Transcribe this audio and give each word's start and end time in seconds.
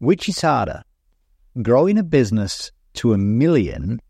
Which 0.00 0.28
is 0.28 0.40
harder, 0.40 0.84
growing 1.60 1.98
a 1.98 2.04
business 2.04 2.70
to 2.94 3.14
a 3.14 3.18
million 3.18 4.00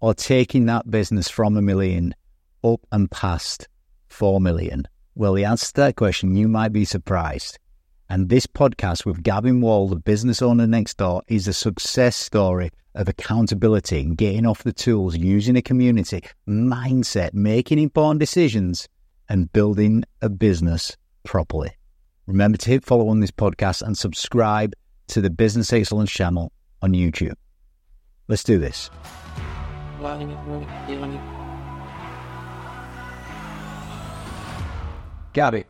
or 0.00 0.12
taking 0.12 0.66
that 0.66 0.90
business 0.90 1.30
from 1.30 1.56
a 1.56 1.62
million 1.62 2.16
up 2.64 2.80
and 2.90 3.08
past 3.12 3.68
4 4.08 4.40
million? 4.40 4.88
Well, 5.14 5.34
the 5.34 5.44
answer 5.44 5.66
to 5.68 5.74
that 5.82 5.94
question, 5.94 6.34
you 6.34 6.48
might 6.48 6.72
be 6.72 6.84
surprised. 6.84 7.60
And 8.08 8.28
this 8.28 8.44
podcast 8.44 9.06
with 9.06 9.22
Gavin 9.22 9.60
Wall, 9.60 9.86
the 9.86 9.94
business 9.94 10.42
owner 10.42 10.66
next 10.66 10.96
door, 10.96 11.22
is 11.28 11.46
a 11.46 11.52
success 11.52 12.16
story 12.16 12.70
of 12.96 13.08
accountability 13.08 14.00
and 14.00 14.16
getting 14.16 14.46
off 14.46 14.64
the 14.64 14.72
tools, 14.72 15.16
using 15.16 15.56
a 15.56 15.62
community, 15.62 16.22
mindset, 16.48 17.34
making 17.34 17.78
important 17.78 18.18
decisions, 18.18 18.88
and 19.28 19.52
building 19.52 20.02
a 20.22 20.28
business 20.28 20.96
properly. 21.22 21.70
Remember 22.26 22.58
to 22.58 22.70
hit 22.70 22.84
follow 22.84 23.08
on 23.10 23.20
this 23.20 23.30
podcast 23.30 23.82
and 23.82 23.96
subscribe 23.96 24.74
to 25.10 25.20
the 25.20 25.30
Business 25.30 25.72
Excellence 25.72 26.10
channel 26.10 26.52
on 26.82 26.92
YouTube. 26.92 27.34
Let's 28.28 28.44
do 28.44 28.58
this. 28.58 28.90
Gabby, 35.32 35.64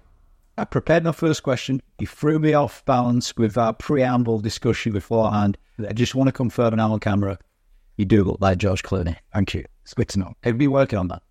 I 0.59 0.65
prepared 0.65 1.05
my 1.05 1.13
first 1.13 1.43
question. 1.43 1.81
You 1.99 2.07
threw 2.07 2.39
me 2.39 2.53
off 2.53 2.85
balance 2.85 3.35
with 3.37 3.57
our 3.57 3.73
preamble 3.73 4.41
discussion 4.41 4.93
beforehand. 4.93 5.57
I 5.87 5.95
just 5.95 6.15
want 6.15 6.29
to 6.29 6.33
confirm 6.33 6.77
now 6.77 6.93
on 6.93 7.01
camera. 7.01 7.39
You 7.97 8.05
do 8.05 8.23
look 8.25 8.39
like 8.41 8.59
George 8.59 8.83
Clooney. 8.83 9.17
Thank 9.33 9.55
you. 9.55 9.65
It's 9.85 9.95
good 9.95 10.09
to 10.11 10.19
know. 10.19 10.35
Have 10.43 10.55
you 10.55 10.59
been 10.59 10.71
working 10.71 10.99
on 10.99 11.09
that? 11.09 11.23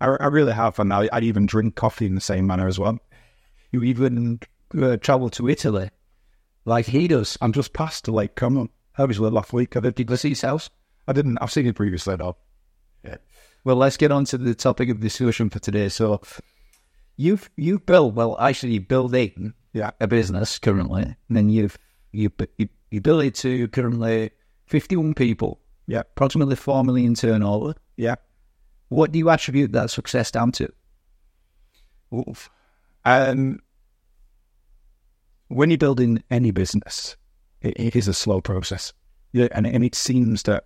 I, 0.00 0.08
I 0.20 0.26
really 0.26 0.52
have, 0.52 0.78
and 0.78 0.92
I, 0.92 1.08
I 1.12 1.20
even 1.20 1.46
drink 1.46 1.76
coffee 1.76 2.06
in 2.06 2.14
the 2.14 2.20
same 2.20 2.46
manner 2.46 2.68
as 2.68 2.78
well. 2.78 2.98
You 3.72 3.82
even 3.82 4.40
uh, 4.80 4.98
travel 4.98 5.30
to 5.30 5.48
Italy 5.48 5.90
like 6.64 6.86
he 6.86 7.08
does. 7.08 7.36
I'm 7.40 7.52
just 7.52 7.72
past 7.72 8.04
to 8.06 8.12
Lake 8.12 8.34
Como. 8.34 8.68
I 8.96 9.04
was 9.04 9.18
there 9.18 9.30
last 9.30 9.52
week. 9.52 9.76
I 9.76 9.80
did, 9.80 9.98
you 9.98 10.06
his 10.06 10.40
house? 10.42 10.70
I 11.06 11.12
didn't. 11.12 11.38
I've 11.40 11.52
seen 11.52 11.66
it 11.66 11.74
previously, 11.76 12.16
though. 12.16 12.36
Yeah. 13.04 13.16
Well, 13.64 13.76
let's 13.76 13.96
get 13.96 14.12
on 14.12 14.24
to 14.26 14.38
the 14.38 14.54
topic 14.54 14.88
of 14.88 15.00
discussion 15.00 15.50
for 15.50 15.58
today. 15.58 15.88
So, 15.88 16.20
you've 17.16 17.50
you've 17.56 17.84
built 17.86 18.14
well, 18.14 18.38
actually, 18.40 18.72
you're 18.74 18.82
building 18.82 19.54
Yeah. 19.72 19.90
a 20.00 20.06
business 20.06 20.58
currently, 20.58 21.02
and 21.02 21.36
then 21.36 21.48
you've 21.50 21.76
you 22.12 22.30
you, 22.58 22.68
you 22.90 23.00
built 23.00 23.24
it 23.24 23.34
to 23.36 23.68
currently 23.68 24.30
51 24.66 25.14
people, 25.14 25.60
Yeah. 25.86 26.00
approximately 26.00 26.56
four 26.56 26.84
million 26.84 27.14
turnover. 27.14 27.74
Yeah. 27.96 28.14
What 28.88 29.12
do 29.12 29.18
you 29.18 29.28
attribute 29.30 29.72
that 29.72 29.90
success 29.90 30.30
down 30.30 30.52
to? 30.52 30.72
Oof. 32.14 32.48
Um, 33.04 33.60
when 35.48 35.70
you're 35.70 35.78
building 35.78 36.22
any 36.30 36.50
business, 36.50 37.16
it, 37.60 37.78
it 37.78 37.96
is 37.96 38.08
a 38.08 38.14
slow 38.14 38.40
process. 38.40 38.92
Yeah, 39.32 39.48
and, 39.52 39.66
and 39.66 39.84
it 39.84 39.94
seems 39.94 40.44
that 40.44 40.64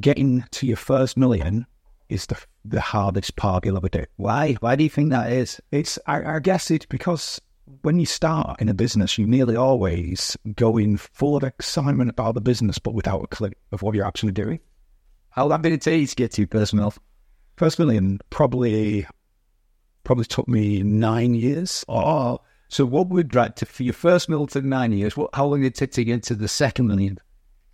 getting 0.00 0.44
to 0.50 0.66
your 0.66 0.76
first 0.76 1.16
million 1.16 1.66
is 2.08 2.26
the 2.26 2.38
the 2.64 2.80
hardest 2.80 3.36
part 3.36 3.64
you'll 3.64 3.76
ever 3.76 3.88
do. 3.88 4.04
Why? 4.16 4.54
Why 4.54 4.76
do 4.76 4.84
you 4.84 4.90
think 4.90 5.10
that 5.10 5.32
is? 5.32 5.60
It's 5.70 5.98
I, 6.06 6.36
I 6.36 6.38
guess 6.40 6.70
it's 6.70 6.86
because 6.86 7.40
when 7.82 7.98
you 7.98 8.06
start 8.06 8.60
in 8.60 8.68
a 8.68 8.74
business, 8.74 9.18
you 9.18 9.26
nearly 9.26 9.56
always 9.56 10.36
go 10.54 10.76
in 10.76 10.96
full 10.96 11.36
of 11.36 11.44
excitement 11.44 12.10
about 12.10 12.34
the 12.34 12.40
business, 12.40 12.78
but 12.78 12.94
without 12.94 13.24
a 13.24 13.26
clue 13.26 13.52
of 13.72 13.82
what 13.82 13.94
you're 13.94 14.06
actually 14.06 14.32
doing. 14.32 14.60
How 15.30 15.46
long 15.46 15.62
did 15.62 15.72
it 15.72 15.82
take 15.82 16.08
to 16.10 16.14
get 16.14 16.32
to 16.32 16.46
first 16.46 16.74
mil? 16.74 16.94
First 17.56 17.78
million 17.78 18.20
probably 18.30 19.06
probably 20.04 20.26
took 20.26 20.46
me 20.46 20.82
nine 20.82 21.34
years. 21.34 21.84
Oh, 21.88 22.40
so 22.74 22.84
what 22.84 23.08
would 23.10 23.28
drag 23.28 23.54
to 23.54 23.66
for 23.66 23.84
your 23.84 23.92
first 23.94 24.28
mil 24.28 24.48
to 24.48 24.60
nine 24.60 24.90
years? 24.90 25.16
What? 25.16 25.30
How 25.32 25.46
long 25.46 25.60
did 25.60 25.68
it 25.68 25.74
take 25.76 25.92
to 25.92 26.02
get 26.02 26.24
to 26.24 26.34
the 26.34 26.48
second 26.48 26.88
million? 26.88 27.18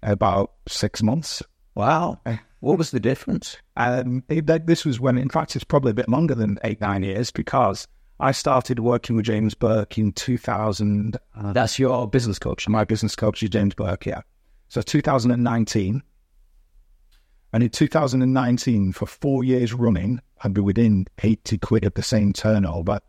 About 0.03 0.53
six 0.69 1.03
months. 1.03 1.43
Wow. 1.75 2.21
What 2.59 2.77
was 2.77 2.91
the 2.91 3.01
difference? 3.01 3.57
Um, 3.79 4.23
it, 4.29 4.67
this 4.67 4.85
was 4.85 5.01
when, 5.01 5.17
in 5.17 5.31
fact, 5.31 5.57
it's 5.57 5.65
probably 5.65 5.93
a 5.93 5.95
bit 5.95 6.11
longer 6.11 6.35
than 6.35 6.59
eight, 6.65 6.83
nine 6.83 7.03
years 7.03 7.31
because 7.31 7.89
I 8.19 8.33
started 8.33 8.81
working 8.81 9.17
with 9.17 9.25
James 9.25 9.55
Burke 9.55 9.97
in 9.97 10.13
2000. 10.13 11.17
Uh, 11.35 11.55
That's 11.55 11.79
your 11.79 12.07
business 12.07 12.39
coach. 12.39 12.69
my 12.69 12.85
business 12.85 13.17
coach 13.17 13.43
is 13.43 13.49
James 13.49 13.73
Burke, 13.73 14.05
yeah. 14.05 14.21
So 14.69 14.83
2019. 14.83 16.03
And 17.55 17.63
in 17.63 17.71
2019, 17.71 18.93
for 18.93 19.07
four 19.07 19.45
years 19.45 19.73
running, 19.73 20.21
I'd 20.45 20.53
be 20.53 20.61
within 20.61 21.07
80 21.23 21.57
quid 21.57 21.87
of 21.87 21.95
the 21.95 22.03
same 22.03 22.35
turnover 22.35 23.01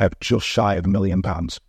of 0.00 0.18
just 0.20 0.46
shy 0.46 0.74
of 0.74 0.86
a 0.86 0.88
million 0.88 1.22
pounds. 1.22 1.60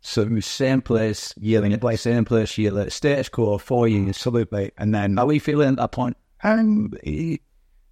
So 0.00 0.38
same 0.40 0.82
place, 0.82 1.32
year 1.38 1.64
in 1.64 1.78
place, 1.80 2.02
same 2.02 2.26
place, 2.26 2.58
year 2.58 2.70
later, 2.70 2.90
status 2.90 3.30
quo, 3.30 3.56
four 3.56 3.88
years. 3.88 4.10
Absolutely. 4.10 4.70
And 4.76 4.94
then 4.94 5.16
How 5.16 5.26
are 5.26 5.32
you 5.32 5.40
feeling 5.40 5.68
at 5.70 5.76
that 5.76 5.92
point? 5.92 6.16
Eh, 6.42 7.38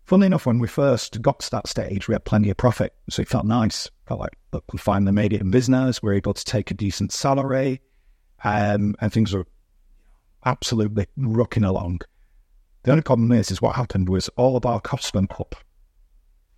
funnily 0.04 0.26
enough, 0.26 0.44
when 0.44 0.58
we 0.58 0.68
first 0.68 1.22
got 1.22 1.40
to 1.40 1.50
that 1.52 1.66
stage, 1.66 2.08
we 2.08 2.14
had 2.14 2.26
plenty 2.26 2.50
of 2.50 2.58
profit. 2.58 2.94
So 3.08 3.22
it 3.22 3.28
felt 3.28 3.46
nice. 3.46 3.90
Felt 4.06 4.20
like, 4.20 4.36
look, 4.52 4.64
we 4.74 4.78
finally 4.78 5.12
made 5.12 5.32
it 5.32 5.40
in 5.40 5.50
business. 5.50 6.02
We 6.02 6.10
are 6.10 6.14
able 6.14 6.34
to 6.34 6.44
take 6.44 6.70
a 6.70 6.74
decent 6.74 7.12
salary. 7.12 7.80
Um, 8.44 8.94
and 9.00 9.10
things 9.10 9.32
were 9.32 9.46
absolutely 10.44 11.06
rocking 11.16 11.64
along. 11.64 12.02
The 12.82 12.90
only 12.90 13.02
problem 13.02 13.32
is, 13.32 13.50
is 13.50 13.62
what 13.62 13.76
happened 13.76 14.10
was 14.10 14.28
all 14.30 14.58
of 14.58 14.66
our 14.66 14.80
costs 14.80 15.14
went 15.14 15.32
up. 15.40 15.54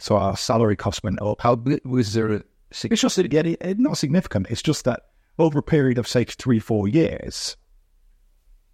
So 0.01 0.17
our 0.17 0.37
salary 0.37 0.75
costs 0.75 1.05
went 1.05 1.23
up. 1.23 1.43
How 1.43 1.63
was 1.85 2.13
there? 2.15 2.33
A, 2.33 2.43
It's 2.71 3.01
just 3.01 3.17
that 3.17 3.25
again, 3.27 3.47
it, 3.47 3.59
it- 3.61 3.79
not 3.79 3.99
significant. 3.99 4.49
It's 4.51 4.63
just 4.63 4.85
that 4.85 5.03
over 5.39 5.59
a 5.59 5.63
period 5.63 5.99
of 5.99 6.07
say 6.09 6.25
three, 6.25 6.59
four 6.59 6.89
years, 6.89 7.57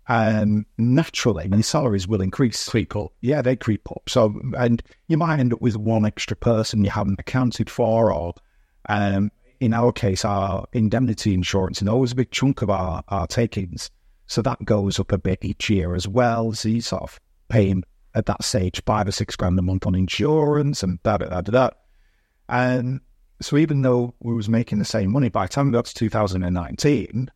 um, 0.08 0.66
naturally, 0.76 1.48
your 1.48 1.62
salaries 1.62 2.08
will 2.08 2.20
increase. 2.20 2.68
creep 2.68 2.96
up. 2.96 3.12
Yeah, 3.20 3.42
they 3.42 3.54
creep 3.56 3.88
up. 3.90 4.08
So, 4.08 4.40
and 4.58 4.82
you 5.08 5.16
might 5.16 5.38
end 5.38 5.52
up 5.52 5.60
with 5.60 5.76
one 5.76 6.04
extra 6.04 6.36
person 6.36 6.84
you 6.84 6.90
haven't 6.90 7.20
accounted 7.20 7.70
for, 7.70 8.12
or 8.12 8.34
um, 8.88 9.30
in 9.60 9.72
our 9.72 9.92
case, 9.92 10.24
our 10.24 10.66
indemnity 10.72 11.32
insurance, 11.32 11.80
and 11.80 11.88
always 11.88 12.12
a 12.12 12.16
big 12.16 12.30
chunk 12.32 12.62
of 12.62 12.70
our, 12.70 13.04
our 13.08 13.26
takings. 13.26 13.90
So 14.26 14.42
that 14.42 14.64
goes 14.64 14.98
up 14.98 15.12
a 15.12 15.18
bit 15.18 15.44
each 15.44 15.70
year 15.70 15.94
as 15.94 16.08
well. 16.08 16.52
So 16.52 16.68
you 16.68 16.80
sort 16.80 17.02
of 17.02 17.20
paying 17.48 17.84
at 18.14 18.26
that 18.26 18.42
stage 18.42 18.82
five 18.84 19.06
or 19.06 19.12
six 19.12 19.36
grand 19.36 19.58
a 19.58 19.62
month 19.62 19.86
on 19.86 19.94
insurance 19.94 20.82
and 20.82 21.00
da 21.04 21.18
da 21.18 21.26
da 21.28 21.40
da. 21.42 21.52
da. 21.52 21.70
And 22.48 23.00
so 23.40 23.56
even 23.56 23.82
though 23.82 24.14
we 24.20 24.34
was 24.34 24.48
making 24.48 24.78
the 24.78 24.84
same 24.84 25.12
money, 25.12 25.28
by 25.28 25.46
the 25.46 25.52
time 25.52 25.66
we 25.66 25.72
got 25.72 25.86
to 25.86 25.94
2019, 25.94 27.30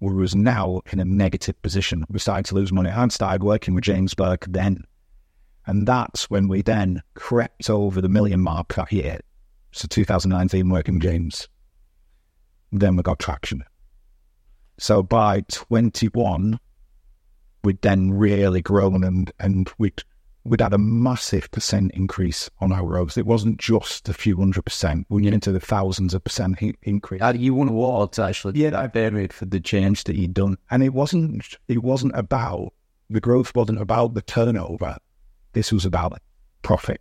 we 0.00 0.14
was 0.14 0.34
now 0.34 0.82
in 0.90 1.00
a 1.00 1.04
negative 1.04 1.60
position. 1.62 2.04
We 2.10 2.18
started 2.18 2.46
to 2.46 2.56
lose 2.56 2.72
money. 2.72 2.90
I 2.90 3.06
started 3.08 3.42
working 3.42 3.74
with 3.74 3.84
James 3.84 4.14
Burke 4.14 4.46
then. 4.48 4.84
And 5.66 5.86
that's 5.86 6.28
when 6.28 6.48
we 6.48 6.62
then 6.62 7.02
crept 7.14 7.70
over 7.70 8.00
the 8.00 8.08
million 8.08 8.40
mark 8.40 8.74
that 8.74 8.92
year. 8.92 9.20
So 9.72 9.86
2019 9.88 10.68
working 10.68 10.94
with 10.94 11.04
James. 11.04 11.48
Then 12.70 12.96
we 12.96 13.02
got 13.02 13.18
traction. 13.18 13.62
So 14.78 15.02
by 15.02 15.42
21, 15.48 16.58
we'd 17.62 17.80
then 17.82 18.12
really 18.12 18.60
grown 18.60 19.04
and, 19.04 19.32
and 19.38 19.70
we'd, 19.78 20.02
we'd 20.44 20.60
had 20.60 20.74
a 20.74 20.78
massive 20.78 21.50
percent 21.50 21.90
increase 21.94 22.50
on 22.60 22.72
our 22.72 22.84
growth. 22.84 23.16
It 23.16 23.26
wasn't 23.26 23.58
just 23.58 24.08
a 24.08 24.12
few 24.14 24.36
hundred 24.36 24.62
percent. 24.62 25.06
We 25.08 25.22
went 25.22 25.34
into 25.34 25.52
the 25.52 25.60
thousands 25.60 26.14
of 26.14 26.22
percent 26.22 26.58
increase. 26.82 27.22
You 27.34 27.54
won 27.54 27.68
awards 27.68 28.18
actually? 28.18 28.60
Yeah, 28.60 28.70
that 28.70 28.92
period 28.92 29.32
for 29.32 29.46
the 29.46 29.60
change 29.60 30.04
that 30.04 30.16
you'd 30.16 30.34
done. 30.34 30.56
and 30.70 30.82
it 30.82 30.92
wasn't 30.92 31.56
it 31.68 31.82
wasn't 31.82 32.14
about 32.14 32.72
the 33.10 33.20
growth 33.20 33.54
wasn't 33.54 33.80
about 33.80 34.14
the 34.14 34.22
turnover 34.22 34.96
this 35.52 35.70
was 35.72 35.84
about 35.84 36.18
profit 36.62 37.00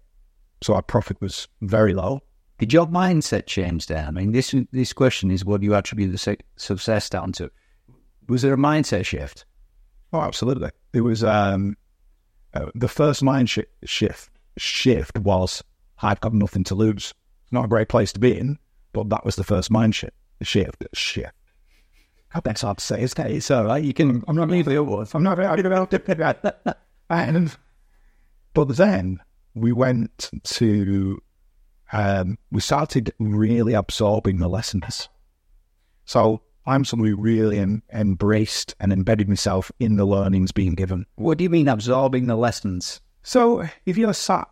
so 0.61 0.73
our 0.73 0.81
profit 0.81 1.19
was 1.21 1.47
very 1.61 1.93
low 1.93 2.21
Did 2.59 2.71
your 2.73 2.85
mindset 2.87 3.45
change 3.47 3.87
there? 3.87 4.05
I 4.07 4.11
mean, 4.11 4.31
this 4.31 4.53
this 4.71 4.93
question 4.93 5.31
is 5.31 5.43
what 5.43 5.61
do 5.61 5.65
you 5.65 5.75
attribute 5.75 6.11
the 6.11 6.37
success 6.55 7.09
down 7.09 7.31
to? 7.33 7.49
Was 8.27 8.41
there 8.41 8.53
a 8.53 8.57
mindset 8.57 9.05
shift? 9.05 9.45
oh 10.13 10.21
absolutely 10.21 10.69
it 10.93 11.01
was 11.01 11.23
um 11.23 11.75
uh, 12.53 12.65
the 12.75 12.87
first 12.87 13.23
mind 13.23 13.49
shi 13.49 13.63
shift 13.83 14.29
shift 14.57 15.17
was 15.19 15.63
i've 16.01 16.21
got 16.21 16.33
nothing 16.33 16.63
to 16.63 16.75
lose 16.75 17.13
it's 17.43 17.51
not 17.51 17.65
a 17.65 17.69
great 17.69 17.89
place 17.89 18.13
to 18.13 18.19
be 18.19 18.37
in 18.37 18.57
but 18.91 19.09
that 19.09 19.25
was 19.25 19.35
the 19.35 19.43
first 19.43 19.71
mind 19.71 19.95
shift 19.95 20.15
shift 20.41 20.83
shift 20.93 21.33
God, 22.33 22.43
that's 22.45 22.61
hard 22.63 22.79
to 22.79 22.83
say, 22.83 23.01
isn't 23.03 23.25
it? 23.27 23.31
It's 23.31 23.51
all 23.51 23.65
right. 23.65 23.83
You 23.83 23.93
can. 23.93 24.23
I'm 24.27 24.35
not 24.35 24.49
leaving 24.49 24.73
the 24.73 24.79
awards. 24.79 25.13
I'm 25.13 25.21
not. 25.21 25.39
I 25.39 25.55
don't 25.55 25.69
know. 25.69 26.75
And 27.09 27.55
but 28.53 28.69
then 28.69 29.19
we 29.53 29.71
went 29.71 30.31
to. 30.43 31.21
Um, 31.91 32.39
we 32.51 32.59
started 32.59 33.13
really 33.19 33.73
absorbing 33.73 34.39
the 34.39 34.47
lessons. 34.47 35.09
So 36.05 36.41
I'm 36.65 36.85
someone 36.85 37.09
who 37.09 37.15
really 37.17 37.59
em- 37.59 37.83
embraced 37.91 38.75
and 38.79 38.93
embedded 38.93 39.27
myself 39.27 39.71
in 39.79 39.97
the 39.97 40.05
learnings 40.05 40.51
being 40.51 40.75
given. 40.75 41.05
What 41.15 41.37
do 41.37 41.43
you 41.43 41.49
mean 41.49 41.67
absorbing 41.67 42.27
the 42.27 42.35
lessons? 42.35 43.01
So 43.23 43.67
if 43.85 43.97
you're 43.97 44.13
sat, 44.13 44.47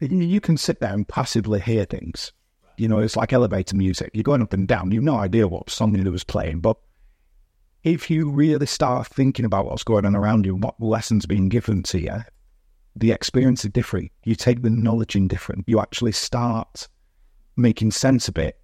you- 0.00 0.18
you 0.18 0.40
can 0.40 0.56
sit 0.56 0.80
there 0.80 0.92
and 0.92 1.06
passively 1.08 1.60
hear 1.60 1.84
things. 1.84 2.32
You 2.76 2.88
know, 2.88 2.98
it's 2.98 3.16
like 3.16 3.32
elevator 3.32 3.76
music. 3.76 4.10
You're 4.14 4.24
going 4.24 4.42
up 4.42 4.52
and 4.52 4.66
down. 4.66 4.90
You've 4.90 5.04
no 5.04 5.16
idea 5.16 5.46
what 5.48 5.70
song 5.70 5.94
it 5.96 6.08
was 6.08 6.24
playing, 6.24 6.60
but 6.60 6.76
if 7.84 8.10
you 8.10 8.30
really 8.30 8.66
start 8.66 9.06
thinking 9.08 9.44
about 9.44 9.66
what's 9.66 9.84
going 9.84 10.06
on 10.06 10.16
around 10.16 10.46
you, 10.46 10.56
what 10.56 10.80
lessons 10.80 11.26
being 11.26 11.48
given 11.48 11.82
to 11.84 12.00
you, 12.00 12.22
the 12.96 13.12
experience 13.12 13.64
is 13.64 13.70
different. 13.72 14.10
You 14.24 14.34
take 14.34 14.62
the 14.62 14.70
knowledge 14.70 15.14
in 15.16 15.28
different. 15.28 15.64
You 15.68 15.80
actually 15.80 16.12
start 16.12 16.88
making 17.56 17.90
sense 17.90 18.28
of 18.28 18.38
it 18.38 18.58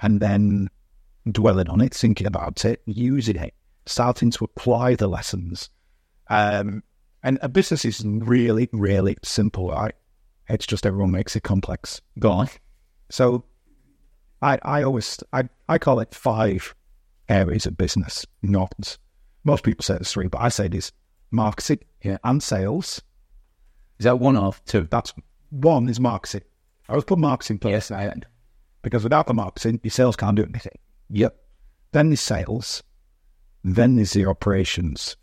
and 0.00 0.20
then 0.20 0.68
dwelling 1.30 1.68
on 1.68 1.80
it, 1.80 1.94
thinking 1.94 2.26
about 2.26 2.64
it, 2.64 2.82
using 2.86 3.36
it, 3.36 3.54
starting 3.86 4.30
to 4.32 4.44
apply 4.44 4.94
the 4.94 5.08
lessons. 5.08 5.70
Um, 6.28 6.82
and 7.22 7.38
a 7.42 7.48
business 7.48 7.84
is 7.84 8.02
really, 8.04 8.68
really 8.72 9.16
simple, 9.22 9.70
right? 9.70 9.94
It's 10.48 10.66
just 10.66 10.86
everyone 10.86 11.10
makes 11.10 11.36
it 11.36 11.42
complex. 11.42 12.00
Go 12.18 12.30
on. 12.30 12.48
So 13.10 13.44
I, 14.42 14.58
I 14.62 14.82
always, 14.82 15.18
I, 15.32 15.48
I 15.68 15.78
call 15.78 16.00
it 16.00 16.14
five 16.14 16.74
areas 17.28 17.66
of 17.66 17.76
business, 17.76 18.26
not, 18.42 18.96
most 19.44 19.62
people 19.64 19.82
say 19.82 19.96
it's 19.96 20.12
three, 20.12 20.28
but 20.28 20.40
I 20.40 20.48
say 20.48 20.66
it 20.66 20.74
is 20.74 20.92
marketing 21.30 21.80
Yeah. 22.02 22.18
and 22.24 22.42
sales. 22.42 23.02
Is 23.98 24.04
that 24.04 24.18
one 24.18 24.36
or 24.36 24.54
two? 24.66 24.88
That's 24.90 25.12
one 25.50 25.88
is 25.88 26.00
marketing. 26.00 26.42
I 26.88 26.92
always 26.92 27.04
put 27.04 27.18
marketing 27.18 27.58
first 27.58 27.90
Yes, 27.90 27.90
I 27.90 28.12
because 28.82 29.04
without 29.04 29.26
the 29.26 29.34
marketing, 29.34 29.78
your 29.82 29.90
sales 29.90 30.16
can't 30.16 30.36
do 30.36 30.42
anything. 30.44 30.78
Yep. 31.10 31.36
Then 31.92 32.10
there's 32.10 32.20
sales. 32.20 32.82
Then 33.64 33.96
there's 33.96 34.12
the 34.12 34.26
operations. 34.26 35.16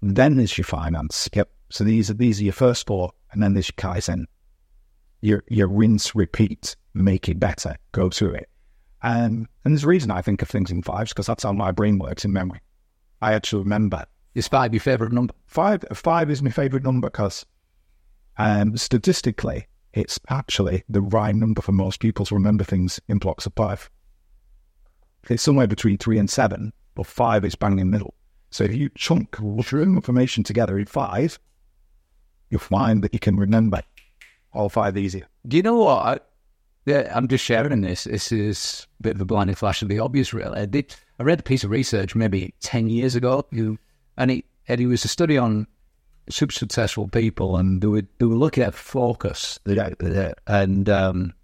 Then 0.00 0.36
there's 0.36 0.56
your 0.56 0.64
finance. 0.64 1.28
Yep. 1.34 1.50
So 1.70 1.84
these 1.84 2.10
are 2.10 2.14
these 2.14 2.40
are 2.40 2.44
your 2.44 2.52
first 2.52 2.86
four, 2.86 3.12
and 3.32 3.42
then 3.42 3.54
there's 3.54 3.68
your 3.68 3.92
kaizen. 3.92 4.24
Your 5.20 5.44
your 5.48 5.68
rinse, 5.68 6.14
repeat, 6.14 6.76
make 6.94 7.28
it 7.28 7.38
better, 7.38 7.76
go 7.92 8.10
through 8.10 8.34
it. 8.34 8.48
Um, 9.02 9.48
and 9.64 9.74
there's 9.74 9.84
a 9.84 9.88
reason 9.88 10.10
I 10.10 10.22
think 10.22 10.42
of 10.42 10.48
things 10.48 10.70
in 10.70 10.82
fives 10.82 11.12
because 11.12 11.26
that's 11.26 11.42
how 11.42 11.52
my 11.52 11.72
brain 11.72 11.98
works 11.98 12.24
in 12.24 12.32
memory. 12.32 12.60
I 13.20 13.34
actually 13.34 13.62
remember 13.62 14.04
Is 14.34 14.48
five 14.48 14.72
your 14.72 14.80
favourite 14.80 15.12
number? 15.12 15.34
five. 15.46 15.84
Five 15.92 16.30
is 16.30 16.42
my 16.42 16.50
favorite 16.50 16.84
number 16.84 17.08
because 17.08 17.44
um, 18.38 18.76
statistically, 18.76 19.66
it's 19.92 20.18
actually 20.28 20.84
the 20.88 21.02
right 21.02 21.34
number 21.34 21.62
for 21.62 21.72
most 21.72 22.00
people 22.00 22.24
to 22.26 22.34
remember 22.34 22.64
things 22.64 23.00
in 23.08 23.18
blocks 23.18 23.46
of 23.46 23.52
five. 23.54 23.90
It's 25.28 25.42
somewhere 25.42 25.66
between 25.66 25.98
three 25.98 26.18
and 26.18 26.28
seven, 26.28 26.72
but 26.94 27.06
five 27.06 27.44
is 27.44 27.54
bang 27.54 27.72
in 27.72 27.78
the 27.78 27.84
middle. 27.84 28.14
So 28.50 28.64
if 28.64 28.74
you 28.74 28.90
chunk 28.94 29.36
true 29.62 29.82
information 29.82 30.44
together 30.44 30.78
in 30.78 30.86
five, 30.86 31.38
you'll 32.50 32.60
find 32.60 33.02
that 33.02 33.14
you 33.14 33.18
can 33.18 33.36
remember 33.36 33.82
all 34.52 34.68
five 34.68 34.96
easier. 34.96 35.26
Do 35.46 35.56
you 35.56 35.62
know 35.62 35.76
what? 35.76 36.06
I, 36.06 36.18
yeah, 36.84 37.12
I'm 37.14 37.28
just 37.28 37.44
sharing 37.44 37.80
this. 37.80 38.04
This 38.04 38.32
is 38.32 38.86
a 39.00 39.02
bit 39.04 39.14
of 39.14 39.20
a 39.20 39.24
blinding 39.24 39.54
flash 39.54 39.82
of 39.82 39.88
the 39.88 40.00
obvious, 40.00 40.34
really. 40.34 40.60
I, 40.60 40.66
did, 40.66 40.94
I 41.18 41.22
read 41.22 41.40
a 41.40 41.44
piece 41.44 41.64
of 41.64 41.70
research 41.70 42.14
maybe 42.14 42.54
10 42.60 42.88
years 42.88 43.14
ago, 43.14 43.46
and 44.16 44.30
it, 44.30 44.44
and 44.68 44.80
it 44.80 44.86
was 44.86 45.04
a 45.04 45.08
study 45.08 45.38
on 45.38 45.66
super 46.28 46.52
successful 46.52 47.08
people, 47.08 47.56
and 47.56 47.80
they 47.80 47.86
were, 47.86 48.02
they 48.18 48.26
were 48.26 48.34
looking 48.34 48.64
at 48.64 48.74
focus, 48.74 49.58
and 49.64 50.88
um, 50.88 51.34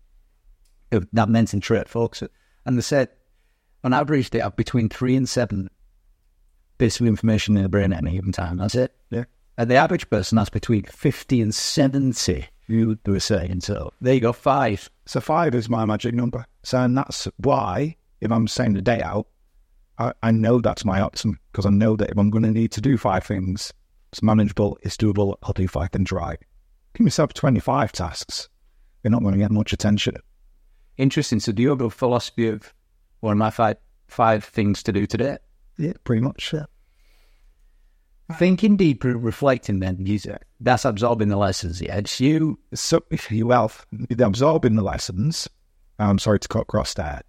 that 0.90 1.28
mental 1.28 1.60
trait, 1.60 1.88
focus. 1.88 2.24
And 2.66 2.76
they 2.76 2.82
said, 2.82 3.08
on 3.84 3.92
average, 3.92 4.30
they 4.30 4.40
have 4.40 4.56
between 4.56 4.88
three 4.88 5.16
and 5.16 5.28
seven 5.28 5.68
bits 6.78 7.00
of 7.00 7.06
information 7.06 7.56
in 7.56 7.62
the 7.62 7.68
brain 7.68 7.92
at 7.92 7.98
any 7.98 8.12
given 8.12 8.32
time. 8.32 8.58
That's 8.58 8.74
it. 8.74 8.94
Yeah. 9.10 9.24
And 9.56 9.70
the 9.70 9.76
average 9.76 10.08
person 10.08 10.38
has 10.38 10.48
between 10.48 10.84
50 10.84 11.40
and 11.40 11.54
70, 11.54 12.46
you 12.68 12.98
were 13.06 13.20
saying. 13.20 13.60
So 13.60 13.92
there 14.00 14.14
you 14.14 14.20
go, 14.20 14.32
five. 14.32 14.88
So 15.06 15.20
five 15.20 15.54
is 15.54 15.68
my 15.68 15.84
magic 15.84 16.14
number. 16.14 16.46
So 16.62 16.78
and 16.80 16.96
that's 16.96 17.26
why 17.38 17.96
if 18.20 18.30
I'm 18.30 18.48
saying 18.48 18.74
the 18.74 18.82
day 18.82 19.02
out, 19.02 19.26
I, 19.98 20.12
I 20.22 20.30
know 20.30 20.60
that's 20.60 20.84
my 20.84 21.00
optimum 21.00 21.40
because 21.50 21.66
I 21.66 21.70
know 21.70 21.96
that 21.96 22.10
if 22.10 22.18
I'm 22.18 22.30
going 22.30 22.44
to 22.44 22.52
need 22.52 22.72
to 22.72 22.80
do 22.80 22.96
five 22.96 23.24
things, 23.24 23.72
it's 24.12 24.22
manageable, 24.22 24.78
it's 24.82 24.96
doable, 24.96 25.36
I'll 25.42 25.52
do 25.52 25.68
five 25.68 25.90
things 25.90 26.12
right. 26.12 26.38
Give 26.94 27.04
myself 27.04 27.34
25 27.34 27.92
tasks. 27.92 28.48
You're 29.02 29.10
not 29.10 29.22
going 29.22 29.34
to 29.34 29.40
get 29.40 29.50
much 29.50 29.72
attention. 29.72 30.14
Interesting. 30.96 31.40
So 31.40 31.52
do 31.52 31.62
you 31.62 31.70
have 31.70 31.80
a 31.80 31.90
philosophy 31.90 32.48
of 32.48 32.72
one 33.20 33.32
of 33.32 33.38
my 33.38 33.50
five, 33.50 33.76
five 34.06 34.44
things 34.44 34.82
to 34.84 34.92
do 34.92 35.06
today? 35.06 35.38
Yeah, 35.76 35.92
pretty 36.04 36.22
much. 36.22 36.52
Yeah. 36.52 36.66
Thinking 38.36 38.76
deeper, 38.76 39.16
reflecting 39.16 39.78
then, 39.78 40.04
you, 40.04 40.18
that's 40.60 40.84
absorbing 40.84 41.28
the 41.28 41.36
lessons. 41.36 41.80
Yeah, 41.80 41.96
it's 41.96 42.20
you. 42.20 42.58
So 42.74 43.02
if 43.10 43.30
you 43.30 43.46
well, 43.46 43.72
absorbing 44.18 44.76
the 44.76 44.82
lessons, 44.82 45.48
I'm 45.98 46.18
sorry 46.18 46.38
to 46.40 46.48
cut 46.48 46.62
across 46.62 46.94
that. 46.94 47.24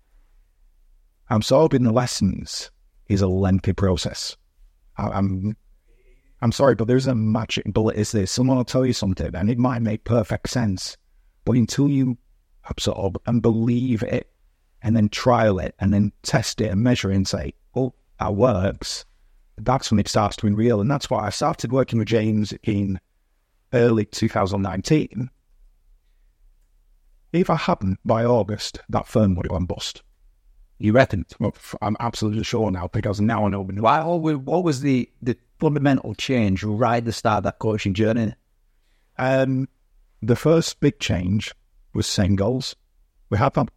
Absorbing 1.29 1.83
the 1.83 1.93
lessons 1.93 2.69
is 3.07 3.21
a 3.21 3.27
lengthy 3.27 3.71
process. 3.71 4.35
I, 4.97 5.09
I'm 5.09 5.55
I'm 6.41 6.51
sorry, 6.51 6.75
but 6.75 6.87
there's 6.87 7.07
a 7.07 7.15
magic 7.15 7.65
bullet. 7.73 7.97
Is 7.97 8.11
there? 8.11 8.25
Someone 8.25 8.57
will 8.57 8.65
tell 8.65 8.85
you 8.85 8.93
something, 8.93 9.33
and 9.35 9.49
it 9.49 9.57
might 9.57 9.81
make 9.81 10.03
perfect 10.03 10.49
sense, 10.49 10.97
but 11.45 11.55
until 11.55 11.89
you 11.89 12.17
absorb 12.69 13.19
and 13.25 13.41
believe 13.41 14.03
it, 14.03 14.31
and 14.81 14.95
then 14.95 15.09
trial 15.09 15.59
it, 15.59 15.75
and 15.79 15.93
then 15.93 16.11
test 16.23 16.61
it 16.61 16.71
and 16.71 16.81
measure 16.81 17.11
it, 17.11 17.15
and 17.15 17.27
say, 17.27 17.53
"Oh, 17.75 17.93
that 18.19 18.35
works," 18.35 19.05
that's 19.57 19.91
when 19.91 19.99
it 19.99 20.07
starts 20.07 20.35
to 20.37 20.45
be 20.45 20.53
real. 20.53 20.81
And 20.81 20.89
that's 20.89 21.09
why 21.09 21.25
I 21.25 21.29
started 21.29 21.71
working 21.71 21.99
with 21.99 22.07
James 22.07 22.53
in 22.63 22.99
early 23.73 24.05
2019. 24.05 25.29
If 27.31 27.49
I 27.49 27.55
hadn't 27.55 27.99
by 28.03 28.25
August, 28.25 28.79
that 28.89 29.07
firm 29.07 29.35
would 29.35 29.45
have 29.45 29.51
gone 29.51 29.65
bust. 29.65 30.01
You 30.79 30.93
reckon? 30.93 31.25
Well, 31.39 31.53
I'm 31.81 31.97
absolutely 31.99 32.43
sure 32.43 32.71
now 32.71 32.87
because 32.87 33.19
now 33.19 33.45
I 33.45 33.49
know. 33.49 33.63
Why, 33.63 34.01
what 34.01 34.63
was- 34.63 34.81
the, 34.81 35.09
the 35.21 35.37
fundamental 35.59 36.15
change 36.15 36.63
right 36.63 36.97
at 36.97 37.05
the 37.05 37.11
start 37.11 37.39
of 37.39 37.43
that 37.43 37.59
coaching 37.59 37.93
journey? 37.93 38.33
Um, 39.17 39.67
the 40.21 40.37
first 40.37 40.79
big 40.79 40.99
change 40.99 41.53
was 41.93 42.07
setting 42.07 42.35
goals. 42.37 42.75
We 43.29 43.37
had 43.37 43.53
them. 43.53 43.67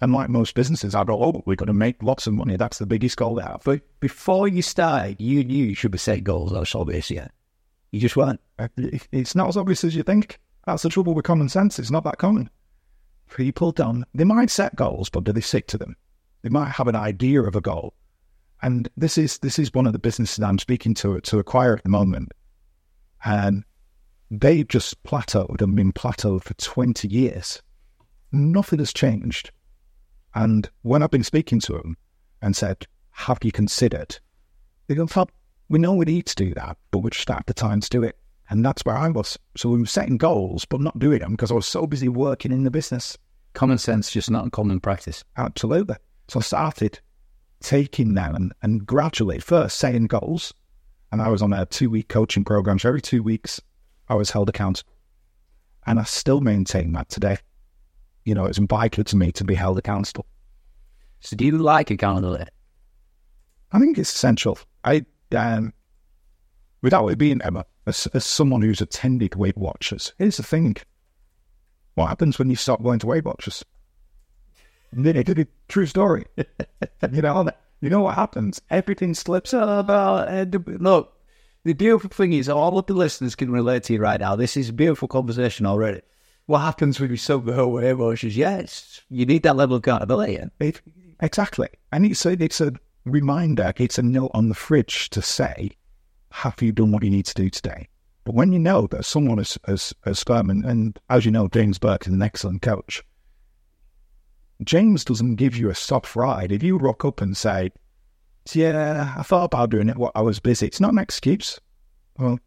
And 0.00 0.12
like 0.12 0.28
most 0.28 0.54
businesses, 0.54 0.94
I 0.94 1.02
thought, 1.02 1.20
oh, 1.20 1.42
we're 1.44 1.56
going 1.56 1.66
to 1.66 1.72
make 1.72 2.02
lots 2.02 2.26
of 2.26 2.34
money. 2.34 2.56
That's 2.56 2.78
the 2.78 2.86
biggest 2.86 3.16
goal 3.16 3.34
they 3.34 3.42
have. 3.42 3.62
But 3.64 3.82
before 4.00 4.46
you 4.46 4.62
started, 4.62 5.20
you 5.20 5.42
knew 5.42 5.66
you 5.66 5.74
should 5.74 5.90
be 5.90 5.98
setting 5.98 6.24
goals. 6.24 6.52
That's 6.52 6.74
obvious, 6.74 7.10
yeah. 7.10 7.28
You 7.90 8.00
just 8.00 8.16
weren't. 8.16 8.40
It's 8.76 9.34
not 9.34 9.48
as 9.48 9.56
obvious 9.56 9.82
as 9.82 9.96
you 9.96 10.02
think. 10.02 10.38
That's 10.66 10.82
the 10.82 10.88
trouble 10.88 11.14
with 11.14 11.24
common 11.24 11.48
sense. 11.48 11.78
It's 11.78 11.90
not 11.90 12.04
that 12.04 12.18
common. 12.18 12.50
People 13.34 13.72
don't. 13.72 14.04
They 14.14 14.24
might 14.24 14.50
set 14.50 14.76
goals, 14.76 15.08
but 15.08 15.24
do 15.24 15.32
they 15.32 15.40
stick 15.40 15.66
to 15.68 15.78
them? 15.78 15.96
They 16.42 16.48
might 16.48 16.68
have 16.68 16.88
an 16.88 16.96
idea 16.96 17.42
of 17.42 17.56
a 17.56 17.60
goal, 17.60 17.94
and 18.62 18.88
this 18.96 19.18
is 19.18 19.38
this 19.38 19.58
is 19.58 19.74
one 19.74 19.86
of 19.86 19.92
the 19.92 19.98
businesses 19.98 20.42
I'm 20.42 20.58
speaking 20.58 20.94
to 20.94 21.20
to 21.20 21.38
acquire 21.38 21.74
at 21.76 21.82
the 21.82 21.88
moment, 21.88 22.32
and 23.24 23.64
they've 24.30 24.68
just 24.68 25.02
plateaued 25.02 25.60
and 25.60 25.74
been 25.74 25.92
plateaued 25.92 26.44
for 26.44 26.54
20 26.54 27.08
years. 27.08 27.60
Nothing 28.30 28.78
has 28.78 28.92
changed. 28.92 29.50
And 30.34 30.68
when 30.82 31.02
I've 31.02 31.10
been 31.10 31.24
speaking 31.24 31.60
to 31.60 31.72
them 31.72 31.96
and 32.42 32.54
said, 32.54 32.86
"Have 33.10 33.38
you 33.42 33.52
considered?" 33.52 34.18
They 34.86 34.94
go, 34.94 35.06
"Fab, 35.06 35.30
we 35.68 35.78
know 35.78 35.94
we 35.94 36.04
need 36.04 36.26
to 36.26 36.34
do 36.34 36.54
that, 36.54 36.76
but 36.90 37.00
we're 37.00 37.10
just 37.10 37.30
at 37.30 37.46
the 37.46 37.54
time 37.54 37.80
to 37.80 37.88
do 37.88 38.02
it." 38.02 38.18
And 38.50 38.64
that's 38.64 38.84
where 38.84 38.96
I 38.96 39.08
was. 39.08 39.38
So 39.56 39.68
we 39.68 39.80
were 39.80 39.86
setting 39.86 40.16
goals, 40.16 40.64
but 40.64 40.80
not 40.80 40.98
doing 40.98 41.18
them 41.20 41.32
because 41.32 41.50
I 41.50 41.54
was 41.54 41.66
so 41.66 41.86
busy 41.86 42.08
working 42.08 42.52
in 42.52 42.64
the 42.64 42.70
business. 42.70 43.18
Common 43.52 43.78
sense, 43.78 44.10
just 44.10 44.30
not 44.30 44.52
common 44.52 44.80
practice. 44.80 45.24
Absolutely. 45.36 45.96
So 46.28 46.40
I 46.40 46.42
started 46.42 47.00
taking 47.60 48.14
them 48.14 48.34
and, 48.34 48.52
and 48.62 48.86
gradually 48.86 49.38
first 49.38 49.78
setting 49.78 50.06
goals. 50.06 50.54
And 51.10 51.20
I 51.20 51.28
was 51.28 51.42
on 51.42 51.52
a 51.52 51.66
two 51.66 51.90
week 51.90 52.08
coaching 52.08 52.44
program. 52.44 52.78
So 52.78 52.88
every 52.88 53.02
two 53.02 53.22
weeks, 53.22 53.60
I 54.08 54.14
was 54.14 54.30
held 54.30 54.48
accountable. 54.48 54.92
And 55.86 55.98
I 55.98 56.04
still 56.04 56.40
maintain 56.40 56.92
that 56.92 57.08
today. 57.08 57.38
You 58.28 58.34
know, 58.34 58.44
it's 58.44 58.58
vital 58.58 59.04
to 59.04 59.16
me 59.16 59.32
to 59.32 59.42
be 59.42 59.54
held 59.54 59.78
accountable. 59.78 60.26
So 61.20 61.34
do 61.34 61.46
you 61.46 61.56
like 61.56 61.90
accountability? 61.90 62.50
I 63.72 63.78
think 63.78 63.96
it's 63.96 64.14
essential. 64.14 64.58
I, 64.84 65.06
um, 65.34 65.72
without 66.82 67.08
it 67.08 67.16
being 67.16 67.40
Emma, 67.40 67.64
as, 67.86 68.06
as 68.12 68.26
someone 68.26 68.60
who's 68.60 68.82
attended 68.82 69.34
Weight 69.34 69.56
Watchers, 69.56 70.12
here's 70.18 70.36
the 70.36 70.42
thing. 70.42 70.76
What 71.94 72.08
happens 72.08 72.38
when 72.38 72.50
you 72.50 72.56
stop 72.56 72.82
going 72.82 72.98
to 72.98 73.06
Weight 73.06 73.24
Watchers? 73.24 73.64
True 75.68 75.86
story. 75.86 76.26
you 76.36 77.22
know, 77.22 77.48
you 77.80 77.88
know 77.88 78.02
what 78.02 78.14
happens? 78.14 78.60
Everything 78.68 79.14
slips 79.14 79.54
up. 79.54 79.86
About, 79.86 80.28
uh, 80.28 80.44
look, 80.66 81.14
the 81.64 81.72
beautiful 81.72 82.10
thing 82.10 82.34
is 82.34 82.50
all 82.50 82.78
of 82.78 82.84
the 82.84 82.92
listeners 82.92 83.34
can 83.34 83.50
relate 83.50 83.84
to 83.84 83.94
you 83.94 84.00
right 84.00 84.20
now. 84.20 84.36
This 84.36 84.54
is 84.54 84.68
a 84.68 84.74
beautiful 84.74 85.08
conversation 85.08 85.64
already. 85.64 86.02
What 86.48 86.60
happens 86.60 86.98
when 86.98 87.10
you 87.10 87.18
sober 87.18 87.52
away 87.52 87.90
emotions? 87.90 88.34
Yes, 88.34 89.02
you 89.10 89.26
need 89.26 89.42
that 89.42 89.56
level 89.56 89.76
of 89.76 89.80
accountability. 89.80 90.38
It, 90.60 90.80
exactly. 91.20 91.68
And 91.92 92.06
it's 92.06 92.24
a, 92.24 92.42
it's 92.42 92.62
a 92.62 92.72
reminder, 93.04 93.74
it's 93.76 93.98
a 93.98 94.02
note 94.02 94.30
on 94.32 94.48
the 94.48 94.54
fridge 94.54 95.10
to 95.10 95.20
say, 95.20 95.72
have 96.30 96.62
you 96.62 96.72
done 96.72 96.90
what 96.90 97.02
you 97.02 97.10
need 97.10 97.26
to 97.26 97.34
do 97.34 97.50
today? 97.50 97.86
But 98.24 98.34
when 98.34 98.50
you 98.50 98.58
know 98.58 98.86
that 98.86 99.04
someone 99.04 99.38
is 99.38 99.58
as 99.66 100.22
firm, 100.26 100.48
and, 100.48 100.64
and 100.64 100.98
as 101.10 101.26
you 101.26 101.30
know, 101.30 101.48
James 101.48 101.78
Burke 101.78 102.06
is 102.06 102.14
an 102.14 102.22
excellent 102.22 102.62
coach, 102.62 103.04
James 104.64 105.04
doesn't 105.04 105.36
give 105.36 105.54
you 105.54 105.68
a 105.68 105.74
soft 105.74 106.16
ride. 106.16 106.50
If 106.50 106.62
you 106.62 106.78
rock 106.78 107.04
up 107.04 107.20
and 107.20 107.36
say, 107.36 107.72
Yeah, 108.54 109.12
I 109.18 109.22
thought 109.22 109.44
about 109.44 109.68
doing 109.68 109.90
it. 109.90 109.98
What 109.98 110.12
I 110.14 110.22
was 110.22 110.40
busy. 110.40 110.66
It's 110.66 110.80
not 110.80 110.92
an 110.92 110.98
excuse. 110.98 111.60
Well, 112.16 112.38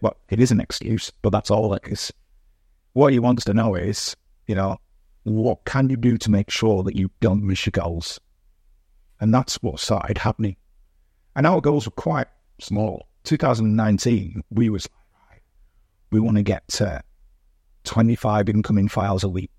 well, 0.00 0.16
it 0.30 0.40
is 0.40 0.50
an 0.50 0.60
excuse, 0.60 1.12
but 1.20 1.28
that's 1.28 1.50
all 1.50 1.74
it 1.74 1.82
is. 1.86 2.10
What 2.94 3.12
he 3.12 3.18
wants 3.18 3.44
to 3.44 3.54
know 3.54 3.74
is, 3.74 4.16
you 4.46 4.54
know, 4.54 4.78
what 5.24 5.64
can 5.64 5.88
you 5.88 5.96
do 5.96 6.18
to 6.18 6.30
make 6.30 6.50
sure 6.50 6.82
that 6.82 6.96
you 6.96 7.10
don't 7.20 7.46
miss 7.46 7.66
your 7.66 7.70
goals? 7.72 8.20
And 9.20 9.32
that's 9.32 9.56
what 9.62 9.80
started 9.80 10.18
happening. 10.18 10.56
And 11.36 11.46
our 11.46 11.60
goals 11.60 11.86
were 11.86 11.92
quite 11.92 12.26
small. 12.58 13.06
2019, 13.24 14.42
we 14.50 14.68
was 14.68 14.88
we 16.10 16.20
want 16.20 16.36
to 16.36 16.42
get 16.42 16.66
to 16.68 17.02
25 17.84 18.48
incoming 18.48 18.88
files 18.88 19.24
a 19.24 19.28
week. 19.28 19.50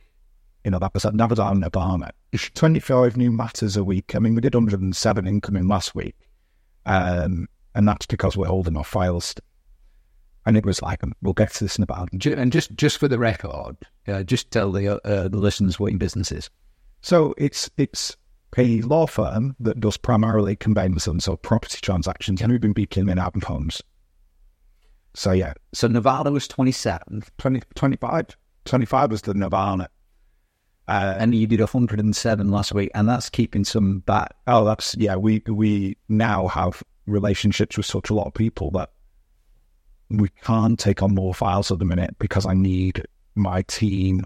You 0.64 0.72
know, 0.72 0.80
that 0.80 0.94
was, 0.94 1.04
that 1.04 1.30
was 1.30 1.40
our 1.40 1.56
Nirvana. 1.56 2.12
25 2.54 3.18
new 3.18 3.32
matters 3.32 3.76
a 3.76 3.84
week. 3.84 4.16
I 4.16 4.20
mean, 4.20 4.36
we 4.36 4.42
did 4.42 4.54
107 4.54 5.28
incoming 5.28 5.68
last 5.68 5.94
week. 5.96 6.16
Um, 6.86 7.48
and 7.76 7.88
that's 7.88 8.06
because 8.06 8.38
we're 8.38 8.48
holding 8.48 8.78
our 8.78 8.84
files. 8.84 9.34
And 10.46 10.58
it 10.58 10.66
was 10.66 10.82
like, 10.82 11.02
we'll 11.22 11.34
get 11.34 11.54
to 11.54 11.64
this 11.64 11.78
in 11.78 11.84
about. 11.84 12.10
And 12.12 12.52
just, 12.52 12.76
just 12.76 12.98
for 12.98 13.08
the 13.08 13.20
record, 13.20 13.78
uh, 14.08 14.24
just 14.24 14.52
tell 14.52 14.72
the, 14.72 15.02
uh, 15.06 15.28
the 15.30 15.38
listeners 15.38 15.80
what 15.80 15.92
your 15.92 16.00
business 16.00 16.32
is. 16.32 16.50
So 17.02 17.34
it's, 17.38 17.70
it's 17.78 18.18
a 18.58 18.82
law 18.82 19.08
firm 19.08 19.56
that 19.60 19.80
does 19.80 19.98
primarily 19.98 20.56
conveyancing, 20.56 21.22
so 21.22 21.38
property 21.38 21.80
transactions, 21.82 22.42
yep. 22.42 22.50
moving 22.50 22.74
people 22.74 23.02
in 23.02 23.10
and 23.10 23.20
out 23.20 23.36
of 23.36 23.44
homes. 23.44 23.82
So 25.14 25.32
yeah. 25.32 25.54
So 25.74 25.88
Nirvana 25.88 26.32
was 26.32 26.48
27. 26.48 27.24
20, 27.38 27.62
25. 27.76 28.38
25 28.66 29.12
was 29.12 29.22
the 29.22 29.34
Nirvana. 29.34 29.90
Uh, 30.88 31.16
and 31.18 31.34
you 31.34 31.48
did 31.48 31.62
107 31.62 32.52
last 32.52 32.74
week, 32.74 32.92
and 32.94 33.08
that's 33.08 33.30
keeping 33.30 33.64
some 33.64 34.00
back. 34.00 34.36
Oh, 34.48 34.66
that's, 34.66 34.96
yeah, 34.98 35.16
we, 35.16 35.42
we 35.48 35.98
now 36.10 36.48
have 36.48 36.84
relationships 37.06 37.78
with 37.78 37.86
such 37.86 38.10
a 38.10 38.14
lot 38.14 38.28
of 38.28 38.34
people 38.34 38.70
that 38.72 38.90
we 40.22 40.30
can't 40.42 40.80
take 40.80 41.02
on 41.02 41.16
more 41.16 41.34
files 41.34 41.72
at 41.72 41.80
the 41.80 41.86
minute 41.86 42.16
because 42.20 42.46
I 42.46 42.54
need 42.54 43.06
my 43.36 43.64
team 43.64 44.26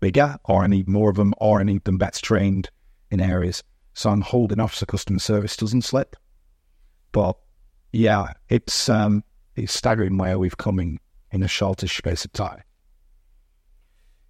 bigger, 0.00 0.36
or 0.44 0.62
I 0.62 0.66
need 0.66 0.88
more 0.88 1.10
of 1.10 1.16
them, 1.16 1.34
or 1.38 1.60
I 1.60 1.62
need 1.62 1.84
them 1.84 1.98
better 1.98 2.20
trained 2.20 2.70
in 3.10 3.20
areas. 3.20 3.62
So 3.94 4.10
I'm 4.10 4.20
holding 4.20 4.60
off 4.60 4.74
so 4.74 4.86
customer 4.86 5.18
service 5.18 5.56
doesn't 5.56 5.82
slip. 5.82 6.16
But 7.12 7.36
yeah, 7.92 8.32
it's 8.48 8.88
um, 8.88 9.24
it's 9.54 9.72
staggering 9.72 10.18
where 10.18 10.38
we've 10.38 10.56
come 10.56 10.78
in, 10.78 10.98
in 11.32 11.42
a 11.42 11.48
shortish 11.48 11.96
space 11.96 12.24
of 12.24 12.32
time. 12.32 12.62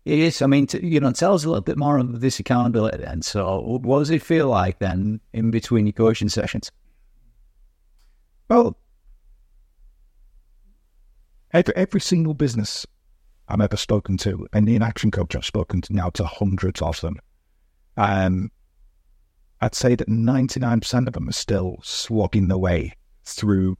It 0.04 0.20
is. 0.20 0.40
I 0.40 0.46
mean, 0.46 0.68
to, 0.68 0.86
you 0.86 1.00
know, 1.00 1.10
tell 1.10 1.34
us 1.34 1.44
a 1.44 1.48
little 1.48 1.62
bit 1.62 1.76
more 1.76 1.98
of 1.98 2.20
this 2.20 2.38
accountability 2.38 2.98
then. 2.98 3.22
So, 3.22 3.60
what 3.82 3.98
does 3.98 4.10
it 4.10 4.22
feel 4.22 4.48
like 4.48 4.78
then 4.78 5.20
in 5.32 5.50
between 5.50 5.86
your 5.86 5.94
coaching 5.94 6.28
sessions? 6.28 6.70
Well, 8.48 8.76
every, 11.56 11.76
every 11.76 12.00
single 12.00 12.34
business 12.34 12.86
I've 13.48 13.60
ever 13.60 13.76
spoken 13.76 14.16
to, 14.18 14.46
and 14.52 14.68
in 14.68 14.82
ActionCOACH, 14.82 15.36
I've 15.36 15.44
spoken 15.44 15.80
to 15.82 15.92
now 15.92 16.10
to 16.10 16.25
hundreds 16.25 16.82
of 16.82 17.00
them. 17.00 17.16
Um, 17.96 18.50
I'd 19.60 19.75
say 19.75 19.94
that 19.94 20.08
99% 20.08 21.06
of 21.06 21.12
them 21.14 21.28
are 21.28 21.32
still 21.32 21.78
slogging 21.82 22.48
their 22.48 22.58
way 22.58 22.94
through 23.25 23.76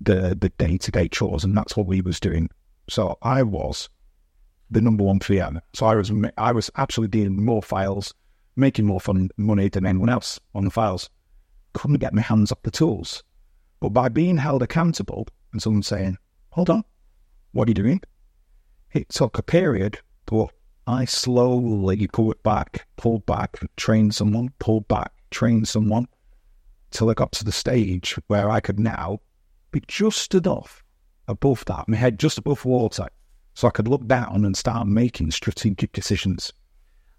the 0.00 0.36
the 0.40 0.48
day 0.50 0.78
to 0.78 0.90
day 0.90 1.08
chores, 1.08 1.44
and 1.44 1.56
that's 1.56 1.76
what 1.76 1.86
we 1.86 2.00
was 2.00 2.20
doing. 2.20 2.48
So 2.88 3.18
I 3.22 3.42
was 3.42 3.88
the 4.70 4.80
number 4.80 5.04
one 5.04 5.18
PM. 5.18 5.60
So 5.74 5.86
I 5.86 5.96
was 5.96 6.12
I 6.36 6.52
was 6.52 6.70
absolutely 6.76 7.18
dealing 7.18 7.44
more 7.44 7.62
files, 7.62 8.14
making 8.56 8.86
more 8.86 9.00
fun 9.00 9.30
money 9.36 9.68
than 9.68 9.86
anyone 9.86 10.08
else 10.08 10.40
on 10.54 10.64
the 10.64 10.70
files. 10.70 11.10
Couldn't 11.74 11.98
get 11.98 12.14
my 12.14 12.22
hands 12.22 12.52
up 12.52 12.62
the 12.62 12.70
tools, 12.70 13.22
but 13.80 13.90
by 13.90 14.08
being 14.08 14.38
held 14.38 14.62
accountable 14.62 15.26
and 15.52 15.60
someone 15.60 15.82
saying, 15.82 16.16
"Hold 16.50 16.70
on, 16.70 16.84
what 17.58 17.68
are 17.68 17.70
you 17.72 17.74
doing?" 17.74 18.00
It 18.92 19.08
took 19.08 19.36
a 19.36 19.42
period, 19.42 19.98
but 20.26 20.50
I 20.86 21.04
slowly 21.04 22.06
pulled 22.06 22.42
back, 22.42 22.86
pulled 22.96 23.26
back, 23.26 23.58
trained 23.76 24.14
someone, 24.14 24.50
pulled 24.58 24.88
back, 24.88 25.12
trained 25.30 25.68
someone 25.68 26.06
till 26.90 27.10
I 27.10 27.14
got 27.14 27.32
to 27.32 27.44
the 27.44 27.52
stage 27.52 28.18
where 28.28 28.48
I 28.48 28.60
could 28.60 28.80
now 28.80 29.20
be 29.70 29.82
just 29.86 30.34
enough 30.34 30.82
above 31.26 31.64
that, 31.66 31.88
my 31.88 31.96
head 31.96 32.18
just 32.18 32.38
above 32.38 32.64
water, 32.64 33.08
so 33.54 33.68
I 33.68 33.70
could 33.70 33.88
look 33.88 34.06
down 34.06 34.44
and 34.44 34.56
start 34.56 34.86
making 34.86 35.30
strategic 35.32 35.92
decisions. 35.92 36.52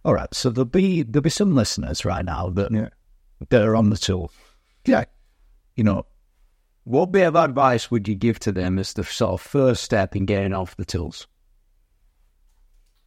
All 0.04 0.14
right, 0.14 0.34
so 0.34 0.50
there'll 0.50 0.66
be 0.66 1.04
there'll 1.04 1.22
be 1.22 1.30
some 1.30 1.54
listeners 1.54 2.06
right 2.06 2.26
now 2.26 2.50
that 2.50 2.72
yeah. 2.72 2.90
that 3.50 3.62
are 3.62 3.76
on 3.76 3.90
the 3.90 3.98
tool. 3.98 4.32
Yeah, 4.86 5.04
you 5.76 5.84
know, 5.84 6.06
what 6.90 7.12
bit 7.12 7.28
of 7.28 7.36
advice 7.36 7.92
would 7.92 8.08
you 8.08 8.16
give 8.16 8.40
to 8.40 8.52
them 8.52 8.80
as 8.80 8.94
the 8.94 9.04
sort 9.04 9.34
of 9.34 9.42
first 9.42 9.84
step 9.84 10.16
in 10.16 10.26
getting 10.26 10.54
off 10.54 10.76
the 10.76 10.84
tools? 10.84 11.28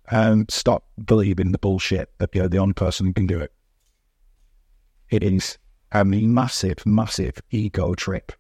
Um, 0.09 0.47
stop 0.49 0.85
believing 1.05 1.51
the 1.51 1.59
bullshit 1.59 2.09
that 2.19 2.33
you're 2.33 2.49
the 2.49 2.59
only 2.59 2.75
person 2.75 3.07
who 3.07 3.13
can 3.13 3.27
do 3.27 3.41
it. 3.41 3.53
It 5.11 5.25
is 5.25 5.59
a 5.91 6.05
massive, 6.05 6.87
massive 6.87 7.43
ego 7.51 7.95
trip. 7.95 8.31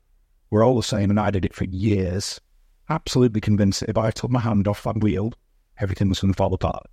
We're 0.50 0.64
all 0.64 0.76
the 0.76 0.82
same, 0.84 1.10
and 1.10 1.18
I 1.18 1.32
did 1.32 1.44
it 1.44 1.54
for 1.54 1.64
years. 1.64 2.40
Absolutely 2.88 3.40
convinced 3.40 3.80
that 3.80 3.90
if 3.90 3.98
I 3.98 4.12
took 4.12 4.30
my 4.30 4.38
hand 4.38 4.68
off 4.68 4.84
that 4.84 5.02
wheel, 5.02 5.32
everything 5.80 6.08
was 6.08 6.20
going 6.20 6.32
to 6.32 6.36
fall 6.36 6.54
apart. 6.54 6.86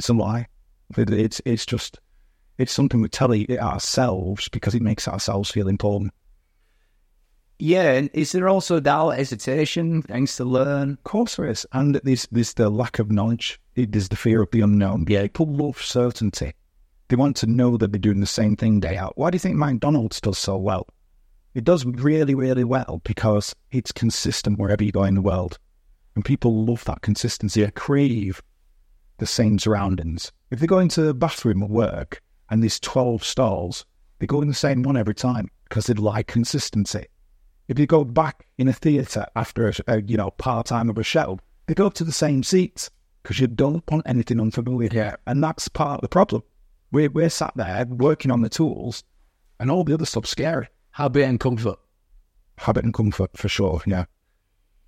It's 0.00 0.08
a 0.08 0.12
lie. 0.12 0.48
it's 0.96 1.40
it's 1.44 1.66
just 1.66 2.00
it's 2.58 2.72
something 2.72 3.00
we 3.00 3.08
tell 3.08 3.32
ourselves 3.32 4.48
because 4.48 4.74
it 4.74 4.82
makes 4.82 5.06
ourselves 5.06 5.52
feel 5.52 5.68
important. 5.68 6.12
Yeah, 7.60 7.92
and 7.92 8.10
is 8.12 8.32
there 8.32 8.48
also 8.48 8.78
doubt, 8.78 9.16
hesitation, 9.16 10.02
things 10.02 10.36
to 10.36 10.44
learn? 10.44 10.92
Of 10.92 11.04
course 11.04 11.36
there 11.36 11.50
is, 11.50 11.66
and 11.72 11.96
there's 12.04 12.28
there's 12.30 12.54
the 12.54 12.70
lack 12.70 13.00
of 13.00 13.10
knowledge. 13.10 13.60
There's 13.74 14.08
the 14.08 14.16
fear 14.16 14.42
of 14.42 14.50
the 14.52 14.60
unknown. 14.60 15.06
Yeah, 15.08 15.22
people 15.22 15.46
love 15.46 15.82
certainty. 15.82 16.52
They 17.08 17.16
want 17.16 17.36
to 17.38 17.46
know 17.46 17.76
that 17.76 17.90
they're 17.90 17.98
doing 17.98 18.20
the 18.20 18.26
same 18.26 18.54
thing 18.54 18.80
day 18.80 18.96
out. 18.96 19.14
Why 19.16 19.30
do 19.30 19.36
you 19.36 19.40
think 19.40 19.56
McDonald's 19.56 20.20
does 20.20 20.38
so 20.38 20.56
well? 20.56 20.86
It 21.54 21.64
does 21.64 21.84
really, 21.84 22.34
really 22.34 22.64
well 22.64 23.00
because 23.02 23.56
it's 23.72 23.90
consistent 23.90 24.58
wherever 24.58 24.84
you 24.84 24.92
go 24.92 25.04
in 25.04 25.14
the 25.14 25.22
world. 25.22 25.58
And 26.14 26.24
people 26.24 26.64
love 26.64 26.84
that 26.84 27.02
consistency. 27.02 27.64
They 27.64 27.70
crave 27.70 28.42
the 29.16 29.26
same 29.26 29.58
surroundings. 29.58 30.30
If 30.50 30.60
they 30.60 30.66
go 30.66 30.78
into 30.78 31.02
the 31.02 31.14
bathroom 31.14 31.62
at 31.62 31.70
work 31.70 32.22
and 32.50 32.62
there's 32.62 32.78
12 32.78 33.24
stalls, 33.24 33.84
they 34.18 34.26
go 34.26 34.42
in 34.42 34.48
the 34.48 34.54
same 34.54 34.82
one 34.82 34.96
every 34.96 35.14
time 35.14 35.48
because 35.68 35.86
they 35.86 35.94
like 35.94 36.26
consistency. 36.26 37.06
If 37.68 37.78
you 37.78 37.86
go 37.86 38.02
back 38.02 38.46
in 38.56 38.66
a 38.66 38.72
theatre 38.72 39.26
after 39.36 39.68
a, 39.68 39.72
a 39.86 40.02
you 40.02 40.16
know 40.16 40.30
part 40.32 40.66
time 40.66 40.90
of 40.90 40.98
a 40.98 41.02
show, 41.02 41.38
they 41.66 41.74
go 41.74 41.90
to 41.90 42.04
the 42.04 42.12
same 42.12 42.42
seats 42.42 42.90
because 43.22 43.40
you 43.40 43.46
don't 43.46 43.84
want 43.90 44.06
anything 44.06 44.40
unfamiliar. 44.40 44.88
Yeah. 44.90 45.16
And 45.26 45.44
that's 45.44 45.68
part 45.68 45.98
of 45.98 46.00
the 46.00 46.08
problem. 46.08 46.42
We're, 46.90 47.10
we're 47.10 47.28
sat 47.28 47.52
there 47.56 47.84
working 47.84 48.30
on 48.30 48.40
the 48.40 48.48
tools 48.48 49.04
and 49.60 49.70
all 49.70 49.84
the 49.84 49.94
other 49.94 50.06
stuff's 50.06 50.30
scary. 50.30 50.68
Habit 50.92 51.24
and 51.24 51.38
comfort. 51.38 51.78
Habit 52.56 52.84
and 52.84 52.94
comfort, 52.94 53.36
for 53.36 53.48
sure, 53.48 53.82
yeah. 53.86 54.06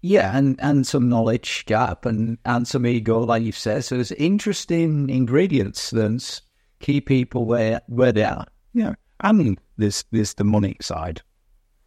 Yeah, 0.01 0.35
and, 0.35 0.59
and 0.63 0.87
some 0.87 1.11
knowledge 1.11 1.67
gap 1.67 2.07
and, 2.07 2.39
and 2.47 2.67
some 2.67 2.87
ego, 2.87 3.21
like 3.21 3.43
you've 3.43 3.59
said. 3.59 3.85
So 3.85 3.97
there's 3.97 4.13
interesting 4.13 5.11
ingredients 5.11 5.91
that 5.91 6.41
keep 6.79 7.07
people 7.07 7.45
where, 7.45 7.83
where 7.89 8.13
they 8.13 8.25
are. 8.25 8.47
Yeah, 8.73 8.95
and 9.21 9.59
there's, 9.77 10.05
there's 10.11 10.35
the 10.35 10.45
money 10.45 10.79
side. 10.81 11.21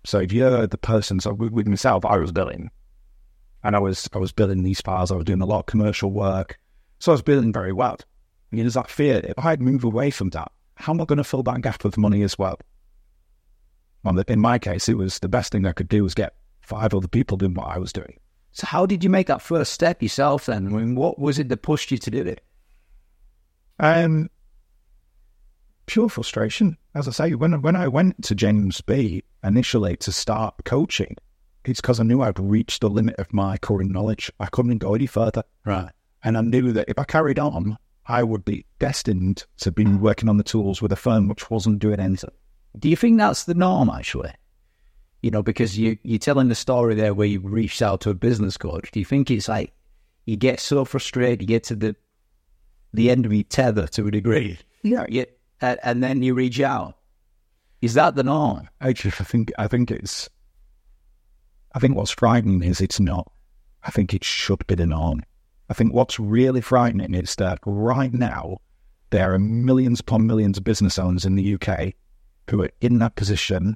So 0.05 0.19
if 0.19 0.33
you're 0.33 0.67
the 0.67 0.77
person, 0.77 1.19
so 1.19 1.33
with 1.33 1.67
myself, 1.67 2.05
I 2.05 2.17
was 2.17 2.31
billing, 2.31 2.69
and 3.63 3.75
I 3.75 3.79
was 3.79 4.09
I 4.13 4.17
was 4.17 4.31
billing 4.31 4.63
these 4.63 4.81
files. 4.81 5.11
I 5.11 5.15
was 5.15 5.25
doing 5.25 5.41
a 5.41 5.45
lot 5.45 5.59
of 5.59 5.65
commercial 5.65 6.11
work, 6.11 6.59
so 6.99 7.11
I 7.11 7.13
was 7.13 7.21
billing 7.21 7.53
very 7.53 7.71
well. 7.71 7.97
And 8.51 8.59
there's 8.59 8.75
that 8.75 8.89
fear 8.89 9.21
if 9.23 9.43
I'd 9.43 9.61
move 9.61 9.83
away 9.83 10.11
from 10.11 10.29
that, 10.31 10.51
how 10.75 10.93
am 10.93 11.01
I 11.01 11.05
going 11.05 11.17
to 11.17 11.23
fill 11.23 11.43
that 11.43 11.61
gap 11.61 11.83
with 11.83 11.97
money 11.97 12.21
as 12.23 12.37
well? 12.37 12.59
Well, 14.03 14.19
in 14.27 14.39
my 14.39 14.59
case, 14.59 14.89
it 14.89 14.97
was 14.97 15.19
the 15.19 15.29
best 15.29 15.51
thing 15.51 15.65
I 15.65 15.71
could 15.71 15.87
do 15.87 16.03
was 16.03 16.13
get 16.13 16.33
five 16.61 16.93
other 16.93 17.07
people 17.07 17.37
doing 17.37 17.53
what 17.53 17.67
I 17.67 17.77
was 17.77 17.93
doing. 17.93 18.19
So, 18.51 18.67
how 18.67 18.85
did 18.85 19.03
you 19.03 19.09
make 19.09 19.27
that 19.27 19.41
first 19.41 19.73
step 19.73 20.03
yourself 20.03 20.45
then? 20.45 20.67
I 20.67 20.69
mean, 20.69 20.95
what 20.95 21.17
was 21.17 21.39
it 21.39 21.49
that 21.49 21.61
pushed 21.61 21.89
you 21.89 21.97
to 21.97 22.11
do 22.11 22.21
it? 22.21 22.41
Um, 23.79 24.29
pure 25.85 26.09
frustration. 26.09 26.77
As 26.95 27.07
I 27.07 27.11
say, 27.11 27.33
when 27.33 27.61
when 27.61 27.75
I 27.75 27.87
went 27.87 28.23
to 28.25 28.35
James 28.35 28.81
B 28.81 29.23
initially 29.43 29.97
to 29.97 30.11
start 30.11 30.55
coaching, 30.65 31.15
it's 31.65 31.81
because 31.81 31.99
I 31.99 32.03
knew 32.03 32.21
I'd 32.21 32.39
reached 32.39 32.81
the 32.81 32.89
limit 32.89 33.15
of 33.17 33.33
my 33.33 33.57
current 33.57 33.91
knowledge. 33.91 34.31
I 34.39 34.47
couldn't 34.47 34.77
go 34.79 34.95
any 34.95 35.07
further. 35.07 35.43
Right. 35.65 35.91
And 36.23 36.37
I 36.37 36.41
knew 36.41 36.71
that 36.71 36.89
if 36.89 36.97
I 36.99 37.03
carried 37.03 37.39
on, 37.39 37.77
I 38.05 38.23
would 38.23 38.43
be 38.43 38.65
destined 38.79 39.45
to 39.57 39.71
be 39.71 39.85
working 39.85 40.29
on 40.29 40.37
the 40.37 40.43
tools 40.43 40.81
with 40.81 40.91
a 40.91 40.97
firm 40.97 41.27
which 41.27 41.49
wasn't 41.49 41.79
doing 41.79 41.99
anything. 41.99 42.31
Do 42.77 42.89
you 42.89 42.95
think 42.95 43.17
that's 43.17 43.45
the 43.45 43.53
norm, 43.53 43.89
actually? 43.89 44.33
You 45.21 45.31
know, 45.31 45.43
because 45.43 45.77
you, 45.77 45.97
you're 46.03 46.19
telling 46.19 46.49
the 46.49 46.55
story 46.55 46.95
there 46.95 47.13
where 47.13 47.27
you 47.27 47.39
reached 47.39 47.81
out 47.81 48.01
to 48.01 48.09
a 48.09 48.13
business 48.13 48.57
coach. 48.57 48.91
Do 48.91 48.99
you 48.99 49.05
think 49.05 49.31
it's 49.31 49.47
like 49.47 49.73
you 50.25 50.35
get 50.35 50.59
so 50.59 50.83
frustrated, 50.83 51.41
you 51.41 51.47
get 51.47 51.63
to 51.65 51.75
the 51.75 51.95
the 52.93 53.09
end 53.09 53.25
of 53.25 53.33
your 53.33 53.43
tether 53.43 53.87
to 53.87 54.07
a 54.07 54.11
degree? 54.11 54.59
Yeah. 54.83 55.05
You, 55.07 55.25
and 55.63 56.03
then 56.03 56.21
you 56.21 56.33
reach 56.33 56.59
out? 56.59 56.95
Is 57.81 57.95
that 57.95 58.15
the 58.15 58.23
norm? 58.23 58.69
Actually, 58.81 59.13
I 59.19 59.23
think 59.23 59.51
I 59.57 59.67
think 59.67 59.91
it's. 59.91 60.29
I 61.75 61.79
think 61.79 61.95
what's 61.95 62.11
frightening 62.11 62.63
is 62.63 62.81
it's 62.81 62.99
not. 62.99 63.31
I 63.83 63.91
think 63.91 64.13
it 64.13 64.23
should 64.23 64.65
be 64.67 64.75
the 64.75 64.85
norm. 64.85 65.23
I 65.69 65.73
think 65.73 65.93
what's 65.93 66.19
really 66.19 66.61
frightening 66.61 67.13
is 67.13 67.35
that 67.35 67.59
right 67.65 68.13
now 68.13 68.57
there 69.09 69.33
are 69.33 69.39
millions 69.39 69.99
upon 69.99 70.27
millions 70.27 70.57
of 70.57 70.63
business 70.63 70.99
owners 70.99 71.25
in 71.25 71.35
the 71.35 71.55
UK 71.55 71.93
who 72.49 72.61
are 72.61 72.69
in 72.81 72.99
that 72.99 73.15
position 73.15 73.75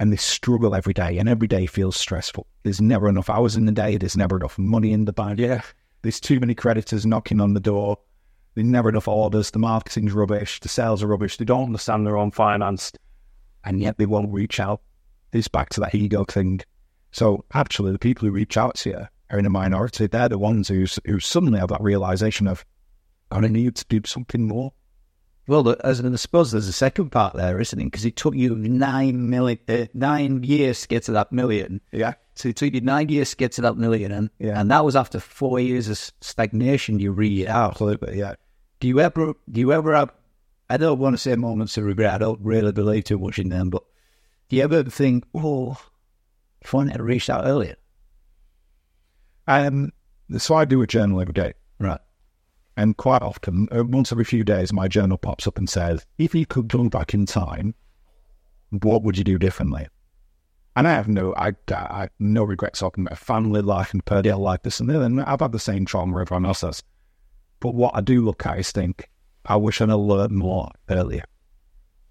and 0.00 0.10
they 0.10 0.16
struggle 0.16 0.74
every 0.74 0.94
day, 0.94 1.18
and 1.18 1.28
every 1.28 1.46
day 1.46 1.66
feels 1.66 1.94
stressful. 1.94 2.46
There's 2.62 2.80
never 2.80 3.06
enough 3.06 3.28
hours 3.28 3.54
in 3.54 3.66
the 3.66 3.72
day. 3.72 3.98
There's 3.98 4.16
never 4.16 4.38
enough 4.38 4.58
money 4.58 4.94
in 4.94 5.04
the 5.04 5.12
bank. 5.12 5.38
Yeah. 5.38 5.60
There's 6.00 6.18
too 6.18 6.40
many 6.40 6.54
creditors 6.54 7.04
knocking 7.04 7.38
on 7.38 7.52
the 7.52 7.60
door. 7.60 7.98
There's 8.54 8.66
never 8.66 8.88
enough 8.88 9.08
orders. 9.08 9.50
The 9.50 9.58
marketing's 9.58 10.12
rubbish. 10.12 10.60
The 10.60 10.68
sales 10.68 11.02
are 11.02 11.06
rubbish. 11.06 11.36
They 11.36 11.44
don't 11.44 11.66
understand 11.66 12.06
their 12.06 12.16
own 12.16 12.30
finance, 12.30 12.92
and 13.64 13.80
yet 13.80 13.98
they 13.98 14.06
won't 14.06 14.32
reach 14.32 14.58
out. 14.58 14.80
It's 15.32 15.48
back 15.48 15.68
to 15.70 15.80
that 15.80 15.94
ego 15.94 16.24
thing. 16.24 16.60
So 17.12 17.44
actually, 17.54 17.92
the 17.92 17.98
people 17.98 18.26
who 18.26 18.32
reach 18.32 18.56
out 18.56 18.74
to 18.76 18.90
you 18.90 19.06
are 19.30 19.38
in 19.38 19.46
a 19.46 19.50
minority. 19.50 20.06
They're 20.06 20.28
the 20.28 20.38
ones 20.38 20.68
who 20.68 20.86
who 21.06 21.20
suddenly 21.20 21.60
have 21.60 21.68
that 21.68 21.80
realization 21.80 22.48
of, 22.48 22.64
I 23.30 23.40
need 23.40 23.76
to 23.76 23.84
do 23.88 24.00
something 24.04 24.48
more. 24.48 24.72
Well, 25.50 25.74
as 25.82 26.00
I 26.00 26.14
suppose 26.14 26.52
there's 26.52 26.68
a 26.68 26.72
second 26.72 27.10
part 27.10 27.34
there, 27.34 27.60
isn't 27.60 27.80
it? 27.80 27.86
Because 27.86 28.04
it 28.04 28.14
took 28.14 28.36
you 28.36 28.54
nine 28.54 29.28
million, 29.28 29.58
uh, 29.68 29.86
nine 29.94 30.44
years 30.44 30.82
to 30.82 30.86
get 30.88 31.02
to 31.06 31.12
that 31.12 31.32
million. 31.32 31.80
Yeah. 31.90 32.14
So 32.36 32.50
it 32.50 32.54
took 32.54 32.72
you 32.72 32.80
nine 32.80 33.08
years 33.08 33.30
to 33.30 33.36
get 33.36 33.50
to 33.52 33.62
that 33.62 33.76
million, 33.76 34.12
and 34.12 34.30
Yeah. 34.38 34.60
and 34.60 34.70
that 34.70 34.84
was 34.84 34.94
after 34.94 35.18
four 35.18 35.58
years 35.58 35.88
of 35.88 35.98
stagnation. 36.20 37.00
You 37.00 37.10
read 37.10 37.48
out. 37.48 37.72
Absolutely. 37.72 38.16
Yeah. 38.20 38.36
Do 38.78 38.86
you 38.86 39.00
ever? 39.00 39.34
Do 39.50 39.60
you 39.60 39.72
ever 39.72 39.92
have? 39.92 40.12
I 40.68 40.76
don't 40.76 41.00
want 41.00 41.14
to 41.14 41.18
say 41.18 41.34
moments 41.34 41.76
of 41.76 41.82
regret. 41.82 42.14
I 42.14 42.18
don't 42.18 42.40
really 42.40 42.70
believe 42.70 43.02
too 43.02 43.18
much 43.18 43.40
in 43.40 43.48
them, 43.48 43.70
but 43.70 43.82
do 44.50 44.54
you 44.54 44.62
ever 44.62 44.84
think, 44.84 45.24
oh, 45.34 45.76
if 46.60 46.72
I 46.72 46.86
had 46.92 47.00
reached 47.00 47.28
out 47.28 47.44
earlier? 47.44 47.74
Um. 49.48 49.90
So 50.38 50.54
I 50.54 50.64
do 50.64 50.80
a 50.80 50.86
journal 50.86 51.20
every 51.20 51.34
day. 51.34 51.54
Right. 51.80 51.98
And 52.80 52.96
quite 52.96 53.20
often, 53.20 53.68
uh, 53.72 53.84
once 53.84 54.10
every 54.10 54.24
few 54.24 54.42
days, 54.42 54.72
my 54.72 54.88
journal 54.88 55.18
pops 55.18 55.46
up 55.46 55.58
and 55.58 55.68
says, 55.68 56.06
if 56.16 56.34
you 56.34 56.46
could 56.46 56.66
go 56.66 56.88
back 56.88 57.12
in 57.12 57.26
time, 57.26 57.74
what 58.70 59.02
would 59.02 59.18
you 59.18 59.24
do 59.24 59.38
differently? 59.38 59.86
And 60.76 60.88
I 60.88 60.92
have 60.92 61.06
no, 61.06 61.34
I, 61.36 61.52
I 61.68 62.08
no 62.18 62.42
regrets 62.42 62.78
talking 62.78 63.04
about 63.04 63.18
family 63.18 63.60
life 63.60 63.92
and 63.92 64.02
personal 64.06 64.38
life, 64.38 64.62
this 64.62 64.80
and 64.80 64.88
that. 64.88 65.02
And 65.02 65.20
I've 65.20 65.40
had 65.40 65.52
the 65.52 65.58
same 65.58 65.84
trauma 65.84 66.18
everyone 66.22 66.46
else 66.46 66.62
has. 66.62 66.82
But 67.60 67.74
what 67.74 67.94
I 67.94 68.00
do 68.00 68.24
look 68.24 68.46
at 68.46 68.58
is 68.58 68.72
think, 68.72 69.10
I 69.44 69.56
wish 69.56 69.82
I'd 69.82 69.90
learned 69.90 70.32
more 70.32 70.70
earlier. 70.88 71.24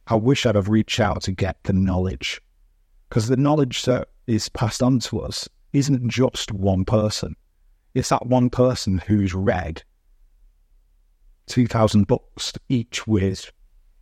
I 0.06 0.18
wish 0.18 0.46
I'd 0.46 0.54
have 0.54 0.70
reached 0.70 1.00
out 1.00 1.24
to 1.24 1.32
get 1.32 1.64
the 1.64 1.74
knowledge. 1.74 2.40
Because 3.10 3.28
the 3.28 3.38
knowledge 3.38 3.86
that 3.86 4.10
is 4.28 4.50
passed 4.50 4.84
on 4.84 5.00
to 5.00 5.22
us 5.22 5.50
isn't 5.74 6.08
just 6.10 6.52
one 6.52 6.86
person. 6.86 7.36
It's 7.96 8.10
that 8.10 8.28
one 8.28 8.52
person 8.52 9.00
who's 9.00 9.34
read 9.34 9.82
2,000 11.50 12.08
books, 12.08 12.54
each 12.70 13.06
with 13.06 13.52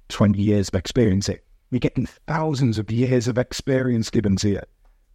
20 0.09 0.39
years 0.41 0.67
of 0.67 0.75
experience. 0.75 1.27
It 1.29 1.43
You're 1.71 1.79
getting 1.79 2.05
thousands 2.27 2.77
of 2.77 2.91
years 2.91 3.27
of 3.27 3.37
experience 3.37 4.09
given 4.09 4.35
to 4.37 4.49
you. 4.49 4.61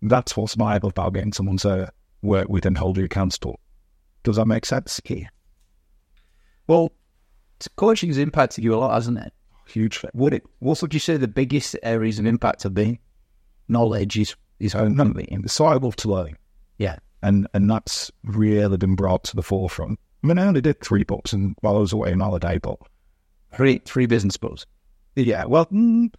That's 0.02 0.36
what's 0.36 0.54
viable 0.54 0.88
about 0.88 1.14
getting 1.14 1.32
someone 1.32 1.58
to 1.58 1.92
work 2.22 2.48
with 2.48 2.66
and 2.66 2.76
hold 2.76 2.98
you 2.98 3.04
accountable. 3.04 3.60
Does 4.24 4.36
that 4.36 4.46
make 4.46 4.66
sense? 4.66 5.00
Yeah. 5.04 5.28
Well, 6.66 6.92
coaching 7.60 7.72
coaching's 7.76 8.18
impacted 8.18 8.64
you 8.64 8.74
a 8.74 8.76
lot, 8.76 8.94
hasn't 8.94 9.18
it? 9.18 9.32
Huge. 9.66 10.04
Would 10.14 10.34
it? 10.34 10.44
What 10.58 10.82
would 10.82 10.94
you 10.94 11.00
say 11.00 11.16
the 11.16 11.28
biggest 11.28 11.76
areas 11.82 12.18
of 12.18 12.26
impact 12.26 12.62
have 12.64 12.74
been? 12.74 12.98
Knowledge 13.68 14.18
is 14.18 14.34
is 14.58 14.74
no, 14.74 15.04
of 15.04 15.18
it. 15.18 15.50
so 15.50 15.66
I 15.66 15.74
love 15.74 15.96
to 15.96 16.10
learn. 16.10 16.36
Yeah. 16.78 16.98
and 17.22 17.48
and 17.54 17.70
that's 17.70 18.10
really 18.24 18.76
been 18.76 18.94
brought 18.94 19.24
to 19.24 19.36
the 19.36 19.42
forefront. 19.42 19.98
I 20.22 20.26
mean, 20.26 20.38
I 20.38 20.46
only 20.46 20.60
did 20.60 20.80
three 20.80 21.04
books 21.04 21.32
and 21.32 21.56
while 21.60 21.76
I 21.76 21.80
was 21.80 21.92
away 21.92 22.12
on 22.12 22.20
holiday, 22.20 22.58
but 22.58 22.78
Three 23.54 23.82
three 23.84 24.06
business 24.06 24.36
books. 24.36 24.64
yeah, 25.14 25.44
well, 25.44 25.66
mm, 25.66 26.12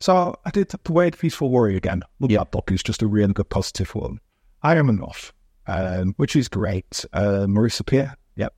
so 0.00 0.34
I 0.46 0.50
did 0.50 0.68
the 0.68 0.92
Way 0.92 1.08
of 1.08 1.18
Peaceful 1.18 1.50
Warrior 1.50 1.76
again. 1.76 2.02
Love 2.20 2.30
Yeah. 2.30 2.38
that 2.38 2.50
book; 2.52 2.70
it's 2.72 2.82
just 2.82 3.02
a 3.02 3.06
really 3.06 3.32
good, 3.34 3.50
positive 3.50 3.94
one. 3.94 4.20
I 4.62 4.76
am 4.76 4.88
enough, 4.88 5.32
um, 5.66 6.14
which 6.16 6.34
is 6.34 6.48
great. 6.48 7.04
Uh, 7.12 7.46
Marissa 7.46 7.84
Peer, 7.84 8.14
yep, 8.36 8.54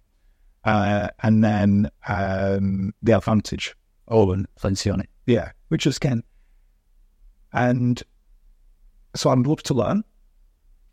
uh, 0.64 1.08
and 1.24 1.42
then 1.42 1.90
um, 2.06 2.94
the 3.02 3.16
Advantage, 3.16 3.74
Owen 4.08 4.46
Lencioni. 4.62 5.06
yeah, 5.26 5.50
which 5.68 5.86
is 5.86 5.96
again, 5.96 6.22
and 7.52 8.02
so 9.16 9.30
I'd 9.30 9.38
love 9.46 9.62
to 9.64 9.74
learn, 9.74 10.04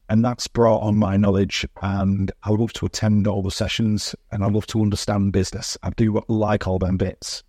and 0.10 0.24
that's 0.24 0.48
brought 0.48 0.80
on 0.80 0.98
my 0.98 1.18
knowledge. 1.18 1.66
And 1.82 2.32
I 2.44 2.52
love 2.52 2.74
to 2.74 2.86
attend 2.86 3.28
all 3.28 3.42
the 3.42 3.52
sessions, 3.52 4.16
and 4.32 4.44
I 4.44 4.48
love 4.48 4.68
to 4.68 4.82
understand 4.82 5.34
business. 5.34 5.78
I 5.84 5.90
do 5.92 6.24
like 6.28 6.68
all 6.68 6.80
them 6.80 6.98
bits. 6.98 7.44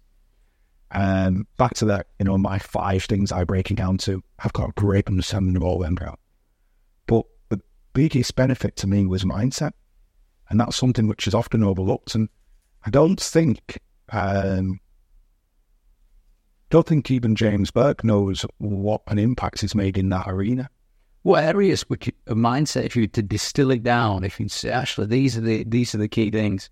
And 0.90 1.46
back 1.58 1.74
to 1.74 1.84
that, 1.86 2.06
you 2.18 2.24
know, 2.24 2.38
my 2.38 2.58
five 2.58 3.04
things 3.04 3.30
I 3.30 3.44
break 3.44 3.70
it 3.70 3.76
down 3.76 3.98
to. 3.98 4.22
I've 4.38 4.54
got 4.54 4.70
a 4.70 4.80
great 4.80 5.06
understanding 5.06 5.56
of 5.56 5.62
all 5.62 5.78
them. 5.78 5.96
But 7.06 7.24
the 7.50 7.60
biggest 7.92 8.34
benefit 8.34 8.76
to 8.76 8.86
me 8.86 9.06
was 9.06 9.24
mindset, 9.24 9.72
and 10.48 10.58
that's 10.58 10.76
something 10.76 11.06
which 11.06 11.26
is 11.26 11.34
often 11.34 11.62
overlooked. 11.62 12.14
And 12.14 12.28
I 12.84 12.90
don't 12.90 13.20
think, 13.20 13.78
um, 14.10 14.80
don't 16.70 16.86
think 16.86 17.10
even 17.10 17.36
James 17.36 17.70
Burke 17.70 18.02
knows 18.02 18.46
what 18.56 19.02
an 19.08 19.18
impact 19.18 19.60
he's 19.60 19.74
made 19.74 19.98
in 19.98 20.08
that 20.08 20.26
arena. 20.26 20.70
What 21.22 21.44
areas 21.44 21.88
would 21.88 22.06
you, 22.06 22.12
mindset, 22.28 22.84
if 22.84 22.96
you 22.96 23.06
to 23.08 23.22
distill 23.22 23.70
it 23.70 23.82
down, 23.82 24.24
if 24.24 24.38
you 24.38 24.48
say, 24.48 24.70
actually, 24.70 25.08
these 25.08 25.36
are 25.36 25.40
the 25.40 25.64
these 25.64 25.94
are 25.94 25.98
the 25.98 26.08
key 26.08 26.30
things. 26.30 26.70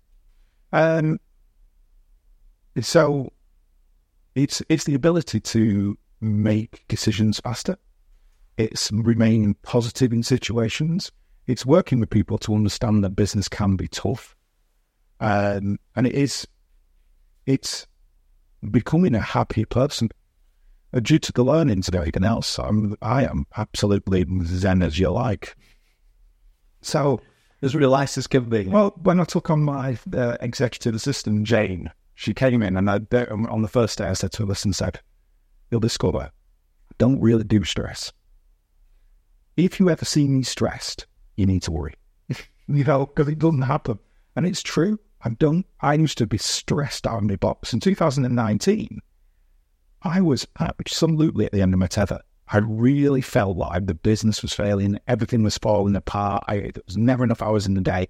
Um, 0.71 1.19
so 2.81 3.31
it's 4.35 4.61
it's 4.69 4.85
the 4.85 4.95
ability 4.95 5.39
to 5.41 5.97
make 6.21 6.85
decisions 6.87 7.39
faster. 7.39 7.77
It's 8.57 8.91
remaining 8.91 9.55
positive 9.61 10.13
in 10.13 10.23
situations. 10.23 11.11
It's 11.45 11.65
working 11.65 11.99
with 11.99 12.09
people 12.09 12.37
to 12.39 12.55
understand 12.55 13.03
that 13.03 13.11
business 13.11 13.47
can 13.47 13.75
be 13.75 13.87
tough, 13.87 14.35
um, 15.19 15.77
and 15.95 16.07
it 16.07 16.13
is. 16.13 16.47
It's 17.45 17.87
becoming 18.71 19.15
a 19.15 19.21
happier 19.21 19.65
person. 19.65 20.09
Uh, 20.93 20.99
due 20.99 21.19
to 21.19 21.31
the 21.33 21.43
learnings 21.43 21.87
of 21.87 21.95
everything 21.95 22.23
else, 22.23 22.57
I'm, 22.59 22.95
I 23.01 23.25
am 23.25 23.45
absolutely 23.57 24.25
zen 24.43 24.81
as 24.81 24.97
you 24.97 25.09
like. 25.09 25.55
So 26.81 27.21
As 27.61 27.75
relaxed 27.75 28.17
as 28.17 28.27
can 28.27 28.45
be. 28.45 28.67
well, 28.67 28.93
when 29.01 29.19
I 29.19 29.25
took 29.25 29.49
on 29.49 29.63
my 29.63 29.97
uh, 30.15 30.37
executive 30.39 30.95
assistant, 30.95 31.43
Jane, 31.43 31.91
she 32.15 32.33
came 32.33 32.63
in 32.63 32.77
and 32.77 32.89
I, 32.89 32.99
on 33.29 33.61
the 33.61 33.67
first 33.67 33.97
day 33.97 34.05
I 34.05 34.13
said 34.13 34.31
to 34.33 34.43
her, 34.43 34.47
listen, 34.47 34.73
said, 34.73 35.01
you'll 35.69 35.81
discover, 35.81 36.19
I 36.19 36.95
don't 36.97 37.19
really 37.19 37.43
do 37.43 37.63
stress. 37.63 38.13
If 39.57 39.79
you 39.79 39.89
ever 39.89 40.05
see 40.05 40.27
me 40.27 40.43
stressed, 40.43 41.05
you 41.35 41.45
need 41.45 41.63
to 41.63 41.71
worry. 41.71 41.95
you 42.29 42.83
know, 42.83 43.07
because 43.07 43.27
it 43.27 43.39
doesn't 43.39 43.61
happen. 43.61 43.99
And 44.35 44.45
it's 44.45 44.61
true. 44.61 44.99
I 45.21 45.29
don't, 45.29 45.65
I 45.81 45.95
used 45.95 46.19
to 46.19 46.27
be 46.27 46.37
stressed 46.37 47.07
out 47.07 47.17
of 47.17 47.23
my 47.23 47.35
box. 47.35 47.73
In 47.73 47.79
2019, 47.79 48.99
I 50.07 50.21
was 50.21 50.47
absolutely 50.59 51.45
at 51.45 51.51
the 51.51 51.61
end 51.61 51.73
of 51.73 51.79
my 51.79 51.87
tether. 51.87 52.21
I 52.49 52.59
really 52.59 53.21
felt 53.21 53.57
like 53.57 53.85
the 53.85 53.93
business 53.93 54.41
was 54.41 54.53
failing, 54.53 54.99
everything 55.07 55.43
was 55.43 55.57
falling 55.57 55.95
apart. 55.95 56.45
I, 56.47 56.59
there 56.59 56.83
was 56.85 56.97
never 56.97 57.23
enough 57.23 57.41
hours 57.41 57.67
in 57.67 57.73
the 57.73 57.81
day. 57.81 58.07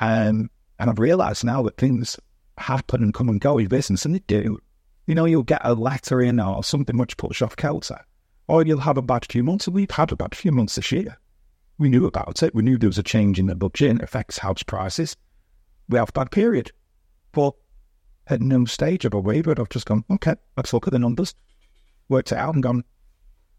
Um, 0.00 0.48
and 0.78 0.88
I've 0.88 1.00
realised 1.00 1.44
now 1.44 1.62
that 1.62 1.76
things 1.76 2.18
happen 2.56 3.02
and 3.02 3.12
come 3.12 3.28
and 3.28 3.40
go 3.40 3.58
in 3.58 3.66
business, 3.66 4.04
and 4.04 4.14
they 4.14 4.20
do. 4.20 4.58
You 5.06 5.14
know, 5.14 5.24
you'll 5.24 5.42
get 5.42 5.62
a 5.64 5.74
letter 5.74 6.20
in 6.20 6.38
or 6.38 6.62
something 6.62 6.96
which 6.96 7.16
puts 7.16 7.40
you 7.40 7.46
off 7.46 7.56
kilter, 7.56 7.98
or 8.46 8.64
you'll 8.64 8.78
have 8.78 8.98
a 8.98 9.02
bad 9.02 9.26
few 9.28 9.42
months. 9.42 9.66
And 9.66 9.74
we've 9.74 9.90
had 9.90 10.12
a 10.12 10.16
bad 10.16 10.34
few 10.34 10.52
months 10.52 10.76
this 10.76 10.92
year. 10.92 11.18
We 11.78 11.88
knew 11.88 12.06
about 12.06 12.42
it. 12.42 12.54
We 12.54 12.62
knew 12.62 12.78
there 12.78 12.88
was 12.88 12.98
a 12.98 13.02
change 13.02 13.38
in 13.38 13.46
the 13.46 13.54
budget 13.54 13.90
and 13.90 14.00
it 14.00 14.04
affects 14.04 14.38
house 14.38 14.62
prices. 14.62 15.16
We 15.88 15.98
have 15.98 16.10
a 16.10 16.12
bad 16.12 16.30
period. 16.30 16.72
But 17.32 17.54
at 18.28 18.40
no 18.40 18.64
stage 18.64 19.02
have 19.02 19.14
I 19.14 19.18
wavered. 19.18 19.58
I've 19.58 19.68
just 19.68 19.86
gone, 19.86 20.04
okay, 20.10 20.34
let's 20.56 20.72
look 20.72 20.86
at 20.86 20.92
the 20.92 20.98
numbers, 20.98 21.34
worked 22.08 22.32
it 22.32 22.38
out 22.38 22.54
and 22.54 22.62
gone, 22.62 22.84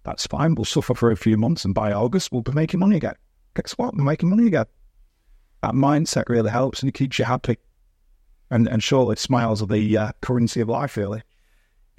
that's 0.04 0.28
fine. 0.28 0.56
We'll 0.56 0.66
suffer 0.66 0.96
for 0.96 1.12
a 1.12 1.18
few 1.18 1.38
months 1.38 1.66
and 1.66 1.74
by 1.74 1.92
August 1.92 2.32
we'll 2.32 2.42
be 2.42 2.52
making 2.52 2.80
money 2.80 2.98
again. 2.98 3.16
Guess 3.56 3.74
what? 3.74 3.96
We're 3.96 4.04
making 4.04 4.30
money 4.30 4.48
again. 4.48 4.66
That 5.62 5.74
mindset 5.74 6.30
really 6.30 6.52
helps 6.52 6.82
and 6.82 6.90
it 6.90 6.94
keeps 6.94 7.20
you 7.20 7.26
happy. 7.26 7.58
And 8.52 8.68
and 8.68 8.82
surely 8.82 9.16
smiles 9.16 9.62
are 9.62 9.68
the 9.68 9.98
uh, 9.98 10.12
currency 10.22 10.62
of 10.62 10.70
life, 10.70 10.98
really. 10.98 11.22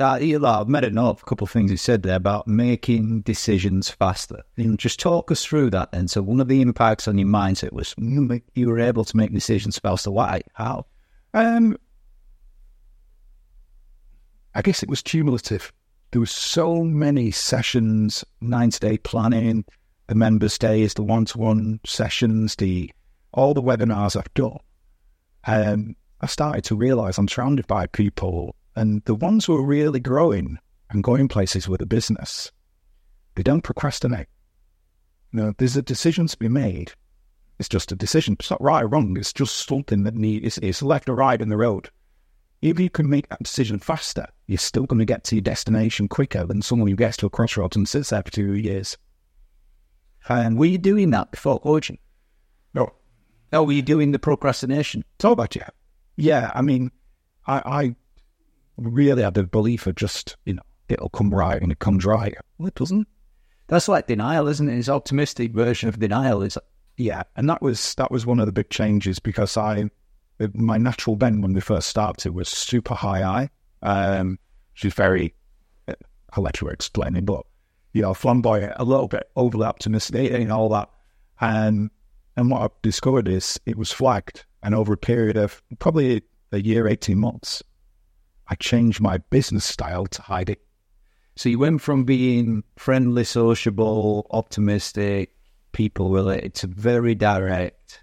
Uh, 0.01 0.19
you 0.21 0.39
know, 0.39 0.49
I've 0.49 0.69
made 0.69 0.85
a 0.85 0.91
note 0.91 1.11
of 1.11 1.23
a 1.23 1.27
couple 1.27 1.45
of 1.45 1.51
things 1.51 1.71
you 1.71 1.77
said 1.77 2.03
there 2.03 2.17
about 2.17 2.49
making 2.49 3.21
decisions 3.21 3.91
faster. 3.91 4.43
And 4.57 4.79
just 4.79 4.99
talk 4.99 5.31
us 5.31 5.45
through 5.45 5.71
that 5.71 5.93
then. 5.93 6.09
So 6.09 6.23
one 6.23 6.41
of 6.41 6.49
the 6.49 6.63
impacts 6.63 7.07
on 7.07 7.19
your 7.19 7.29
mindset 7.29 7.73
was 7.73 7.95
you 7.99 8.41
you 8.55 8.69
were 8.69 8.81
able 8.81 9.05
to 9.05 9.17
make 9.17 9.33
decisions 9.33 9.79
faster. 9.79 10.11
Why? 10.11 10.41
How? 10.55 10.87
Um, 11.35 11.77
I 14.55 14.63
guess 14.63 14.83
it 14.83 14.89
was 14.89 15.03
cumulative. 15.03 15.73
there 16.11 16.21
were 16.21 16.27
so 16.27 16.83
many 16.83 17.31
sessions, 17.31 18.25
90 18.41 18.79
day 18.81 18.99
planning, 18.99 19.65
the 20.09 20.17
members' 20.17 20.59
days, 20.59 20.95
the 20.95 21.05
one 21.05 21.25
to 21.27 21.39
one 21.39 21.79
sessions, 21.87 22.57
the 22.57 22.91
all 23.33 23.55
the 23.55 23.63
webinars 23.63 24.17
I've 24.17 24.35
done. 24.35 24.59
Um, 25.45 25.95
I 26.21 26.27
started 26.27 26.65
to 26.65 26.75
realize 26.75 27.17
I'm 27.17 27.29
surrounded 27.29 27.69
by 27.69 27.87
people, 27.87 28.57
and 28.75 29.03
the 29.05 29.15
ones 29.15 29.45
who 29.45 29.57
are 29.57 29.65
really 29.65 30.01
growing 30.01 30.59
and 30.91 31.05
going 31.05 31.29
places 31.29 31.69
with 31.69 31.81
a 31.81 31.87
business, 31.87 32.51
they 33.37 33.45
don't 33.45 33.63
procrastinate. 33.63 34.27
Know, 35.33 35.55
there's 35.59 35.77
a 35.77 35.83
decision 35.83 36.27
to 36.27 36.37
be 36.37 36.49
made. 36.49 36.93
It's 37.61 37.69
just 37.69 37.93
a 37.93 37.97
decision. 37.97 38.37
It's 38.41 38.51
not 38.51 38.61
right 38.61 38.83
or 38.83 38.89
wrong. 38.89 39.17
It's 39.17 39.33
just 39.33 39.69
something 39.69 40.03
that 40.03 40.17
needs, 40.17 40.45
it's, 40.45 40.59
it's 40.59 40.83
left 40.83 41.09
or 41.09 41.15
right 41.15 41.41
in 41.41 41.51
the 41.51 41.57
road. 41.57 41.89
If 42.63 42.79
you 42.79 42.91
can 42.91 43.09
make 43.09 43.29
that 43.29 43.43
decision 43.43 43.79
faster, 43.79 44.27
you're 44.47 44.59
still 44.59 44.85
going 44.85 44.99
to 44.99 45.07
get 45.07 45.25
to 45.25 45.37
your 45.37 45.43
destination 45.43 46.09
quicker 46.09 46.45
than 46.45 46.61
someone 46.61 46.89
who 46.89 46.97
gets 46.97 47.17
to 47.19 47.27
a 47.27 47.31
crossroads 47.31 47.77
and 47.77 47.89
sits 47.89 48.11
there 48.11 48.23
for 48.23 48.31
two 48.31 48.53
years. 48.55 48.99
And 50.29 50.59
were 50.59 50.67
you 50.67 50.77
doing 50.77 51.11
that 51.11 51.31
before 51.31 51.59
coaching? 51.59 51.99
No. 52.75 52.93
Oh, 53.53 53.65
were 53.65 53.73
you 53.73 53.83
doing 53.83 54.13
the 54.13 54.19
procrastination? 54.19 55.05
Talk 55.19 55.33
about 55.33 55.57
you. 55.57 55.63
Yeah, 56.17 56.51
I 56.55 56.61
mean, 56.61 56.91
I, 57.47 57.63
I 57.65 57.97
really 58.77 59.23
had 59.23 59.35
the 59.35 59.45
belief 59.45 59.87
of 59.87 59.95
just, 59.95 60.37
you 60.45 60.55
know, 60.55 60.63
it'll 60.91 61.09
come 61.09 61.33
right 61.33 61.61
and 61.61 61.73
it 61.73 61.79
comes 61.79 62.05
right. 62.05 62.35
Well, 62.59 62.69
it 62.69 62.75
doesn't. 62.75 63.09
That's 63.69 63.89
like 63.89 64.07
denial, 64.07 64.49
isn't 64.49 64.69
it? 64.69 64.79
It's 64.79 64.89
optimistic 64.89 65.53
version 65.53 65.89
of 65.89 65.99
denial. 65.99 66.43
Is 66.43 66.59
yeah, 66.97 67.23
and 67.37 67.49
that 67.49 67.63
was 67.63 67.95
that 67.95 68.11
was 68.11 68.27
one 68.27 68.41
of 68.41 68.47
the 68.47 68.53
big 68.53 68.69
changes 68.69 69.21
because 69.21 69.57
I 69.57 69.89
my 70.55 70.79
natural 70.79 71.17
bend 71.17 71.43
when 71.43 71.53
we 71.53 71.61
first 71.61 71.89
started 71.89 72.35
was 72.35 72.49
super 72.49 72.95
high 72.95 73.23
I. 73.23 73.51
Um, 73.83 74.39
she's 74.75 74.95
very, 74.95 75.35
I'll 76.33 76.43
let 76.43 76.61
you 76.61 76.69
explain 76.69 77.17
it, 77.17 77.25
but 77.25 77.45
you 77.93 78.03
know, 78.03 78.15
flamboyant, 78.15 78.75
a 78.77 78.85
little 78.85 79.09
bit 79.09 79.31
overly 79.37 79.67
optimistic 79.67 80.33
and 80.33 80.53
all 80.53 80.69
that. 80.71 80.89
And 81.41 81.91
and 82.37 82.51
what 82.51 82.63
I've 82.63 82.83
discovered 82.83 83.29
is 83.29 83.59
it 83.67 83.77
was 83.77 83.91
flagged, 83.91 84.45
and 84.63 84.75
over 84.75 84.93
a 84.93 84.97
period 84.99 85.37
of 85.37 85.63
probably 85.79 86.23
a 86.53 86.61
year, 86.61 86.87
eighteen 86.87 87.19
months, 87.19 87.63
I 88.49 88.55
changed 88.55 89.01
my 89.01 89.19
business 89.19 89.65
style 89.65 90.07
to 90.07 90.23
hide 90.23 90.51
it. 90.51 90.63
So 91.37 91.49
you 91.49 91.59
went 91.59 91.81
from 91.81 92.05
being 92.05 92.63
friendly, 92.77 93.25
sociable, 93.25 94.27
optimistic, 94.31 95.35
people 95.73 96.11
related 96.11 96.55
to 96.55 96.67
very 96.67 97.15
direct, 97.15 98.03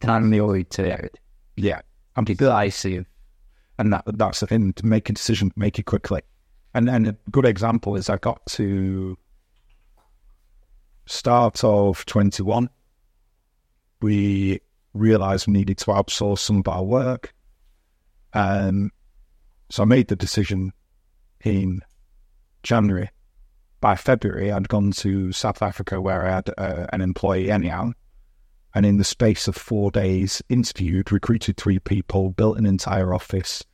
timely 0.00 0.40
oriented. 0.40 1.18
Yeah, 1.56 1.80
I'm 2.16 2.24
decisive. 2.24 3.06
And 3.78 3.92
that 3.92 4.04
that's 4.06 4.40
the 4.40 4.46
thing 4.46 4.72
to 4.74 4.86
make 4.86 5.10
a 5.10 5.12
decision, 5.12 5.50
make 5.56 5.78
it 5.78 5.86
quickly. 5.86 6.22
And 6.74 6.88
then 6.88 7.06
a 7.06 7.16
good 7.30 7.46
example 7.46 7.96
is 7.96 8.08
I 8.08 8.16
got 8.16 8.44
to 8.46 9.16
start 11.06 11.62
of 11.64 12.04
21. 12.06 12.68
We 14.00 14.60
realized 14.92 15.46
we 15.46 15.52
needed 15.52 15.78
to 15.78 15.86
outsource 15.86 16.38
some 16.38 16.58
of 16.58 16.68
our 16.68 16.82
work. 16.82 17.34
Um, 18.32 18.90
so 19.70 19.82
I 19.82 19.86
made 19.86 20.08
the 20.08 20.16
decision 20.16 20.72
in 21.44 21.80
January. 22.62 23.10
By 23.80 23.96
February, 23.96 24.50
I'd 24.50 24.68
gone 24.68 24.92
to 24.92 25.30
South 25.32 25.62
Africa 25.62 26.00
where 26.00 26.26
I 26.26 26.34
had 26.36 26.50
uh, 26.56 26.86
an 26.92 27.02
employee 27.02 27.50
anyhow. 27.50 27.92
And 28.74 28.84
in 28.84 28.96
the 28.96 29.04
space 29.04 29.46
of 29.46 29.54
four 29.54 29.90
days, 29.90 30.42
interviewed, 30.48 31.12
recruited 31.12 31.56
three 31.56 31.78
people, 31.78 32.30
built 32.30 32.58
an 32.58 32.66
entire 32.66 33.14
office, 33.14 33.64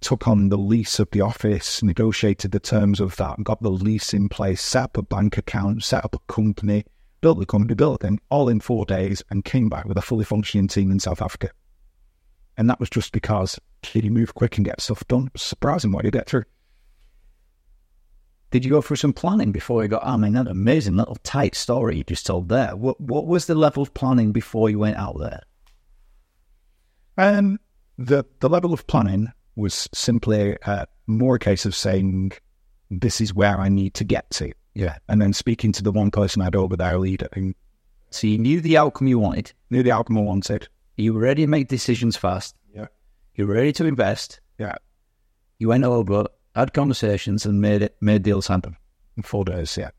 took 0.00 0.28
on 0.28 0.48
the 0.48 0.56
lease 0.56 1.00
of 1.00 1.10
the 1.10 1.20
office, 1.20 1.82
negotiated 1.82 2.52
the 2.52 2.60
terms 2.60 3.00
of 3.00 3.16
that, 3.16 3.42
got 3.42 3.60
the 3.62 3.70
lease 3.70 4.14
in 4.14 4.28
place, 4.28 4.60
set 4.62 4.84
up 4.84 4.96
a 4.96 5.02
bank 5.02 5.38
account, 5.38 5.82
set 5.82 6.04
up 6.04 6.14
a 6.14 6.32
company, 6.32 6.84
built 7.20 7.40
the 7.40 7.46
company, 7.46 7.74
built 7.74 8.04
it 8.04 8.18
all 8.30 8.48
in 8.48 8.60
four 8.60 8.84
days, 8.84 9.22
and 9.30 9.44
came 9.44 9.68
back 9.68 9.86
with 9.86 9.98
a 9.98 10.02
fully 10.02 10.24
functioning 10.24 10.68
team 10.68 10.92
in 10.92 11.00
South 11.00 11.20
Africa. 11.20 11.50
And 12.56 12.68
that 12.70 12.80
was 12.80 12.90
just 12.90 13.12
because 13.12 13.58
you 13.92 14.10
move 14.10 14.34
quick 14.34 14.56
and 14.56 14.64
get 14.64 14.80
stuff 14.80 15.06
done. 15.08 15.30
surprising 15.36 15.92
what 15.92 16.04
you 16.04 16.10
get 16.10 16.28
through. 16.28 16.44
Did 18.50 18.64
you 18.64 18.70
go 18.70 18.80
through 18.80 18.96
some 18.96 19.12
planning 19.12 19.52
before 19.52 19.82
you 19.82 19.88
got? 19.88 20.06
I 20.06 20.16
mean, 20.16 20.32
that 20.32 20.46
amazing 20.46 20.96
little 20.96 21.16
tight 21.22 21.54
story 21.54 21.98
you 21.98 22.04
just 22.04 22.26
told 22.26 22.48
there. 22.48 22.74
What 22.74 23.00
what 23.00 23.26
was 23.26 23.46
the 23.46 23.54
level 23.54 23.82
of 23.82 23.92
planning 23.92 24.32
before 24.32 24.70
you 24.70 24.78
went 24.78 24.96
out 24.96 25.18
there? 25.18 25.42
Um, 27.18 27.60
the 27.98 28.24
the 28.40 28.48
level 28.48 28.72
of 28.72 28.86
planning 28.86 29.32
was 29.56 29.88
simply 29.92 30.56
uh, 30.62 30.86
more 31.06 31.34
a 31.34 31.38
case 31.38 31.66
of 31.66 31.74
saying, 31.74 32.32
this 32.90 33.20
is 33.20 33.34
where 33.34 33.58
I 33.58 33.68
need 33.68 33.94
to 33.94 34.04
get 34.04 34.30
to. 34.30 34.52
Yeah. 34.74 34.98
And 35.08 35.20
then 35.20 35.32
speaking 35.32 35.72
to 35.72 35.82
the 35.82 35.92
one 35.92 36.10
person 36.10 36.40
I 36.40 36.46
had 36.46 36.56
over 36.56 36.76
there, 36.76 36.98
leader. 36.98 37.28
And 37.32 37.54
so 38.10 38.28
you 38.28 38.38
knew 38.38 38.60
the 38.60 38.76
outcome 38.76 39.08
you 39.08 39.18
wanted. 39.18 39.52
Knew 39.70 39.82
the 39.82 39.92
outcome 39.92 40.18
I 40.18 40.22
wanted. 40.22 40.68
You 40.96 41.12
were 41.12 41.20
ready 41.20 41.42
to 41.42 41.48
make 41.48 41.68
decisions 41.68 42.16
fast. 42.16 42.54
Yeah. 42.72 42.86
You 43.34 43.46
were 43.46 43.54
ready 43.54 43.72
to 43.72 43.86
invest. 43.86 44.40
Yeah. 44.58 44.76
You 45.58 45.68
went 45.68 45.84
over, 45.84 46.26
had 46.58 46.74
conversations, 46.74 47.46
and 47.46 47.60
made 47.60 47.82
it 47.82 47.96
made 48.00 48.22
deals 48.22 48.48
happen. 48.48 48.76
In 49.16 49.22
four 49.22 49.44
days, 49.44 49.76
yeah. 49.76 49.90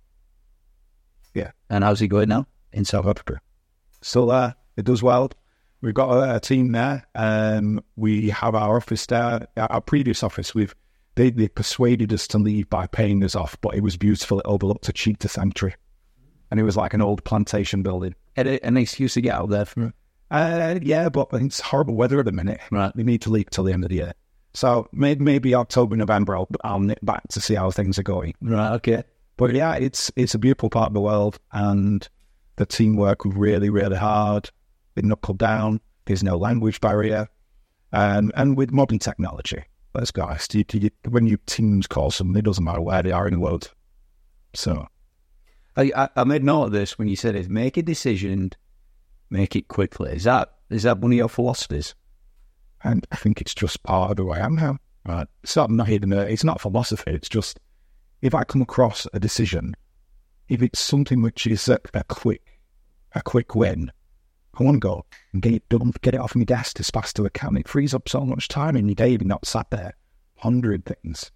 Yeah. 1.34 1.52
And 1.70 1.84
how's 1.84 2.00
he 2.00 2.08
going 2.08 2.30
now 2.30 2.48
in 2.72 2.86
South 2.86 3.06
Africa? 3.06 3.40
Still 4.02 4.28
there. 4.28 4.56
It 4.78 4.86
does 4.86 5.04
well. 5.04 5.32
We've 5.82 5.94
got 5.94 6.12
a, 6.12 6.36
a 6.36 6.40
team 6.40 6.72
there. 6.72 7.06
Um, 7.16 7.82
we 7.96 8.30
have 8.30 8.56
our 8.56 8.78
office 8.78 9.06
there. 9.06 9.48
Our 9.58 9.82
previous 9.82 10.24
office, 10.24 10.56
we've 10.56 10.76
they, 11.16 11.32
they 11.32 11.50
persuaded 11.50 12.14
us 12.14 12.28
to 12.30 12.38
leave 12.38 12.70
by 12.70 12.88
paying 12.88 13.24
us 13.24 13.36
off, 13.36 13.60
but 13.62 13.76
it 13.76 13.84
was 13.84 13.98
beautiful. 13.98 14.40
It 14.40 14.46
overlooked 14.46 14.88
a 14.88 14.94
cheetah 14.94 15.28
sanctuary, 15.28 15.76
and 16.50 16.60
it 16.60 16.64
was 16.64 16.78
like 16.78 16.94
an 16.94 17.02
old 17.02 17.24
plantation 17.26 17.84
building. 17.84 18.16
Had 18.36 18.48
an 18.48 18.78
excuse 18.78 19.16
to 19.16 19.22
get 19.22 19.36
out 19.36 19.50
there 19.50 19.66
for 19.66 19.94
Uh, 20.32 20.80
yeah, 20.82 21.10
but 21.10 21.28
it's 21.34 21.60
horrible 21.60 21.96
weather 21.96 22.20
at 22.20 22.26
the 22.26 22.32
minute. 22.32 22.62
Right. 22.72 22.96
We 22.96 23.04
need 23.04 23.22
to 23.24 23.32
leave 23.32 23.50
till 23.50 23.66
the 23.66 23.74
end 23.74 23.84
of 23.84 23.90
the 23.90 23.96
year. 23.96 24.14
So 24.60 24.90
maybe, 24.92 25.24
maybe 25.24 25.56
October, 25.56 25.96
November, 25.96 26.36
I'll, 26.36 26.50
I'll 26.66 26.82
nip 26.82 27.00
back 27.02 27.26
to 27.30 27.40
see 27.40 27.56
how 27.56 27.72
things 27.72 27.98
are 27.98 28.04
going. 28.04 28.34
Right. 28.42 28.74
Okay. 28.74 29.04
But 29.38 29.54
yeah, 29.54 29.76
it's 29.76 30.12
it's 30.18 30.36
a 30.36 30.38
beautiful 30.38 30.70
part 30.70 30.90
of 30.90 30.94
the 30.94 31.00
world, 31.00 31.40
and 31.54 32.06
the 32.58 32.66
teamwork 32.66 33.24
was 33.24 33.36
really, 33.36 33.70
really 33.70 33.96
hard. 33.96 34.50
They 34.96 35.02
knuckle 35.02 35.36
down. 35.36 35.80
There's 36.08 36.26
no 36.26 36.36
language 36.36 36.82
barrier, 36.82 37.30
um, 37.94 38.34
and 38.36 38.58
with 38.58 38.74
modern 38.74 39.00
technology, 39.00 39.64
let's 39.94 40.12
go. 40.12 40.30
You, 40.52 40.66
you, 40.74 40.90
when 41.08 41.26
your 41.26 41.40
teams 41.46 41.88
call 41.88 42.12
someone, 42.12 42.36
it 42.36 42.44
doesn't 42.44 42.62
matter 42.62 42.82
where 42.82 43.02
they 43.02 43.14
are 43.14 43.30
in 43.30 43.36
the 43.36 43.40
world. 43.40 43.72
So, 44.56 44.88
I, 45.78 46.10
I 46.18 46.26
made 46.26 46.44
note 46.44 46.64
of 46.64 46.72
this 46.74 47.00
when 47.00 47.08
you 47.08 47.16
said 47.16 47.38
it. 47.38 47.50
Make 47.50 47.78
a 47.78 47.82
decision, 47.82 48.52
make 49.30 49.56
it 49.56 49.70
quickly. 49.70 50.12
Is 50.18 50.26
that 50.26 50.52
is 50.70 50.84
that 50.84 50.98
one 50.98 51.14
of 51.14 51.18
your 51.18 51.30
philosophies? 51.30 51.96
And 52.84 53.06
I 53.12 53.16
think 53.16 53.42
it's 53.42 53.54
just 53.54 53.84
part 53.84 54.12
of 54.12 54.18
who 54.18 54.32
I 54.32 54.40
am 54.40 54.56
now. 54.56 54.78
Right. 55.06 55.28
It's 55.44 55.56
not, 55.56 55.72
not 55.72 55.90
even 55.90 56.14
a, 56.14 56.20
uh, 56.20 56.24
it's 56.24 56.44
not 56.44 56.62
philosophy. 56.62 57.12
It's 57.12 57.30
just 57.30 57.60
if 58.22 58.36
I 58.36 58.44
come 58.44 58.62
across 58.62 59.08
a 59.14 59.20
decision, 59.20 59.76
if 60.50 60.62
it's 60.62 60.80
something 60.80 61.22
which 61.22 61.48
is 61.48 61.68
a, 61.68 61.80
a 61.94 62.04
quick, 62.04 62.60
a 63.14 63.22
quick 63.22 63.56
win, 63.56 63.92
I 64.60 64.64
want 64.64 64.76
to 64.76 64.80
go 64.80 65.06
and 65.32 65.42
get 65.42 65.54
it 65.54 65.70
done, 65.70 65.94
get 66.02 66.16
it 66.16 66.20
off 66.20 66.36
my 66.36 66.44
desk 66.44 66.80
as 66.80 66.90
fast 66.90 67.20
as 67.20 67.26
I 67.26 67.30
can. 67.30 67.56
It 67.58 67.68
frees 67.68 67.94
up 67.94 68.10
so 68.10 68.22
much 68.26 68.50
time 68.50 68.76
in 68.76 68.88
your 68.88 68.96
day 68.96 69.14
if 69.14 69.22
you're 69.22 69.28
not 69.28 69.46
sat 69.46 69.70
there, 69.72 69.94
hundred 70.36 70.86
things. 70.86 71.32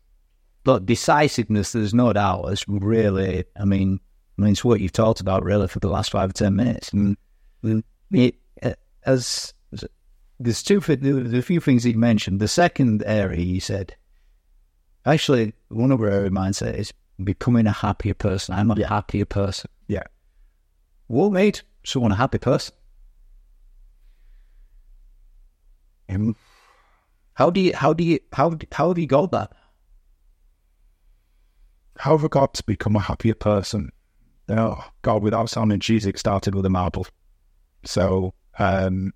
But 0.64 0.86
decisiveness, 0.86 1.72
there's 1.72 1.94
no 1.94 2.12
doubt, 2.14 2.52
is 2.52 2.66
really, 2.68 3.44
I 3.60 3.66
mean, 3.66 4.00
I 4.38 4.42
mean, 4.42 4.52
it's 4.52 4.64
what 4.64 4.82
you've 4.82 4.92
talked 4.92 5.20
about 5.20 5.44
really 5.44 5.68
for 5.68 5.80
the 5.80 5.90
last 5.90 6.12
five 6.12 6.30
or 6.30 6.34
ten 6.34 6.56
minutes. 6.56 6.92
And 6.92 7.16
it, 8.12 8.36
uh, 8.62 8.74
as 9.06 9.54
there's 10.40 10.64
two, 10.64 10.80
there's 10.80 11.34
a 11.34 11.42
few 11.42 11.60
things 11.60 11.84
he 11.84 11.94
mentioned. 11.94 12.40
The 12.40 12.48
second 12.48 13.04
area 13.06 13.40
he 13.40 13.60
said, 13.60 13.96
actually, 15.06 15.54
one 15.70 15.92
of 15.92 16.02
our 16.02 16.10
area 16.10 16.30
mindset 16.30 16.76
is 16.76 16.94
becoming 17.24 17.68
a 17.68 17.72
happier 17.72 18.14
person. 18.14 18.56
I'm 18.56 18.72
a 18.72 18.76
yeah. 18.76 18.90
happier 18.90 19.26
person. 19.26 19.70
Yeah. 19.88 20.04
What 21.08 21.32
made 21.32 21.62
someone 21.84 22.12
a 22.12 22.16
happy 22.16 22.40
person? 22.40 22.76
Um, 26.10 26.36
how 27.36 27.50
do 27.50 27.60
you, 27.60 27.76
how 27.76 27.94
do 27.94 28.04
you, 28.04 28.20
how, 28.32 28.58
how 28.72 28.90
have 28.90 28.98
you 28.98 29.08
got 29.08 29.32
that? 29.32 29.54
How 31.98 32.18
have 32.18 32.26
I 32.26 32.28
got 32.28 32.54
to 32.56 32.64
become 32.64 32.96
a 32.96 33.00
happier 33.00 33.36
person? 33.36 33.92
Oh, 34.50 34.84
God, 35.04 35.24
without 35.24 35.50
sounding 35.50 35.80
cheesy, 35.80 36.10
it 36.10 36.20
started 36.20 36.54
with 36.56 36.66
a 36.66 36.70
marble. 36.70 37.08
So, 37.86 38.34
um, 38.60 39.14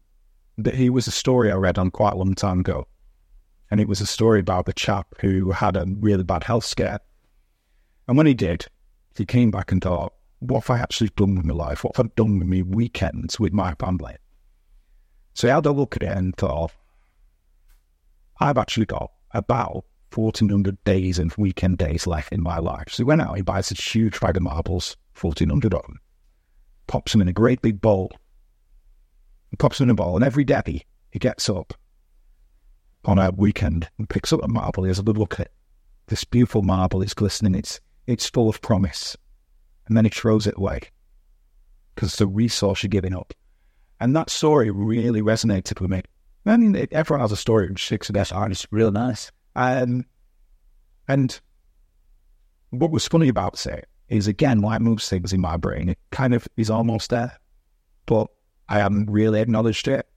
he 0.74 0.90
was 0.90 1.08
a 1.08 1.12
story 1.12 1.52
I 1.52 1.56
read 1.56 1.78
on 1.78 1.92
quite 1.92 2.14
a 2.14 2.18
long 2.18 2.34
time 2.34 2.62
ago. 2.62 2.88
And 3.70 3.80
it 3.80 3.88
was 3.88 4.02
a 4.02 4.06
story 4.06 4.40
about 4.40 4.66
the 4.66 4.74
chap 4.74 5.08
who 5.20 5.52
had 5.52 5.76
a 5.76 5.86
really 6.00 6.24
bad 6.24 6.44
health 6.44 6.66
scare. 6.66 7.00
And 8.08 8.18
when 8.18 8.26
he 8.26 8.34
did, 8.34 8.66
he 9.16 9.26
came 9.26 9.52
back 9.52 9.72
and 9.72 9.82
thought, 9.82 10.14
what 10.40 10.64
have 10.64 10.78
I 10.78 10.82
actually 10.82 11.10
done 11.16 11.36
with 11.36 11.46
my 11.46 11.54
life? 11.54 11.84
What 11.84 11.98
have 11.98 12.06
I 12.06 12.10
done 12.16 12.40
with 12.40 12.48
my 12.48 12.62
weekends 12.62 13.40
with 13.40 13.54
my 13.54 13.74
family? 13.76 14.16
So 15.34 15.50
I 15.50 15.56
had 15.56 15.66
a 15.66 15.72
look 15.72 15.96
at 15.96 16.04
it 16.04 16.18
and 16.18 16.36
thought, 16.36 16.72
I've 18.40 18.58
actually 18.58 18.86
got 18.86 19.12
about 19.32 19.86
1400 20.14 20.84
days 20.84 21.20
and 21.20 21.34
weekend 21.38 21.78
days 21.78 22.08
left 22.08 22.32
in 22.32 22.42
my 22.42 22.60
life. 22.60 22.90
So 22.90 22.98
he 22.98 23.04
went 23.04 23.22
out, 23.22 23.36
he 23.36 23.42
buys 23.42 23.70
this 23.70 23.96
huge 23.96 24.20
bag 24.20 24.38
of 24.38 24.44
marbles, 24.44 24.96
1400 25.20 25.74
of 25.74 25.82
them, 25.82 26.00
pops 26.88 27.12
them 27.12 27.22
in 27.22 27.28
a 27.28 27.34
great 27.34 27.62
big 27.62 27.82
bowl, 27.82 28.12
he 29.50 29.58
pops 29.58 29.80
in 29.80 29.90
a 29.90 29.94
bowl, 29.94 30.16
and 30.16 30.26
every 30.26 30.44
day 30.44 30.84
he 31.12 31.20
gets 31.20 31.50
up 31.50 31.74
on 33.06 33.18
a 33.18 33.32
weekend 33.32 33.90
and 33.98 34.10
picks 34.10 34.34
up 34.34 34.44
a 34.44 34.48
marble. 34.48 34.84
He 34.84 34.90
has 34.90 35.00
a 35.00 35.04
good 35.04 35.18
look 35.18 35.36
at 35.36 35.48
it. 35.48 35.52
This 36.08 36.24
beautiful 36.24 36.62
marble 36.62 37.02
is 37.02 37.14
glistening, 37.14 37.56
it's, 37.56 37.80
it's 38.06 38.30
full 38.30 38.50
of 38.50 38.62
promise. 38.62 39.16
And 39.88 39.96
then 39.96 40.06
he 40.06 40.10
throws 40.10 40.48
it 40.48 40.58
away 40.58 40.82
because 41.96 42.14
it's 42.14 42.22
a 42.22 42.28
resource 42.28 42.84
you're 42.84 42.90
giving 42.90 43.16
up. 43.16 43.34
And 44.00 44.16
that 44.16 44.30
story 44.30 44.70
really 44.70 45.22
resonated 45.22 45.80
with 45.82 45.90
me. 45.90 46.04
I 46.46 46.56
mean, 46.56 46.88
everyone 46.92 47.22
has 47.22 47.32
a 47.32 47.38
story 47.38 47.68
their 48.14 48.24
heart. 48.24 48.52
It's 48.52 48.68
real 48.72 48.92
nice. 48.92 49.32
Um, 49.56 50.06
and 51.08 51.40
what 52.70 52.92
was 52.92 53.08
funny 53.08 53.28
about 53.28 53.66
it 53.66 53.88
is, 54.10 54.28
again, 54.28 54.62
like 54.62 54.82
most 54.82 55.10
things 55.10 55.34
in 55.34 55.42
my 55.42 55.58
brain, 55.58 55.90
it 55.90 56.00
kind 56.12 56.34
of 56.34 56.48
is 56.56 56.70
almost 56.70 57.10
there, 57.10 57.38
but 58.06 58.28
I 58.70 58.80
haven't 58.80 59.10
really 59.10 59.40
acknowledged 59.40 59.88
it. 59.88 60.08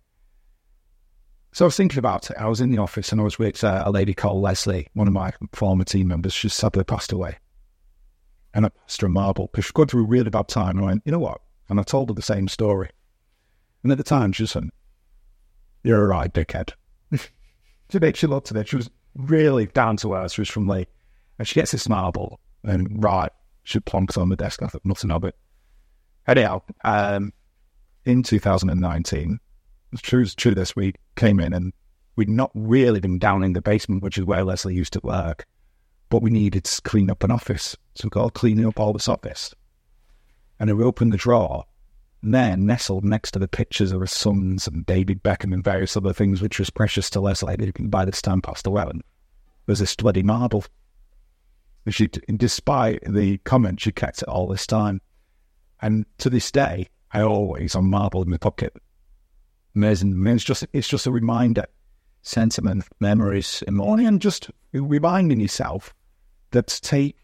So 1.53 1.65
I 1.65 1.67
was 1.67 1.77
thinking 1.77 1.99
about 1.99 2.31
it. 2.31 2.37
I 2.39 2.47
was 2.47 2.61
in 2.61 2.71
the 2.71 2.79
office 2.79 3.11
and 3.11 3.21
I 3.21 3.25
was 3.25 3.39
with 3.39 3.65
uh, 3.65 3.83
a 3.85 3.91
lady 3.91 4.15
called 4.15 4.41
Leslie, 4.41 4.89
one 4.95 5.09
of 5.09 5.13
my 5.13 5.33
former 5.53 5.85
team 5.85 6.09
members. 6.09 6.33
She 6.33 6.49
sadly 6.49 6.85
passed 6.85 7.13
away. 7.13 7.39
And 8.55 8.67
I 8.67 8.69
passed 8.69 9.01
her 9.01 9.09
a 9.09 9.11
marble 9.11 9.49
because 9.49 9.65
she's 9.65 9.73
going 9.73 9.89
through 9.89 10.05
a 10.05 10.09
really 10.09 10.31
bad 10.31 10.49
time. 10.49 10.77
And 10.77 10.81
I 10.81 10.87
went, 10.87 11.03
you 11.05 11.13
know 11.13 11.19
what? 11.19 11.41
And 11.69 11.81
I 11.81 11.83
told 11.83 12.09
her 12.09 12.15
the 12.15 12.23
same 12.23 12.49
story. 12.49 12.91
And 13.83 13.91
at 13.91 13.99
the 13.99 14.05
time, 14.05 14.33
she 14.33 14.47
said, 14.47 14.69
You're 15.83 16.05
a 16.05 16.09
right, 16.09 16.33
dickhead. 16.33 16.73
she, 17.91 17.99
made, 17.99 18.17
she 18.17 18.27
looked 18.27 18.51
at 18.51 18.57
it. 18.57 18.69
She 18.69 18.77
was 18.77 18.91
really 19.17 19.67
down 19.67 19.97
to 19.99 20.15
earth. 20.15 20.33
She 20.33 20.41
was 20.41 20.49
from 20.49 20.69
Lee. 20.69 20.87
And 21.39 21.49
she 21.49 21.55
gets 21.55 21.73
this 21.73 21.89
marble 21.89 22.39
and 22.65 23.03
right, 23.03 23.33
she 23.63 23.81
plonks 23.81 24.19
on 24.19 24.29
the 24.29 24.37
desk. 24.37 24.63
I 24.63 24.67
thought 24.67 24.85
nothing 24.85 25.11
of 25.11 25.25
it. 25.25 25.37
Anyhow, 26.27 26.63
um, 26.85 27.33
in 28.05 28.23
2019, 28.23 29.39
it's 29.93 30.03
true, 30.03 30.23
it's 30.23 30.35
true 30.35 30.55
this, 30.55 30.77
we 30.77 30.95
came 31.17 31.41
in 31.41 31.53
and 31.53 31.73
we'd 32.17 32.29
not 32.29 32.51
really 32.55 33.01
been 33.01 33.19
down 33.19 33.43
in 33.43 33.53
the 33.53 33.63
basement, 33.63 34.03
which 34.03 34.19
is 34.19 34.25
where 34.25 34.45
Leslie 34.45 34.75
used 34.75 34.93
to 34.93 35.01
work, 35.03 35.47
but 36.09 36.23
we 36.23 36.31
needed 36.31 36.65
to 36.65 36.83
clean 36.83 37.11
up 37.11 37.25
an 37.25 37.31
office. 37.31 37.77
So 37.95 38.07
we 38.07 38.11
got 38.11 38.35
cleaning 38.35 38.67
up 38.67 38.79
all 38.79 38.93
this 38.93 39.09
office. 39.09 39.55
And 40.59 40.77
we 40.77 40.85
opened 40.85 41.13
the 41.13 41.17
drawer 41.17 41.65
and 42.23 42.35
then 42.35 42.67
nestled 42.67 43.05
next 43.05 43.31
to 43.33 43.39
the 43.39 43.49
pictures 43.49 43.93
of 43.93 44.01
her 44.01 44.07
sons 44.07 44.67
and 44.67 44.85
David 44.85 45.23
Beckham 45.23 45.55
and 45.55 45.65
various 45.65 45.97
other 45.97 46.13
things, 46.13 46.43
which 46.43 46.59
was 46.59 46.69
precious 46.69 47.09
to 47.11 47.21
Leslie 47.21 47.73
by 47.81 48.05
the 48.05 48.13
time 48.13 48.43
passed 48.43 48.67
away, 48.67 48.85
was 49.67 49.79
this 49.79 49.97
bloody 49.97 50.23
marble. 50.23 50.65
She, 51.89 52.09
despite 52.09 53.03
the 53.11 53.39
comment, 53.39 53.81
she 53.81 53.91
kept 53.91 54.23
it 54.23 54.29
all 54.29 54.47
this 54.47 54.67
time. 54.67 55.01
And 55.81 56.05
to 56.19 56.29
this 56.29 56.53
day, 56.53 56.89
I 57.13 57.23
always 57.23 57.75
on 57.75 57.91
marble 57.91 58.23
in 58.23 58.31
my 58.31 58.37
pocket. 58.37 58.75
Amazing. 59.75 60.13
I 60.13 60.17
mean, 60.17 60.35
it's 60.37 60.45
just 60.45 60.67
it's 60.73 60.89
just 60.89 61.07
a 61.07 61.11
reminder, 61.11 61.67
sentiment, 62.23 62.85
memories, 63.01 63.63
and 63.67 64.21
just 64.21 64.51
reminding 64.73 65.41
yourself 65.41 65.95
that 66.51 66.67
to 66.69 66.81
take 66.81 67.17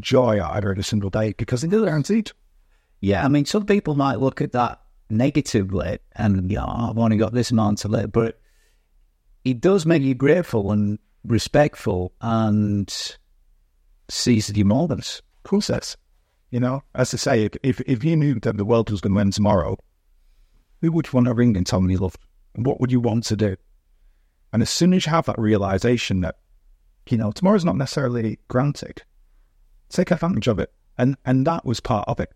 joy 0.00 0.40
out 0.42 0.58
of 0.58 0.70
every 0.70 0.84
single 0.84 1.10
day 1.10 1.34
because 1.36 1.64
it 1.64 1.72
is 1.72 1.82
guaranteed. 1.82 2.32
Yeah, 3.00 3.24
I 3.24 3.28
mean, 3.28 3.44
some 3.44 3.66
people 3.66 3.94
might 3.94 4.20
look 4.20 4.40
at 4.40 4.52
that 4.52 4.80
negatively 5.10 5.98
and, 6.16 6.50
yeah, 6.50 6.64
oh, 6.64 6.90
I've 6.90 6.98
only 6.98 7.16
got 7.16 7.32
this 7.32 7.50
amount 7.50 7.78
to 7.78 7.88
live, 7.88 8.12
but 8.12 8.40
it 9.44 9.60
does 9.60 9.86
make 9.86 10.02
you 10.02 10.14
grateful 10.14 10.72
and 10.72 10.98
respectful 11.24 12.12
and 12.20 12.92
seize 14.08 14.48
the 14.48 14.64
moments. 14.64 15.22
Of 15.44 15.50
course, 15.50 15.68
that's, 15.68 15.96
you 16.50 16.60
know, 16.60 16.82
as 16.94 17.12
I 17.12 17.16
say, 17.18 17.44
if, 17.44 17.52
if, 17.62 17.80
if 17.82 18.04
you 18.04 18.16
knew 18.16 18.38
that 18.40 18.56
the 18.56 18.64
world 18.64 18.90
was 18.90 19.00
going 19.00 19.14
to 19.14 19.20
end 19.20 19.32
tomorrow, 19.34 19.76
who 20.80 20.92
would 20.92 21.06
you 21.06 21.12
want 21.12 21.26
to 21.26 21.34
ring 21.34 21.56
and 21.56 21.66
tell 21.66 21.80
me 21.80 21.94
you 21.94 21.98
love? 21.98 22.16
What 22.54 22.80
would 22.80 22.92
you 22.92 23.00
want 23.00 23.24
to 23.24 23.36
do? 23.36 23.56
And 24.52 24.62
as 24.62 24.70
soon 24.70 24.94
as 24.94 25.04
you 25.04 25.10
have 25.10 25.26
that 25.26 25.38
realization 25.38 26.20
that, 26.22 26.36
you 27.08 27.18
know, 27.18 27.32
tomorrow's 27.32 27.64
not 27.64 27.76
necessarily 27.76 28.38
granted, 28.48 29.02
take 29.88 30.10
advantage 30.10 30.48
of 30.48 30.58
it. 30.58 30.72
And 30.96 31.16
and 31.24 31.46
that 31.46 31.64
was 31.64 31.80
part 31.80 32.08
of 32.08 32.18
it. 32.18 32.32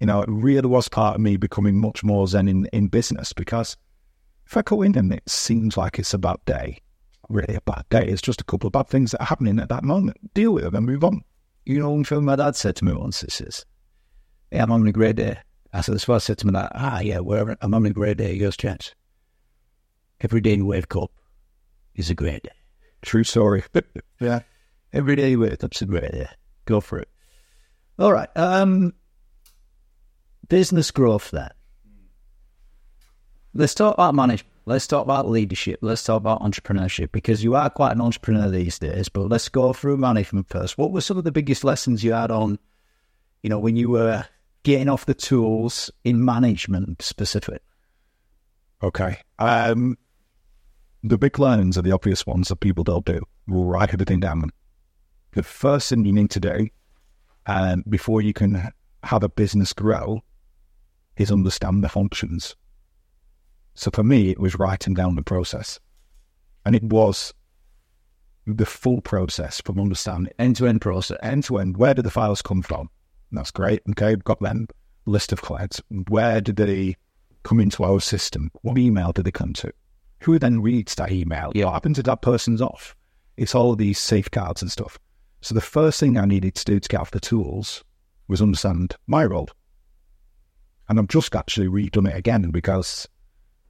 You 0.00 0.06
know, 0.06 0.22
it 0.22 0.28
really 0.28 0.68
was 0.68 0.88
part 0.88 1.14
of 1.14 1.20
me 1.20 1.36
becoming 1.36 1.76
much 1.76 2.02
more 2.02 2.26
zen 2.26 2.48
in, 2.48 2.66
in 2.72 2.88
business 2.88 3.32
because 3.32 3.76
if 4.46 4.56
I 4.56 4.62
go 4.62 4.82
in 4.82 4.96
and 4.96 5.12
it 5.12 5.28
seems 5.28 5.76
like 5.76 5.98
it's 5.98 6.14
a 6.14 6.18
bad 6.18 6.38
day, 6.46 6.78
really 7.28 7.54
a 7.54 7.60
bad 7.60 7.84
day, 7.90 8.06
it's 8.06 8.22
just 8.22 8.40
a 8.40 8.44
couple 8.44 8.68
of 8.68 8.72
bad 8.72 8.88
things 8.88 9.10
that 9.10 9.20
are 9.20 9.26
happening 9.26 9.58
at 9.58 9.68
that 9.68 9.84
moment. 9.84 10.32
Deal 10.34 10.52
with 10.52 10.64
them 10.64 10.74
and 10.74 10.86
move 10.86 11.04
on. 11.04 11.22
You 11.68 11.80
know, 11.80 12.02
thing 12.02 12.24
my 12.24 12.34
dad 12.34 12.56
said 12.56 12.76
to 12.76 12.84
me 12.86 12.94
once, 12.94 13.20
he 13.20 13.28
says, 13.28 13.66
Yeah, 14.50 14.62
I'm 14.62 14.70
having 14.70 14.88
a 14.88 14.92
great 14.92 15.16
day. 15.16 15.36
I 15.70 15.82
said, 15.82 15.96
that's 15.96 16.08
what 16.08 16.14
I 16.14 16.18
said 16.18 16.38
to 16.38 16.46
him 16.46 16.54
that, 16.54 16.72
ah, 16.74 17.00
yeah, 17.00 17.18
whatever, 17.18 17.58
I'm 17.60 17.74
having 17.74 17.90
a 17.90 17.94
great 17.94 18.16
day. 18.16 18.32
He 18.32 18.38
goes, 18.38 18.56
Chance, 18.56 18.94
every 20.22 20.40
day 20.40 20.54
you 20.54 20.64
wake 20.64 20.96
up 20.96 21.10
is 21.94 22.08
a 22.08 22.14
great 22.14 22.42
day. 22.42 22.52
True 23.02 23.22
story. 23.22 23.64
yeah. 24.18 24.40
Every 24.94 25.14
day 25.14 25.32
you 25.32 25.40
wake 25.40 25.62
up's 25.62 25.82
a 25.82 25.84
great 25.84 26.10
day. 26.10 26.28
Go 26.64 26.80
for 26.80 27.00
it. 27.00 27.08
All 27.98 28.14
right. 28.14 28.30
Um, 28.34 28.94
business 30.48 30.90
growth 30.90 31.30
then. 31.32 31.50
Let's 33.52 33.74
talk 33.74 33.92
about 33.92 34.14
management. 34.14 34.54
Let's 34.68 34.86
talk 34.86 35.02
about 35.02 35.30
leadership. 35.30 35.78
Let's 35.80 36.04
talk 36.04 36.18
about 36.18 36.42
entrepreneurship 36.42 37.10
because 37.10 37.42
you 37.42 37.54
are 37.54 37.70
quite 37.70 37.92
an 37.92 38.02
entrepreneur 38.02 38.50
these 38.50 38.78
days. 38.78 39.08
But 39.08 39.30
let's 39.30 39.48
go 39.48 39.72
through 39.72 39.96
management 39.96 40.50
first. 40.50 40.76
What 40.76 40.92
were 40.92 41.00
some 41.00 41.16
of 41.16 41.24
the 41.24 41.32
biggest 41.32 41.64
lessons 41.64 42.04
you 42.04 42.12
had 42.12 42.30
on, 42.30 42.58
you 43.42 43.48
know, 43.48 43.58
when 43.58 43.76
you 43.76 43.88
were 43.88 44.26
getting 44.64 44.90
off 44.90 45.06
the 45.06 45.14
tools 45.14 45.90
in 46.04 46.22
management 46.22 47.00
specific? 47.00 47.62
Okay. 48.82 49.16
Um, 49.38 49.96
the 51.02 51.16
big 51.16 51.38
learnings 51.38 51.78
are 51.78 51.82
the 51.82 51.92
obvious 51.92 52.26
ones 52.26 52.48
that 52.48 52.56
people 52.56 52.84
don't 52.84 53.06
do. 53.06 53.22
We'll 53.46 53.64
write 53.64 53.94
everything 53.94 54.20
down. 54.20 54.50
The 55.32 55.42
first 55.42 55.88
thing 55.88 56.04
you 56.04 56.12
need 56.12 56.30
to 56.32 56.40
do 56.40 56.68
um, 57.46 57.84
before 57.88 58.20
you 58.20 58.34
can 58.34 58.70
have 59.02 59.22
a 59.22 59.30
business 59.30 59.72
grow 59.72 60.20
is 61.16 61.32
understand 61.32 61.82
the 61.82 61.88
functions. 61.88 62.54
So 63.78 63.92
for 63.92 64.02
me, 64.02 64.30
it 64.30 64.40
was 64.40 64.58
writing 64.58 64.92
down 64.92 65.14
the 65.14 65.22
process. 65.22 65.78
And 66.66 66.74
it 66.74 66.82
was 66.82 67.32
the 68.44 68.66
full 68.66 69.00
process 69.00 69.60
from 69.60 69.78
understanding 69.78 70.32
end 70.40 70.56
to 70.56 70.66
end 70.66 70.80
process, 70.80 71.16
end 71.22 71.44
to 71.44 71.58
end. 71.58 71.76
Where 71.76 71.94
did 71.94 72.04
the 72.04 72.10
files 72.10 72.42
come 72.42 72.60
from? 72.60 72.90
That's 73.30 73.52
great. 73.52 73.82
Okay, 73.90 74.08
we've 74.08 74.24
got 74.24 74.40
them 74.40 74.66
list 75.06 75.32
of 75.32 75.42
clients. 75.42 75.80
Where 76.08 76.40
did 76.40 76.56
they 76.56 76.96
come 77.44 77.60
into 77.60 77.84
our 77.84 78.00
system? 78.00 78.50
What 78.62 78.78
email 78.78 79.12
did 79.12 79.26
they 79.26 79.30
come 79.30 79.52
to? 79.54 79.72
Who 80.22 80.40
then 80.40 80.60
reads 80.60 80.96
that 80.96 81.12
email? 81.12 81.52
Yeah. 81.54 81.66
What 81.66 81.74
happened 81.74 81.94
to 81.96 82.02
that 82.02 82.20
person's 82.20 82.60
off? 82.60 82.96
It's 83.36 83.54
all 83.54 83.76
these 83.76 84.00
safeguards 84.00 84.60
and 84.60 84.72
stuff. 84.72 84.98
So 85.40 85.54
the 85.54 85.60
first 85.60 86.00
thing 86.00 86.18
I 86.18 86.24
needed 86.24 86.56
to 86.56 86.64
do 86.64 86.80
to 86.80 86.88
get 86.88 87.00
off 87.00 87.12
the 87.12 87.20
tools 87.20 87.84
was 88.26 88.42
understand 88.42 88.96
my 89.06 89.24
role. 89.24 89.48
And 90.88 90.98
I've 90.98 91.06
just 91.06 91.36
actually 91.36 91.68
redone 91.68 92.10
it 92.10 92.16
again 92.16 92.50
because 92.50 93.06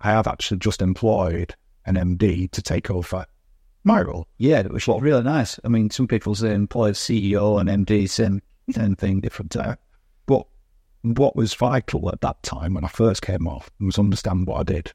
I 0.00 0.10
have 0.10 0.26
actually 0.26 0.58
just 0.58 0.82
employed 0.82 1.54
an 1.86 1.96
MD 1.96 2.50
to 2.52 2.62
take 2.62 2.90
over 2.90 3.26
my 3.84 4.02
role. 4.02 4.26
Yeah, 4.36 4.62
which 4.62 4.88
is 4.88 5.00
really 5.00 5.22
nice. 5.22 5.58
I 5.64 5.68
mean, 5.68 5.90
some 5.90 6.06
people 6.06 6.34
say 6.34 6.52
a 6.52 6.58
CEO 6.58 7.60
and 7.60 7.86
MD, 7.86 8.08
same, 8.08 8.42
same 8.70 8.96
thing, 8.96 9.20
different 9.20 9.50
time. 9.50 9.76
But 10.26 10.46
what 11.02 11.36
was 11.36 11.54
vital 11.54 12.10
at 12.10 12.20
that 12.20 12.42
time 12.42 12.74
when 12.74 12.84
I 12.84 12.88
first 12.88 13.22
came 13.22 13.46
off 13.46 13.70
was 13.80 13.98
understand 13.98 14.46
what 14.46 14.60
I 14.60 14.62
did 14.64 14.92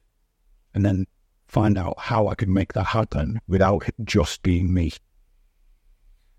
and 0.74 0.84
then 0.84 1.06
find 1.48 1.76
out 1.78 1.98
how 1.98 2.28
I 2.28 2.34
could 2.34 2.48
make 2.48 2.72
that 2.74 2.84
happen 2.84 3.40
without 3.48 3.88
it 3.88 3.94
just 4.04 4.42
being 4.42 4.72
me. 4.72 4.92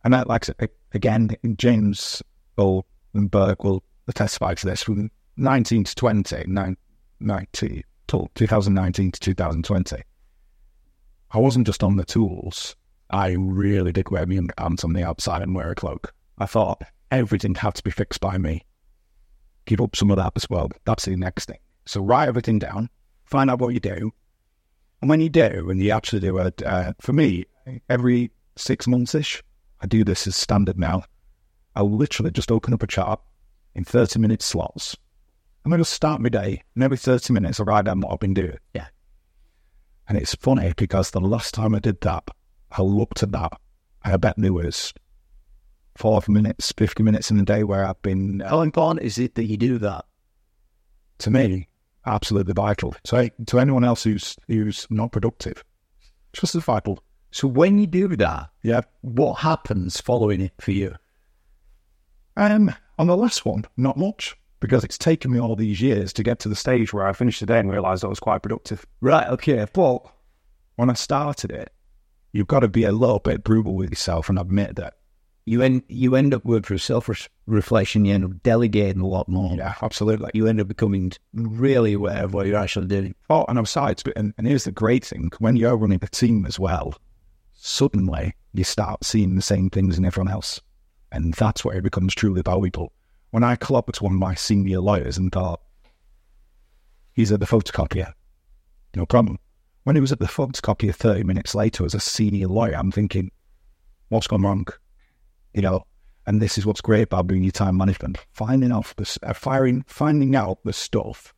And 0.04 0.14
that, 0.14 0.28
like 0.28 0.46
again, 0.94 1.36
James 1.58 2.22
Burke 2.56 3.64
will 3.64 3.84
testify 4.14 4.54
to 4.54 4.66
this 4.66 4.84
from 4.84 5.10
19 5.38 5.84
to 5.84 5.96
20, 5.96 6.46
19, 8.12 8.30
2019 8.36 9.12
to 9.12 9.20
2020. 9.20 10.04
I 11.32 11.38
wasn't 11.38 11.68
just 11.68 11.84
on 11.84 11.98
the 11.98 12.06
tools. 12.06 12.76
I 13.10 13.36
really 13.38 13.92
did 13.92 14.10
wear 14.10 14.26
my 14.26 14.42
hands 14.58 14.84
on 14.84 14.94
the 14.94 15.04
outside 15.04 15.42
and 15.42 15.56
wear 15.56 15.72
a 15.72 15.76
cloak. 15.76 16.14
I 16.38 16.46
thought 16.46 16.82
everything 17.12 17.56
had 17.56 17.76
to 17.76 17.84
be 17.84 17.92
fixed 17.92 18.22
by 18.22 18.38
me. 18.38 18.64
Give 19.66 19.82
up 19.82 19.96
some 19.96 20.12
of 20.12 20.18
that 20.18 20.34
as 20.36 20.50
well. 20.50 20.70
That's 20.86 21.06
the 21.06 21.16
next 21.16 21.46
thing. 21.46 21.60
So 21.86 22.02
write 22.02 22.28
everything 22.28 22.60
down, 22.60 22.90
find 23.26 23.50
out 23.50 23.60
what 23.60 23.74
you 23.74 23.80
do. 23.80 24.12
And 25.02 25.10
when 25.10 25.22
you 25.22 25.30
do, 25.30 25.70
and 25.70 25.82
you 25.82 25.92
actually 25.92 26.22
do 26.22 26.38
it, 26.38 26.64
uh, 26.64 26.94
for 27.00 27.14
me, 27.14 27.46
every 27.90 28.32
six 28.56 28.88
months 28.88 29.14
ish, 29.14 29.44
I 29.82 29.88
do 29.88 30.04
this 30.04 30.26
as 30.28 30.36
standard 30.36 30.80
now. 30.80 31.04
I'll 31.76 31.92
literally 31.92 32.32
just 32.32 32.52
open 32.52 32.74
up 32.74 32.84
a 32.84 32.88
chart 32.88 33.20
in 33.76 33.84
30 33.84 34.20
minute 34.20 34.42
slots. 34.42 34.96
I'm 35.66 35.72
going 35.72 35.80
to 35.80 35.86
start 35.86 36.22
my 36.22 36.30
day, 36.30 36.64
and 36.76 36.84
every 36.84 36.96
30 36.98 37.34
minutes 37.34 37.60
I 37.60 37.64
write 37.64 37.86
down 37.86 38.00
what 38.02 38.14
I've 38.14 38.20
been 38.20 38.36
doing. 38.36 38.60
Yeah. 38.76 38.86
And 40.08 40.16
it's 40.16 40.36
funny 40.36 40.72
because 40.78 41.10
the 41.10 41.20
last 41.20 41.56
time 41.56 41.74
I 41.74 41.80
did 41.80 42.00
that, 42.02 42.24
I 42.72 42.84
looked 42.84 43.24
at 43.24 43.32
that 43.32 43.54
and 44.04 44.14
I 44.14 44.18
bet 44.18 44.36
there 44.38 44.54
was 44.54 44.94
five 45.98 46.30
minutes, 46.30 46.72
50 46.78 47.02
minutes 47.02 47.32
in 47.32 47.40
a 47.40 47.44
day 47.44 47.64
where 47.64 47.84
I've 47.84 48.00
been, 48.04 48.44
uh, 48.44 48.50
How 48.50 48.62
important 48.62 49.04
is 49.04 49.18
it 49.18 49.34
that 49.36 49.46
you 49.46 49.58
do 49.58 49.80
that? 49.80 50.06
to 51.18 51.32
me, 51.32 51.68
absolutely 52.06 52.54
vital. 52.54 52.94
So 53.06 53.30
to 53.48 53.60
anyone 53.60 53.86
else 53.86 54.04
who's 54.04 54.36
who's 54.48 54.86
not 54.92 55.14
productive, 55.14 55.64
just 56.34 56.54
as 56.54 56.64
vital. 56.64 57.02
So 57.32 57.48
when 57.48 57.80
you 57.80 57.88
do 57.88 58.10
that, 58.18 58.50
Yeah. 58.62 58.82
what 59.02 59.36
happens 59.40 60.00
following 60.02 60.42
it 60.42 60.54
for 60.60 60.72
you? 60.72 60.94
Um, 62.38 62.72
on 63.00 63.08
the 63.08 63.16
last 63.18 63.46
one, 63.46 63.64
not 63.78 63.96
much, 63.98 64.36
because 64.60 64.84
it's 64.84 64.98
taken 64.98 65.32
me 65.32 65.40
all 65.40 65.56
these 65.56 65.82
years 65.82 66.14
to 66.14 66.24
get 66.24 66.40
to 66.40 66.50
the 66.50 66.56
stage 66.56 66.94
where 66.94 67.08
I 67.08 67.14
finished 67.14 67.40
today 67.40 67.60
and 67.60 67.72
realised 67.72 68.04
I 68.04 68.08
was 68.08 68.20
quite 68.20 68.42
productive. 68.42 68.86
Right, 69.02 69.28
okay. 69.28 69.66
But 69.72 70.06
when 70.76 70.90
I 70.90 70.94
started 70.94 71.52
it, 71.52 71.72
you've 72.32 72.48
got 72.48 72.62
to 72.62 72.68
be 72.68 72.84
a 72.84 72.92
little 72.92 73.20
bit 73.20 73.44
brutal 73.44 73.76
with 73.76 73.90
yourself 73.90 74.30
and 74.30 74.40
admit 74.40 74.76
that. 74.76 74.96
You 75.48 75.62
end 75.62 75.84
you 75.88 76.16
end 76.16 76.34
up 76.34 76.44
with 76.44 76.66
for 76.66 76.78
self 76.80 77.08
reflection, 77.46 78.04
you 78.04 78.16
end 78.16 78.26
up 78.26 78.42
delegating 78.42 79.02
a 79.02 79.08
lot 79.08 79.30
more. 79.30 79.56
Yeah, 79.56 79.76
absolutely. 79.80 80.32
You 80.34 80.48
end 80.48 80.60
up 80.60 80.68
becoming 80.68 81.12
really 81.34 81.94
aware 81.94 82.24
of 82.24 82.34
what 82.34 82.48
you're 82.48 82.58
actually 82.58 82.88
doing. 82.88 83.14
Oh, 83.30 83.46
and 83.48 83.62
besides, 83.62 84.04
and, 84.16 84.34
and 84.40 84.48
here's 84.48 84.64
the 84.64 84.72
great 84.72 85.06
thing: 85.06 85.32
when 85.38 85.56
you're 85.56 85.78
running 85.78 86.00
a 86.02 86.08
team 86.08 86.48
as 86.48 86.60
well, 86.60 86.96
suddenly 87.54 88.34
you 88.54 88.64
start 88.64 89.04
seeing 89.06 89.36
the 89.36 89.42
same 89.44 89.70
things 89.70 90.00
in 90.00 90.06
everyone 90.06 90.34
else, 90.34 90.60
and 91.12 91.36
that's 91.36 91.64
where 91.64 91.78
it 91.78 91.84
becomes 91.84 92.16
truly 92.16 92.42
valuable. 92.42 92.92
When 93.32 93.44
I 93.44 93.56
clocked 93.56 94.02
one 94.02 94.14
of 94.14 94.20
my 94.20 94.36
senior 94.36 94.80
lawyers 94.80 95.18
and 95.18 95.32
thought, 95.32 95.62
"He's 97.14 97.32
at 97.32 97.40
the 97.40 97.46
photocopier," 97.46 98.14
no 98.96 99.06
problem. 99.06 99.40
When 99.84 99.96
he 99.96 100.02
was 100.02 100.12
at 100.12 100.20
the 100.20 100.26
photocopier 100.26 100.96
thirty 100.96 101.24
minutes 101.24 101.54
later 101.54 101.86
as 101.86 101.94
a 101.94 102.00
senior 102.00 102.48
lawyer, 102.48 102.76
I'm 102.76 102.92
thinking, 102.92 103.32
"What's 104.10 104.28
gone 104.28 104.44
wrong?" 104.44 104.68
You 105.54 105.62
know. 105.62 105.86
And 106.28 106.42
this 106.42 106.58
is 106.58 106.66
what's 106.66 106.82
great 106.82 107.04
about 107.04 107.28
doing 107.28 107.44
your 107.44 107.52
time 107.52 107.78
management: 107.78 108.18
finding 108.32 108.72
out 108.72 108.92
the 108.98 109.20
uh, 109.22 109.34
firing, 109.34 109.84
finding 109.88 110.36
out 110.36 110.58
the 110.64 110.74
stuff 110.74 111.36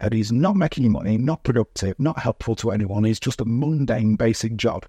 that 0.00 0.12
he's 0.12 0.32
not 0.32 0.56
making 0.56 0.90
money, 0.90 1.16
not 1.16 1.44
productive, 1.44 1.94
not 2.00 2.18
helpful 2.18 2.56
to 2.56 2.72
anyone. 2.72 3.04
He's 3.04 3.20
just 3.20 3.40
a 3.40 3.44
mundane, 3.44 4.16
basic 4.16 4.56
job. 4.56 4.86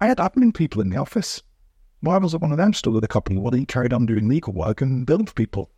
I 0.00 0.08
had 0.08 0.18
admin 0.18 0.52
people 0.52 0.82
in 0.82 0.88
the 0.88 0.96
office. 0.96 1.42
Why 2.00 2.18
was 2.18 2.34
it 2.34 2.40
one 2.40 2.50
of 2.50 2.58
them 2.58 2.72
still 2.72 2.92
with 2.92 3.02
the 3.02 3.08
company? 3.08 3.38
Well, 3.38 3.52
he 3.52 3.64
carried 3.66 3.92
on 3.92 4.06
doing 4.06 4.28
legal 4.28 4.52
work 4.52 4.80
and 4.80 5.06
for 5.06 5.34
people. 5.34 5.70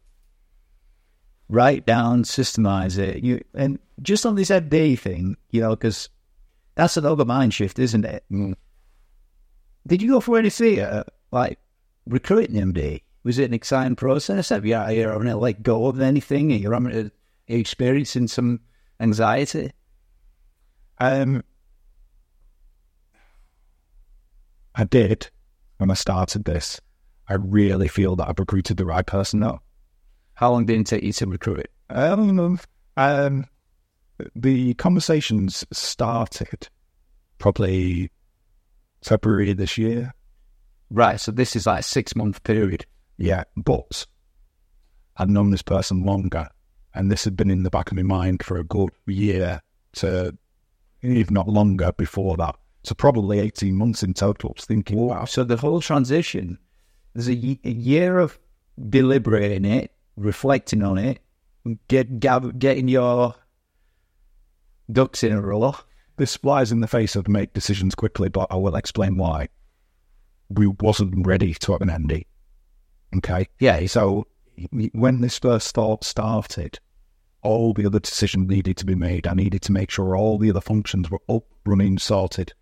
Write 1.51 1.85
down, 1.85 2.23
systemize 2.23 2.97
it. 2.97 3.25
You 3.25 3.43
and 3.55 3.81
just 4.01 4.25
on 4.25 4.37
this 4.37 4.51
MD 4.51 4.97
thing, 4.97 5.37
you 5.51 5.61
know, 5.61 5.71
because 5.71 6.09
that's 6.77 6.97
another 6.97 7.25
mind 7.25 7.53
shift, 7.53 7.81
isn't 7.81 8.05
it? 8.05 8.25
Did 9.85 10.01
you 10.01 10.09
go 10.09 10.21
for 10.21 10.39
any 10.39 10.49
fear, 10.49 11.03
like 11.33 11.59
recruiting 12.07 12.73
MD? 12.73 13.03
Was 13.25 13.41
it 13.41 13.47
an 13.47 13.55
exciting 13.55 13.97
process? 13.97 14.51
Have 14.51 14.65
you, 14.65 14.77
are 14.77 14.93
you 14.93 15.09
having 15.09 15.27
to 15.27 15.37
let 15.37 15.65
go 15.65 15.89
of 15.89 16.01
anything? 16.01 16.53
Are 16.53 16.55
you, 16.55 16.71
having 16.71 16.93
to, 16.93 17.01
are 17.07 17.11
you 17.49 17.59
experiencing 17.59 18.29
some 18.29 18.61
anxiety? 19.01 19.73
Um, 20.99 21.43
I 24.77 24.85
did 24.85 25.29
when 25.79 25.91
I 25.91 25.95
started 25.95 26.45
this. 26.45 26.81
I 27.29 27.35
really 27.35 27.89
feel 27.89 28.15
that 28.17 28.29
I've 28.29 28.39
recruited 28.39 28.77
the 28.77 28.87
right 28.87 29.05
person 29.05 29.41
now. 29.41 29.63
How 30.41 30.51
long 30.53 30.65
did 30.65 30.81
it 30.81 30.87
take 30.87 31.03
you 31.03 31.13
to 31.13 31.27
recruit 31.27 31.59
it? 31.59 31.71
Um, 31.91 32.59
um, 32.97 33.45
the 34.35 34.73
conversations 34.73 35.67
started 35.71 36.67
probably 37.37 38.11
February 39.03 39.53
this 39.53 39.77
year. 39.77 40.15
Right, 40.89 41.21
so 41.21 41.31
this 41.31 41.55
is 41.55 41.67
like 41.67 41.81
a 41.81 41.83
six 41.83 42.17
month 42.17 42.43
period. 42.43 42.87
Yeah, 43.19 43.45
but 43.55 44.07
I'd 45.19 45.29
known 45.29 45.51
this 45.51 45.61
person 45.61 46.05
longer, 46.05 46.49
and 46.95 47.13
this 47.13 47.25
had 47.25 47.37
been 47.37 47.51
in 47.51 47.63
the 47.63 47.69
back 47.69 47.91
of 47.91 47.99
my 47.99 48.03
mind 48.03 48.43
for 48.43 48.57
a 48.57 48.65
good 48.65 48.89
year 49.07 49.61
to, 49.97 50.35
if 51.03 51.31
not 51.31 51.49
longer, 51.49 51.93
before 51.93 52.39
that. 52.39 52.57
So 52.83 52.95
probably 52.95 53.41
eighteen 53.41 53.75
months 53.75 54.03
in 54.03 54.15
total. 54.15 54.55
Thinking, 54.59 54.97
wow, 54.97 55.27
So 55.27 55.45
the 55.45 55.59
whole 55.59 55.83
transition, 55.83 56.57
there's 57.13 57.29
a, 57.29 57.35
ye- 57.35 57.61
a 57.63 57.71
year 57.71 58.19
of 58.19 58.39
deliberating 58.89 59.67
it, 59.67 59.93
reflecting 60.21 60.83
on 60.83 60.99
it, 60.99 61.21
get, 61.89 62.21
getting 62.21 62.89
your 62.89 63.35
ducks 64.93 65.23
in 65.23 65.33
a 65.33 65.41
row. 65.41 65.75
this 66.17 66.37
flies 66.37 66.73
in 66.73 66.81
the 66.81 66.87
face 66.87 67.17
of 67.17 67.29
make 67.29 67.53
decisions 67.53 67.95
quickly, 67.95 68.29
but 68.29 68.47
I 68.51 68.57
will 68.57 68.77
explain 68.77 69.17
why. 69.17 69.49
We 70.49 70.67
wasn't 70.67 71.27
ready 71.27 71.55
to 71.55 71.73
have 71.73 71.81
an 71.81 71.89
MD. 71.89 72.27
Okay. 73.17 73.47
Yeah, 73.59 73.85
So 73.87 74.27
when 74.93 75.21
this 75.21 75.39
first 75.39 75.75
thought 75.75 76.05
started, 76.05 76.79
all 77.43 77.73
the 77.73 77.87
other 77.87 78.01
decisions 78.01 78.49
needed 78.49 78.77
to 78.79 78.87
be 78.87 78.95
made. 78.95 79.27
I 79.27 79.35
needed 79.35 79.63
to 79.63 79.73
make 79.73 79.91
sure 79.91 80.17
all 80.17 80.39
the 80.39 80.51
other 80.51 80.61
functions 80.61 81.11
were 81.11 81.23
up, 81.29 81.45
running, 81.65 81.99
sorted. 81.99 82.53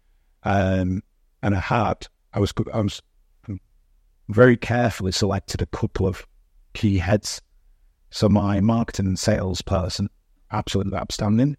Um, 0.45 1.03
and 1.43 1.55
I 1.55 1.61
had, 1.61 2.07
I 2.33 2.41
was, 2.41 2.53
I 2.73 2.81
was 2.81 3.03
very 4.29 4.57
carefully 4.57 5.13
selected 5.13 5.63
a 5.63 5.67
couple 5.67 6.07
of 6.07 6.27
key 6.75 6.99
heads. 6.99 7.41
So 8.11 8.29
my 8.29 8.61
marketing 8.61 9.07
and 9.07 9.19
sales 9.19 9.63
person, 9.63 10.09
absolutely 10.51 10.97
outstanding. 10.97 11.57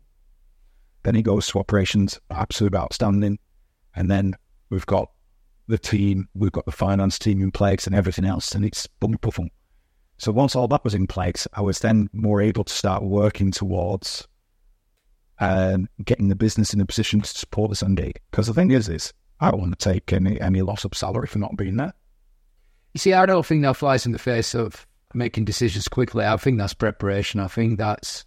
Then 1.03 1.15
he 1.15 1.21
goes 1.21 1.47
to 1.47 1.59
operations, 1.59 2.19
absolutely 2.31 2.79
outstanding. 2.79 3.39
And 3.95 4.09
then 4.09 4.35
we've 4.69 4.85
got 4.85 5.11
the 5.67 5.77
team, 5.77 6.27
we've 6.33 6.51
got 6.51 6.65
the 6.65 6.71
finance 6.71 7.19
team 7.19 7.41
in 7.41 7.51
place 7.51 7.85
and 7.85 7.95
everything 7.95 8.25
else, 8.25 8.53
and 8.53 8.65
it's 8.65 8.87
boom, 8.87 9.17
boom. 9.21 9.49
So 10.17 10.31
once 10.31 10.55
all 10.55 10.67
that 10.67 10.83
was 10.83 10.95
in 10.95 11.07
place, 11.07 11.47
I 11.53 11.61
was 11.61 11.79
then 11.79 12.09
more 12.11 12.41
able 12.41 12.63
to 12.65 12.73
start 12.73 13.03
working 13.03 13.51
towards 13.51 14.27
um, 15.39 15.87
getting 16.03 16.27
the 16.27 16.35
business 16.35 16.73
in 16.73 16.81
a 16.81 16.85
position 16.85 17.21
to 17.21 17.27
support 17.27 17.71
this 17.71 17.83
MD. 17.83 18.13
Because 18.29 18.47
the 18.47 18.53
thing 18.53 18.71
is, 18.71 18.89
is 18.89 19.13
I 19.39 19.51
don't 19.51 19.61
want 19.61 19.79
to 19.79 19.91
take 19.91 20.11
any 20.11 20.39
any 20.41 20.61
loss 20.61 20.83
of 20.83 20.93
salary 20.93 21.27
for 21.27 21.39
not 21.39 21.55
being 21.55 21.77
there. 21.77 21.93
You 22.93 22.99
see, 22.99 23.13
I 23.13 23.25
don't 23.25 23.45
think 23.45 23.61
that 23.61 23.77
flies 23.77 24.05
in 24.05 24.11
the 24.11 24.19
face 24.19 24.53
of 24.53 24.85
making 25.13 25.45
decisions 25.45 25.87
quickly. 25.87 26.25
I 26.25 26.37
think 26.37 26.57
that's 26.57 26.73
preparation. 26.73 27.39
I 27.39 27.47
think 27.47 27.77
that's 27.77 28.25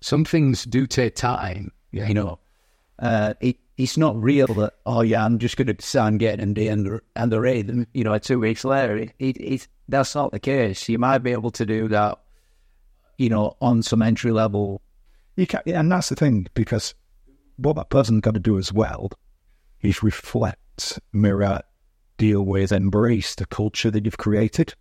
some 0.00 0.24
things 0.24 0.64
do 0.64 0.86
take 0.86 1.16
time. 1.16 1.72
you 1.90 2.14
know. 2.14 2.38
Uh, 2.98 3.34
it, 3.40 3.56
it's 3.76 3.96
not 3.96 4.20
real 4.20 4.48
that, 4.48 4.74
oh 4.84 5.02
yeah, 5.02 5.24
I'm 5.24 5.38
just 5.38 5.56
going 5.56 5.74
to 5.74 5.86
sign 5.86 6.18
get 6.18 6.40
and 6.40 6.56
the 6.56 6.66
and, 6.66 7.00
and 7.14 7.30
the 7.30 7.40
rate, 7.40 7.70
and, 7.70 7.86
you 7.94 8.02
know, 8.02 8.18
two 8.18 8.40
weeks 8.40 8.64
later. 8.64 8.96
It, 8.96 9.12
it, 9.18 9.36
it, 9.36 9.68
that's 9.88 10.14
not 10.14 10.32
the 10.32 10.40
case. 10.40 10.88
You 10.88 10.98
might 10.98 11.18
be 11.18 11.30
able 11.30 11.52
to 11.52 11.64
do 11.64 11.86
that, 11.88 12.18
you 13.18 13.28
know, 13.28 13.56
on 13.60 13.82
some 13.82 14.02
entry 14.02 14.32
level. 14.32 14.82
You 15.36 15.46
can, 15.46 15.62
yeah, 15.64 15.78
and 15.78 15.92
that's 15.92 16.08
the 16.08 16.16
thing 16.16 16.48
because 16.54 16.94
what 17.56 17.76
that 17.76 17.90
person's 17.90 18.20
got 18.20 18.34
to 18.34 18.40
do 18.40 18.58
as 18.58 18.72
well 18.72 19.10
is 19.80 20.02
reflect, 20.02 20.98
mirror, 21.12 21.60
deal 22.16 22.42
with, 22.42 22.72
embrace 22.72 23.36
the 23.36 23.46
culture 23.46 23.92
that 23.92 24.04
you've 24.04 24.18
created. 24.18 24.74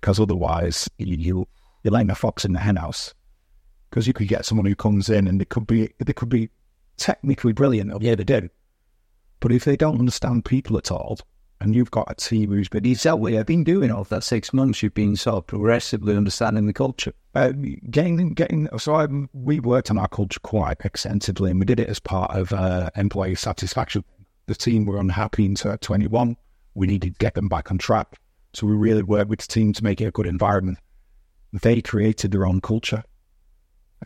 Because 0.00 0.20
otherwise, 0.20 0.88
you, 0.98 1.16
you 1.16 1.48
you're 1.82 1.92
letting 1.92 2.10
a 2.10 2.14
fox 2.14 2.44
in 2.44 2.52
the 2.52 2.58
henhouse. 2.58 3.14
Because 3.90 4.06
you 4.06 4.12
could 4.12 4.28
get 4.28 4.44
someone 4.44 4.66
who 4.66 4.74
comes 4.74 5.08
in 5.08 5.26
and 5.26 5.40
they 5.40 5.44
could 5.44 5.66
be 5.66 5.90
they 5.98 6.12
could 6.12 6.28
be 6.28 6.50
technically 6.96 7.52
brilliant. 7.52 7.92
Oh, 7.92 7.98
yeah, 8.00 8.14
they 8.14 8.24
do. 8.24 8.48
But 9.40 9.52
if 9.52 9.64
they 9.64 9.76
don't 9.76 9.98
understand 9.98 10.44
people 10.44 10.76
at 10.78 10.90
all, 10.90 11.18
and 11.60 11.74
you've 11.74 11.90
got 11.90 12.10
a 12.10 12.14
team 12.14 12.50
who's 12.50 12.68
been 12.68 12.84
way. 13.18 13.38
I've 13.38 13.46
been 13.46 13.64
doing 13.64 13.90
all 13.90 14.04
that 14.04 14.24
six 14.24 14.52
months. 14.52 14.82
You've 14.82 14.94
been 14.94 15.16
sort 15.16 15.36
of 15.36 15.46
progressively 15.46 16.16
understanding 16.16 16.66
the 16.66 16.72
culture. 16.72 17.12
uh, 17.34 17.52
getting 17.90 18.34
getting 18.34 18.68
so 18.78 18.94
I, 18.94 19.06
we 19.32 19.60
worked 19.60 19.90
on 19.90 19.98
our 19.98 20.08
culture 20.08 20.40
quite 20.40 20.78
extensively 20.84 21.50
and 21.50 21.60
we 21.60 21.66
did 21.66 21.80
it 21.80 21.88
as 21.88 22.00
part 22.00 22.30
of 22.32 22.52
uh, 22.52 22.90
employee 22.96 23.34
satisfaction 23.34 24.04
the 24.46 24.54
team 24.54 24.86
were 24.86 24.98
unhappy 24.98 25.44
in 25.44 25.54
21 25.54 26.36
we 26.74 26.86
needed 26.86 27.14
to 27.14 27.18
get 27.18 27.34
them 27.34 27.48
back 27.48 27.70
on 27.70 27.78
track 27.78 28.18
so 28.56 28.66
we 28.66 28.74
really 28.74 29.02
worked 29.02 29.28
with 29.28 29.40
the 29.40 29.46
team 29.46 29.72
to 29.72 29.84
make 29.84 30.00
it 30.00 30.06
a 30.06 30.10
good 30.10 30.26
environment 30.26 30.78
they 31.52 31.80
created 31.80 32.32
their 32.32 32.46
own 32.46 32.60
culture 32.60 33.02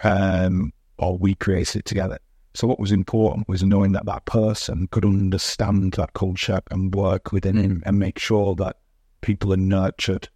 um, 0.03 0.73
or 0.99 1.17
we 1.17 1.35
created 1.35 1.81
it 1.81 1.85
together 1.85 2.19
so 2.55 2.67
what 2.67 2.81
was 2.81 2.91
important 2.91 3.49
was 3.49 3.63
knowing 3.63 3.93
that 3.93 4.07
that 4.07 4.25
person 4.25 4.89
could 4.89 5.05
understand 5.05 5.93
that 5.93 6.15
culture 6.15 6.61
and 6.71 6.95
work 6.95 7.33
within 7.33 7.59
it 7.59 7.83
and 7.87 7.99
make 7.99 8.19
sure 8.19 8.55
that 8.57 8.77
people 9.21 9.53
are 9.53 9.59
nurtured 9.59 10.29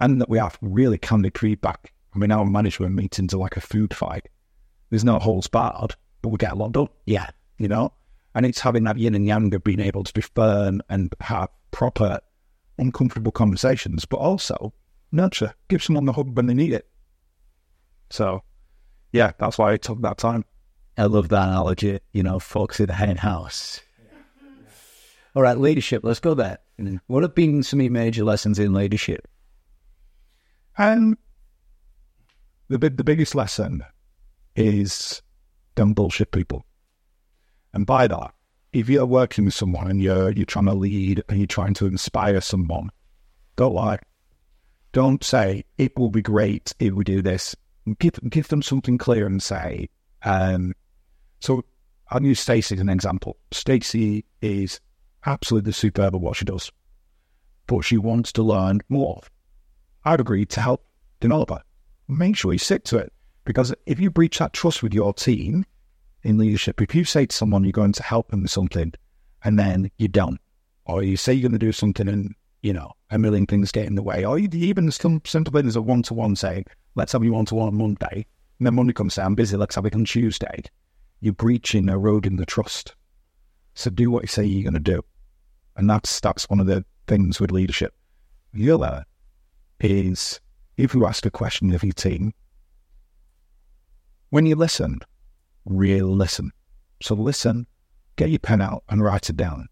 and 0.00 0.20
that 0.20 0.28
we 0.28 0.38
have 0.38 0.58
really 0.62 0.98
candid 0.98 1.36
feedback. 1.36 1.92
I 2.14 2.18
mean, 2.18 2.32
our 2.32 2.46
management 2.46 2.94
meetings 2.94 3.34
are 3.34 3.38
like 3.38 3.56
a 3.56 3.60
food 3.60 3.92
fight. 3.92 4.28
There's 4.90 5.04
no 5.04 5.18
holes 5.18 5.48
barred, 5.48 5.94
but 6.22 6.30
we 6.30 6.38
get 6.38 6.52
a 6.52 6.56
lot 6.56 6.72
done. 6.72 6.88
Yeah. 7.04 7.28
You 7.58 7.68
know, 7.68 7.92
and 8.34 8.46
it's 8.46 8.60
having 8.60 8.84
that 8.84 8.96
yin 8.96 9.14
and 9.14 9.26
yang 9.26 9.52
of 9.52 9.64
being 9.64 9.80
able 9.80 10.04
to 10.04 10.12
be 10.12 10.20
firm 10.20 10.80
and 10.88 11.12
have 11.20 11.48
proper, 11.72 12.20
uncomfortable 12.78 13.32
conversations, 13.32 14.04
but 14.04 14.18
also 14.18 14.72
nurture, 15.12 15.54
give 15.68 15.82
someone 15.82 16.04
the 16.04 16.12
hug 16.12 16.36
when 16.36 16.46
they 16.46 16.54
need 16.54 16.72
it. 16.72 16.88
So, 18.10 18.42
yeah, 19.12 19.32
that's 19.38 19.58
why 19.58 19.72
I 19.72 19.76
took 19.76 20.00
that 20.02 20.18
time. 20.18 20.44
I 20.96 21.04
love 21.04 21.28
that 21.28 21.48
analogy, 21.48 22.00
you 22.12 22.22
know, 22.22 22.38
folks 22.38 22.80
in 22.80 22.86
the 22.86 22.94
hen 22.94 23.16
house. 23.16 23.80
All 25.34 25.42
right, 25.42 25.58
leadership. 25.58 26.02
Let's 26.02 26.20
go 26.20 26.34
there. 26.34 26.58
What 27.06 27.22
have 27.22 27.34
been 27.34 27.62
some 27.62 27.80
of 27.80 27.84
your 27.84 27.92
major 27.92 28.24
lessons 28.24 28.58
in 28.58 28.72
leadership? 28.72 29.28
And 30.76 31.16
the 32.68 32.78
the 32.78 33.04
biggest 33.04 33.34
lesson 33.34 33.84
is 34.56 35.22
don't 35.74 35.94
bullshit 35.94 36.32
people. 36.32 36.64
And 37.72 37.86
by 37.86 38.08
that, 38.08 38.32
if 38.72 38.88
you're 38.88 39.06
working 39.06 39.46
with 39.46 39.54
someone 39.54 39.90
and 39.90 40.02
you're 40.02 40.30
you're 40.30 40.46
trying 40.46 40.66
to 40.66 40.74
lead 40.74 41.22
and 41.28 41.38
you're 41.38 41.46
trying 41.46 41.74
to 41.74 41.86
inspire 41.86 42.40
someone, 42.40 42.90
don't 43.56 43.74
lie. 43.74 43.98
Don't 44.92 45.22
say 45.22 45.64
it 45.76 45.96
will 45.98 46.10
be 46.10 46.22
great 46.22 46.74
if 46.78 46.92
we 46.92 47.04
do 47.04 47.22
this. 47.22 47.54
Give 47.98 48.12
give 48.28 48.48
them 48.48 48.62
something 48.62 48.98
clear 48.98 49.26
and 49.26 49.42
say. 49.42 49.88
Um, 50.22 50.74
so 51.40 51.64
I'll 52.10 52.22
use 52.22 52.40
Stacey 52.40 52.74
as 52.74 52.80
an 52.80 52.88
example. 52.88 53.36
Stacey 53.52 54.24
is 54.42 54.80
absolutely 55.26 55.72
superb 55.72 56.14
at 56.14 56.20
what 56.20 56.36
she 56.36 56.44
does, 56.44 56.70
but 57.66 57.82
she 57.82 57.98
wants 57.98 58.32
to 58.32 58.42
learn 58.42 58.80
more. 58.88 59.22
I'd 60.04 60.20
agree 60.20 60.46
to 60.46 60.60
help 60.60 60.86
develop 61.20 61.50
her. 61.50 61.62
Make 62.08 62.36
sure 62.36 62.52
you 62.52 62.58
stick 62.58 62.84
to 62.84 62.98
it 62.98 63.12
because 63.44 63.74
if 63.86 64.00
you 64.00 64.10
breach 64.10 64.38
that 64.38 64.52
trust 64.52 64.82
with 64.82 64.94
your 64.94 65.12
team 65.12 65.64
in 66.22 66.38
leadership, 66.38 66.80
if 66.80 66.94
you 66.94 67.04
say 67.04 67.26
to 67.26 67.36
someone 67.36 67.64
you're 67.64 67.72
going 67.72 67.92
to 67.92 68.02
help 68.02 68.28
them 68.28 68.42
with 68.42 68.50
something 68.50 68.92
and 69.44 69.58
then 69.58 69.90
you 69.98 70.08
don't, 70.08 70.40
or 70.84 71.02
you 71.02 71.16
say 71.16 71.32
you're 71.32 71.48
going 71.48 71.58
to 71.58 71.66
do 71.66 71.72
something 71.72 72.08
and 72.08 72.34
you 72.62 72.72
know 72.72 72.90
a 73.10 73.18
million 73.18 73.46
things 73.46 73.70
get 73.70 73.86
in 73.86 73.94
the 73.94 74.02
way, 74.02 74.24
or 74.24 74.38
even 74.38 74.90
some 74.90 75.20
simple 75.24 75.52
thing 75.52 75.66
as 75.66 75.76
a 75.76 75.82
one 75.82 76.02
to 76.02 76.14
one 76.14 76.34
saying, 76.34 76.64
"Let's 76.94 77.12
have 77.12 77.24
you 77.24 77.32
one 77.32 77.44
to 77.46 77.54
one 77.54 77.68
on 77.68 77.76
Monday," 77.76 78.26
and 78.58 78.66
then 78.66 78.74
Monday 78.74 78.92
comes, 78.92 79.14
say, 79.14 79.22
"I'm 79.22 79.34
busy. 79.34 79.56
Let's 79.56 79.76
have 79.76 79.86
it 79.86 79.94
on 79.94 80.04
Tuesday." 80.04 80.62
You're 81.20 81.34
breaching, 81.34 81.88
eroding 81.88 82.36
the 82.36 82.46
trust. 82.46 82.94
So 83.74 83.90
do 83.90 84.10
what 84.10 84.22
you 84.22 84.28
say 84.28 84.44
you're 84.44 84.70
going 84.70 84.82
to 84.82 84.92
do, 84.92 85.02
and 85.76 85.88
that's 85.88 86.20
that's 86.20 86.50
one 86.50 86.60
of 86.60 86.66
the 86.66 86.84
things 87.06 87.40
with 87.40 87.52
leadership. 87.52 87.94
The 88.52 88.70
other 88.70 89.04
is 89.80 90.40
if 90.76 90.94
you 90.94 91.06
ask 91.06 91.26
a 91.26 91.30
question 91.30 91.72
of 91.72 91.84
your 91.84 91.92
team, 91.92 92.32
when 94.30 94.46
you 94.46 94.56
listen, 94.56 95.00
really 95.76 96.02
listen. 96.02 96.52
So 97.02 97.14
listen, 97.14 97.66
get 98.16 98.30
your 98.30 98.38
pen 98.38 98.60
out 98.60 98.84
and 98.88 99.02
write 99.02 99.30
it 99.30 99.36
down. 99.36 99.68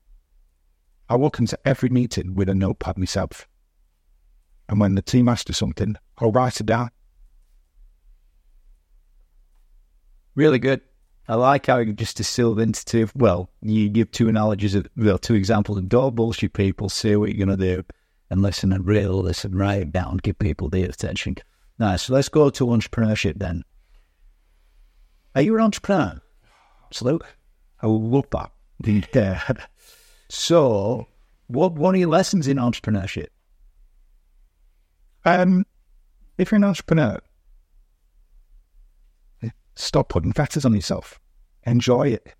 I 1.08 1.16
walk 1.16 1.38
into 1.38 1.58
every 1.64 1.88
meeting 1.88 2.34
with 2.34 2.48
a 2.48 2.54
notepad 2.54 2.98
myself. 2.98 3.46
And 4.68 4.80
when 4.80 4.96
the 4.96 5.02
team 5.02 5.28
asks 5.28 5.48
you 5.48 5.54
something, 5.54 5.96
I'll 6.18 6.32
write 6.32 6.60
it 6.60 6.66
down. 6.66 6.90
Really 10.34 10.58
good. 10.58 10.80
I 11.28 11.34
like 11.34 11.66
how 11.66 11.78
you 11.78 11.92
just 11.92 12.16
distilled 12.16 12.60
into 12.60 12.84
two. 12.84 13.08
Well, 13.14 13.50
you 13.62 13.88
give 13.88 14.10
two 14.10 14.28
analogies 14.28 14.74
of, 14.74 14.86
well, 14.96 15.18
two 15.18 15.34
examples 15.34 15.78
of 15.78 15.88
don't 15.88 16.14
bullshit 16.14 16.52
people, 16.52 16.88
say 16.88 17.16
what 17.16 17.34
you're 17.34 17.46
going 17.46 17.58
to 17.58 17.76
do, 17.76 17.84
and 18.30 18.42
listen 18.42 18.72
and 18.72 18.86
really 18.86 19.08
listen, 19.08 19.56
write 19.56 19.82
it 19.82 19.92
down, 19.92 20.18
give 20.18 20.38
people 20.38 20.68
the 20.68 20.84
attention. 20.84 21.36
Nice. 21.78 22.04
So 22.04 22.14
let's 22.14 22.28
go 22.28 22.50
to 22.50 22.66
entrepreneurship 22.66 23.38
then. 23.38 23.64
Are 25.36 25.42
you 25.42 25.54
an 25.54 25.60
entrepreneur? 25.60 26.18
Absolutely. 26.86 27.28
I 27.82 27.86
love 27.86 28.26
that. 28.30 28.50
Yeah. 29.14 29.42
So, 30.30 31.06
what 31.48 31.74
what 31.74 31.94
are 31.94 31.98
your 31.98 32.08
lessons 32.08 32.48
in 32.48 32.56
entrepreneurship? 32.56 33.26
Um, 35.26 35.66
if 36.38 36.50
you're 36.50 36.56
an 36.56 36.64
entrepreneur, 36.64 37.20
stop 39.74 40.08
putting 40.08 40.32
fetters 40.32 40.64
on 40.64 40.74
yourself. 40.74 41.20
Enjoy 41.64 42.08
it. 42.08 42.34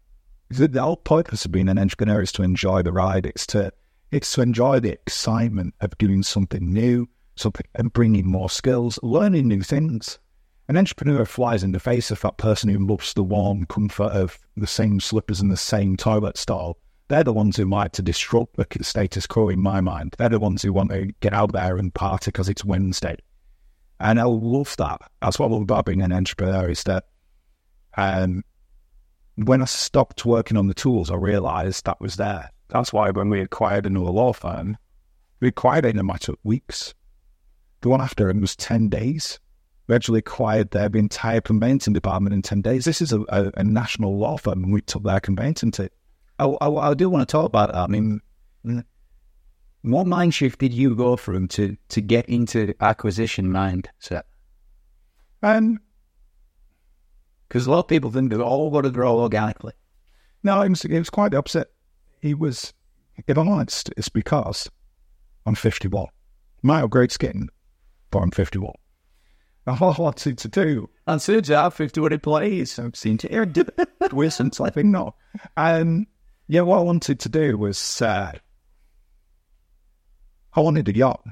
The, 0.49 0.67
the 0.67 0.83
whole 0.83 0.97
purpose 0.97 1.45
of 1.45 1.53
being 1.53 1.69
an 1.69 1.79
entrepreneur 1.79 2.23
is 2.23 2.33
to 2.33 2.43
enjoy 2.43 2.83
the 2.83 2.93
ride. 2.93 3.27
It's 3.27 3.47
to 3.49 3.73
it's 4.11 4.33
to 4.33 4.41
enjoy 4.41 4.81
the 4.81 4.93
excitement 4.93 5.75
of 5.83 5.99
doing 5.99 6.23
something 6.23 6.73
new, 6.73 7.09
something 7.35 7.67
and 7.75 7.93
bringing 7.93 8.27
more 8.27 8.49
skills, 8.49 8.99
learning 9.03 9.49
new 9.49 9.61
things. 9.61 10.19
An 10.69 10.77
entrepreneur 10.77 11.25
flies 11.25 11.63
in 11.63 11.71
the 11.73 11.79
face 11.79 12.11
of 12.11 12.21
that 12.23 12.39
person 12.39 12.69
who 12.69 12.85
loves 12.85 13.15
the 13.15 13.23
warm 13.23 13.67
comfort 13.67 14.11
of 14.11 14.39
the 14.57 14.67
same 14.67 14.99
slippers 14.99 15.41
and 15.41 15.51
the 15.51 15.57
same 15.57 15.97
toilet 15.97 16.37
stall. 16.37 16.77
They're 17.09 17.23
the 17.23 17.33
ones 17.33 17.57
who 17.57 17.67
like 17.67 17.93
to 17.93 18.03
disrupt 18.03 18.57
the 18.57 18.67
status 18.83 19.29
quo 19.29 19.49
in 19.49 19.61
my 19.61 19.81
mind. 19.81 20.17
They're 20.19 20.29
the 20.29 20.41
ones 20.41 20.63
who 20.63 20.73
want 20.73 20.91
to 20.91 21.13
get 21.21 21.33
out 21.33 21.53
there 21.53 21.77
and 21.77 21.95
party 21.95 22.33
because 22.33 22.49
it's 22.49 22.65
Wednesday. 22.65 23.17
And 24.01 24.19
I 24.19 24.25
love 24.25 24.75
that. 24.79 25.01
That's 25.23 25.39
what 25.39 25.51
I 25.51 25.53
love 25.53 25.63
about 25.63 25.87
being 25.87 26.03
an 26.03 26.13
entrepreneur 26.13 26.69
is 26.69 26.83
that 26.83 27.05
um, 27.97 28.43
when 29.37 29.63
I 29.63 29.67
stopped 29.67 30.27
working 30.27 30.57
on 30.57 30.67
the 30.67 30.75
tools, 30.75 31.13
I 31.13 31.15
realized 31.15 31.85
that 31.85 32.01
was 32.01 32.17
there. 32.17 32.51
That's 32.69 32.93
why 32.93 33.11
when 33.11 33.31
we 33.31 33.41
acquired 33.41 33.87
another 33.87 34.11
law 34.11 34.33
firm, 34.33 34.77
we 35.39 35.49
acquired 35.49 35.85
it 35.85 35.91
in 35.91 36.01
a 36.01 36.05
matter 36.05 36.33
of 36.33 36.39
weeks. 36.43 36.93
The 37.83 37.89
one 37.89 38.01
after 38.01 38.29
it 38.29 38.41
was 38.41 38.57
10 38.57 38.89
days. 38.89 39.39
We 39.87 39.95
actually 39.95 40.19
acquired 40.19 40.73
their 40.73 40.89
entire 40.95 41.41
conveyancing 41.41 41.93
department 41.93 42.35
in 42.35 42.43
10 42.43 42.61
days. 42.61 42.85
This 42.85 43.01
is 43.01 43.13
a, 43.13 43.21
a, 43.29 43.53
a 43.57 43.65
national 43.65 44.19
law 44.19 44.37
firm, 44.37 44.65
and 44.65 44.73
we 44.73 44.81
took 44.81 45.05
their 45.05 45.21
conveyancing 45.21 45.71
to 45.73 45.91
I, 46.39 46.45
I, 46.45 46.91
I, 46.91 46.95
do 46.95 47.09
want 47.09 47.27
to 47.27 47.33
talk 47.33 47.47
about 47.47 47.73
that. 47.73 47.79
I 47.79 47.87
mean, 47.87 48.21
what 49.83 50.07
mind 50.07 50.35
shift 50.35 50.59
did 50.59 50.73
you 50.73 50.95
go 50.95 51.17
through 51.17 51.47
to, 51.49 51.77
to 51.89 52.01
get 52.01 52.29
into 52.29 52.75
acquisition 52.81 53.47
mindset? 53.47 54.23
Um, 55.43 55.81
because 57.49 57.67
a 57.67 57.71
lot 57.71 57.81
of 57.81 57.89
people 57.89 58.11
think 58.11 58.31
they've 58.31 58.41
all 58.41 58.71
got 58.71 58.83
to 58.83 58.91
grow 58.91 59.19
organically. 59.21 59.73
No, 60.43 60.61
it 60.63 60.69
was, 60.69 60.85
it 60.85 60.99
was 60.99 61.11
quite 61.11 61.31
the 61.31 61.39
opposite. 61.39 61.73
He 62.21 62.35
was, 62.35 62.75
if 63.27 63.39
I'm 63.39 63.49
honest, 63.49 63.91
it's 63.97 64.09
because 64.09 64.69
I'm 65.47 65.55
51. 65.55 66.07
My 66.63 66.87
great 66.87 67.13
skin, 67.13 67.49
but 68.11 68.19
I'm 68.19 68.31
51. 68.31 68.73
All 69.67 69.93
I 69.93 70.01
wanted 70.01 70.39
to 70.39 70.49
do. 70.49 70.89
And 71.07 71.17
as 71.17 71.51
I 71.51 71.63
have 71.63 71.75
51 71.75 72.13
employees, 72.13 72.79
I've 72.79 72.95
seen 72.95 73.19
to 73.19 73.29
hear 73.29 73.51
Wilson, 74.13 74.53
so 74.53 74.65
I 74.65 74.71
think 74.71 74.87
no. 74.87 75.15
And 75.57 76.07
yeah, 76.47 76.61
what 76.61 76.79
I 76.79 76.83
wanted 76.83 77.19
to 77.21 77.29
do 77.29 77.59
was 77.59 78.01
uh, 78.01 78.33
I 80.55 80.61
wanted 80.61 80.89
a 80.89 80.95
yacht. 80.97 81.25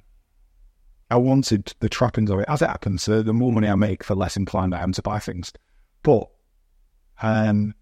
I 1.11 1.17
wanted 1.17 1.75
the 1.79 1.89
trappings 1.89 2.31
of 2.31 2.41
it. 2.41 2.47
As 2.49 2.61
it 2.61 2.69
happens, 2.69 3.09
uh, 3.09 3.23
the 3.23 3.33
more 3.33 3.53
money 3.53 3.69
I 3.69 3.77
make, 3.77 4.05
the 4.05 4.17
less 4.17 4.37
inclined 4.37 4.75
I 4.75 4.83
am 4.83 4.93
to 4.93 5.03
buy 5.03 5.21
things. 5.21 5.53
But 6.03 6.29
um, 7.23 7.75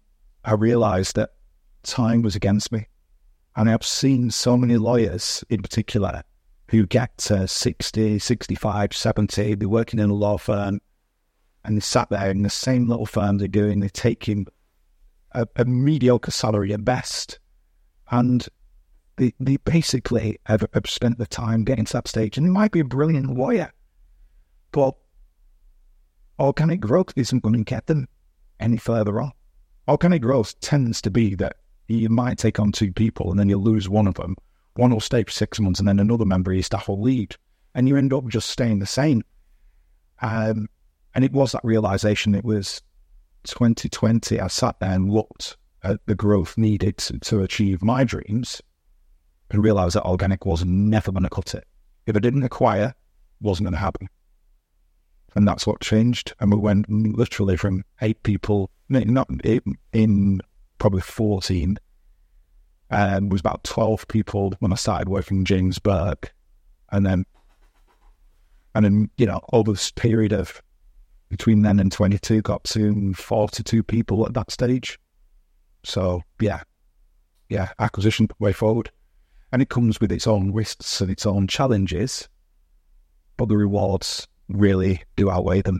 I 0.45 0.53
realised 0.53 1.15
that 1.15 1.31
time 1.81 2.21
was 2.21 2.35
against 2.35 2.71
me. 2.71 2.87
And 3.55 3.69
I've 3.69 3.85
seen 3.85 4.29
so 4.29 4.55
many 4.57 4.77
lawyers 4.77 5.43
in 5.49 5.61
particular 5.61 6.23
who 6.73 6.87
get 6.87 7.15
to 7.19 7.47
60, 7.47 8.17
65, 8.17 8.93
70, 8.93 9.55
they're 9.55 9.69
working 9.69 9.99
in 9.99 10.09
a 10.09 10.13
law 10.13 10.37
firm 10.37 10.81
and 11.63 11.77
they 11.77 11.81
sat 11.81 12.09
there 12.09 12.31
in 12.31 12.41
the 12.41 12.49
same 12.49 12.89
little 12.89 13.05
firm 13.05 13.37
they're 13.37 13.47
doing, 13.47 13.79
they're 13.79 13.89
taking 13.89 14.47
a, 15.33 15.47
a 15.55 15.65
mediocre 15.65 16.31
salary 16.31 16.73
at 16.73 16.83
best. 16.83 17.37
And 18.09 18.47
they, 19.17 19.33
they 19.39 19.57
basically 19.57 20.39
have, 20.47 20.65
have 20.73 20.89
spent 20.89 21.19
the 21.19 21.27
time 21.27 21.63
getting 21.63 21.85
to 21.85 21.93
that 21.93 22.07
stage. 22.07 22.37
And 22.37 22.47
they 22.47 22.51
might 22.51 22.71
be 22.71 22.79
a 22.79 22.85
brilliant 22.85 23.37
lawyer, 23.37 23.71
but 24.71 24.95
organic 26.39 26.79
growth 26.79 27.13
isn't 27.15 27.43
going 27.43 27.55
to 27.55 27.63
get 27.63 27.85
them 27.85 28.07
any 28.59 28.77
further 28.77 29.21
on. 29.21 29.31
Organic 29.87 30.23
growth 30.23 30.59
tends 30.59 31.03
to 31.03 31.11
be 31.11 31.35
that 31.35 31.57
you 31.87 32.09
might 32.09 32.39
take 32.39 32.59
on 32.59 32.71
two 32.71 32.91
people 32.91 33.29
and 33.29 33.39
then 33.39 33.47
you 33.47 33.57
lose 33.57 33.87
one 33.87 34.07
of 34.07 34.15
them. 34.15 34.35
One 34.75 34.91
will 34.91 34.99
stay 34.99 35.23
for 35.23 35.31
six 35.31 35.59
months 35.59 35.79
and 35.79 35.87
then 35.87 35.99
another 35.99 36.25
member 36.25 36.51
of 36.51 36.55
your 36.55 36.63
staff 36.63 36.87
will 36.87 37.01
leave. 37.01 37.29
And 37.75 37.87
you 37.87 37.95
end 37.95 38.13
up 38.13 38.27
just 38.27 38.49
staying 38.49 38.79
the 38.79 38.85
same. 38.85 39.23
Um, 40.21 40.67
and 41.15 41.23
it 41.23 41.31
was 41.31 41.51
that 41.51 41.63
realization. 41.63 42.35
It 42.35 42.45
was 42.45 42.81
2020. 43.45 44.39
I 44.39 44.47
sat 44.47 44.79
there 44.79 44.91
and 44.91 45.11
looked 45.11 45.57
at 45.83 45.99
the 46.05 46.15
growth 46.15 46.57
needed 46.57 46.97
to, 46.97 47.19
to 47.19 47.41
achieve 47.41 47.83
my 47.83 48.03
dreams 48.03 48.61
and 49.51 49.63
realized 49.63 49.95
that 49.95 50.05
organic 50.05 50.45
was 50.45 50.65
never 50.65 51.11
going 51.11 51.23
to 51.23 51.29
cut 51.29 51.53
it. 51.53 51.65
If 52.05 52.15
I 52.15 52.19
didn't 52.19 52.43
acquire, 52.43 52.93
wasn't 53.41 53.65
going 53.65 53.73
to 53.73 53.79
happen. 53.79 54.09
And 55.35 55.47
that's 55.47 55.67
what 55.67 55.81
changed. 55.81 56.33
And 56.39 56.51
we 56.51 56.57
went 56.57 56.89
literally 56.89 57.57
from 57.57 57.83
eight 58.01 58.21
people, 58.23 58.69
not 58.89 59.29
in 59.93 60.41
probably 60.77 61.01
14, 61.01 61.77
and 62.89 63.31
was 63.31 63.41
about 63.41 63.63
12 63.63 64.07
people 64.07 64.53
when 64.59 64.71
I 64.71 64.75
started 64.75 65.09
working 65.09 65.37
in 65.37 65.45
James 65.45 65.79
Burke. 65.79 66.33
And 66.91 67.05
then, 67.05 67.25
and 68.75 68.85
then, 68.85 69.09
you 69.17 69.25
know, 69.25 69.41
over 69.51 69.71
this 69.71 69.91
period 69.91 70.31
of 70.31 70.61
between 71.29 71.63
then 71.63 71.79
and 71.79 71.91
22, 71.91 72.41
got 72.41 72.63
to 72.65 73.13
42 73.13 73.83
people 73.83 74.25
at 74.25 74.33
that 74.35 74.51
stage. 74.51 74.99
So, 75.83 76.21
yeah, 76.39 76.61
yeah, 77.49 77.69
acquisition 77.79 78.29
way 78.39 78.53
forward. 78.53 78.91
And 79.51 79.61
it 79.61 79.69
comes 79.69 79.99
with 79.99 80.11
its 80.11 80.27
own 80.27 80.51
risks 80.53 81.01
and 81.01 81.09
its 81.09 81.25
own 81.25 81.47
challenges, 81.47 82.27
but 83.37 83.49
the 83.49 83.57
rewards 83.57 84.27
really 84.49 85.03
do 85.15 85.29
outweigh 85.29 85.61
them. 85.61 85.79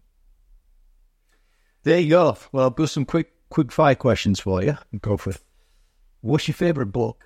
There 1.84 2.00
you 2.00 2.10
go. 2.10 2.38
Well, 2.52 2.66
I'll 2.66 2.70
do 2.70 2.88
some 2.88 3.06
quick 3.06 3.34
quick 3.50 3.72
fire 3.72 3.96
questions 3.96 4.40
for 4.40 4.64
you. 4.64 4.78
Go 5.02 5.18
for 5.18 5.32
it. 5.32 5.42
What's 6.24 6.48
your 6.48 6.56
favourite 6.56 6.94
book? 6.94 7.22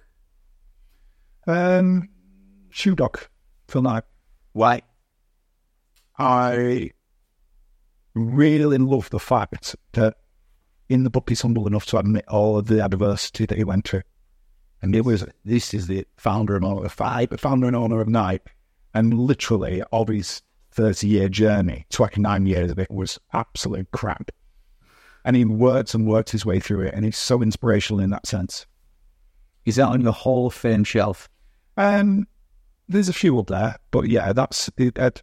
Um, 1.45 2.10
Shoe 2.72 2.95
Dog, 2.95 3.20
Phil 3.68 3.84
Knight. 3.84 4.06
Why? 4.54 4.82
I 6.18 6.89
really 8.16 8.80
love 8.80 9.12
the 9.12 9.20
fact 9.20 9.76
that 9.91 10.16
in 10.89 11.04
the 11.04 11.12
book 11.12 11.30
he's 11.30 11.43
humble 11.43 11.68
enough 11.68 11.86
to 11.86 12.00
admit 12.00 12.26
all 12.28 12.58
of 12.58 12.66
the 12.66 12.84
adversity 12.84 13.45
that 13.45 13.56
he 13.56 13.64
went 13.64 13.88
through. 13.88 14.02
And 14.82 14.95
it 14.95 15.06
was 15.06 15.24
this 15.45 15.76
is 15.76 15.86
the 15.86 16.08
founder 16.18 16.56
and 16.56 16.66
owner 16.66 16.84
of 16.84 16.91
Five, 16.91 17.30
founder 17.39 17.68
and 17.68 17.76
owner 17.76 18.02
of 18.02 18.08
Nike, 18.08 18.50
and 18.95 19.14
literally 19.14 19.84
of 19.91 20.08
his 20.08 20.41
thirty 20.72 21.08
year 21.08 21.30
journey, 21.30 21.86
twenty 21.91 22.20
nine 22.20 22.48
years 22.48 22.72
of 22.72 22.80
it 22.80 22.89
was 22.89 23.20
absolute 23.32 23.91
crap. 23.91 24.32
And 25.24 25.36
he 25.36 25.45
worked 25.45 25.93
and 25.93 26.08
worked 26.08 26.32
his 26.32 26.48
way 26.48 26.60
through 26.60 26.88
it, 26.88 26.95
and 26.95 27.06
he's 27.06 27.16
so 27.16 27.43
inspirational 27.43 28.00
in 28.00 28.10
that 28.10 28.26
sense. 28.26 28.66
Is 29.68 29.76
that 29.76 29.89
on 29.89 29.99
your 29.99 30.13
Hall 30.13 30.47
of 30.47 30.53
Fame 30.53 30.86
shelf? 30.86 31.28
Um, 31.76 32.26
there's 32.88 33.09
a 33.09 33.13
few 33.13 33.38
up 33.38 33.47
there, 33.47 33.76
but 33.91 34.07
yeah, 34.07 34.32
that's 34.32 34.70
it, 34.78 34.97
it, 34.97 35.22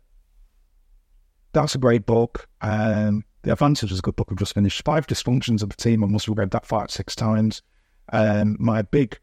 that's 1.55 1.75
a 1.75 1.79
great 1.79 2.05
book. 2.05 2.47
Um, 2.61 3.25
the 3.41 3.53
Advantage 3.53 3.91
is 3.91 4.01
a 4.01 4.03
good 4.03 4.17
book. 4.17 4.29
I've 4.31 4.37
just 4.37 4.53
finished. 4.53 4.85
Five 4.85 5.07
Dysfunctions 5.07 5.63
of 5.63 5.71
the 5.71 5.77
Team. 5.77 6.05
I 6.05 6.09
must 6.09 6.27
have 6.27 6.37
read 6.37 6.51
that 6.51 6.67
five, 6.67 6.91
six 6.91 7.17
times. 7.17 7.63
Um, 8.13 8.59
my 8.61 8.83
big 8.83 9.19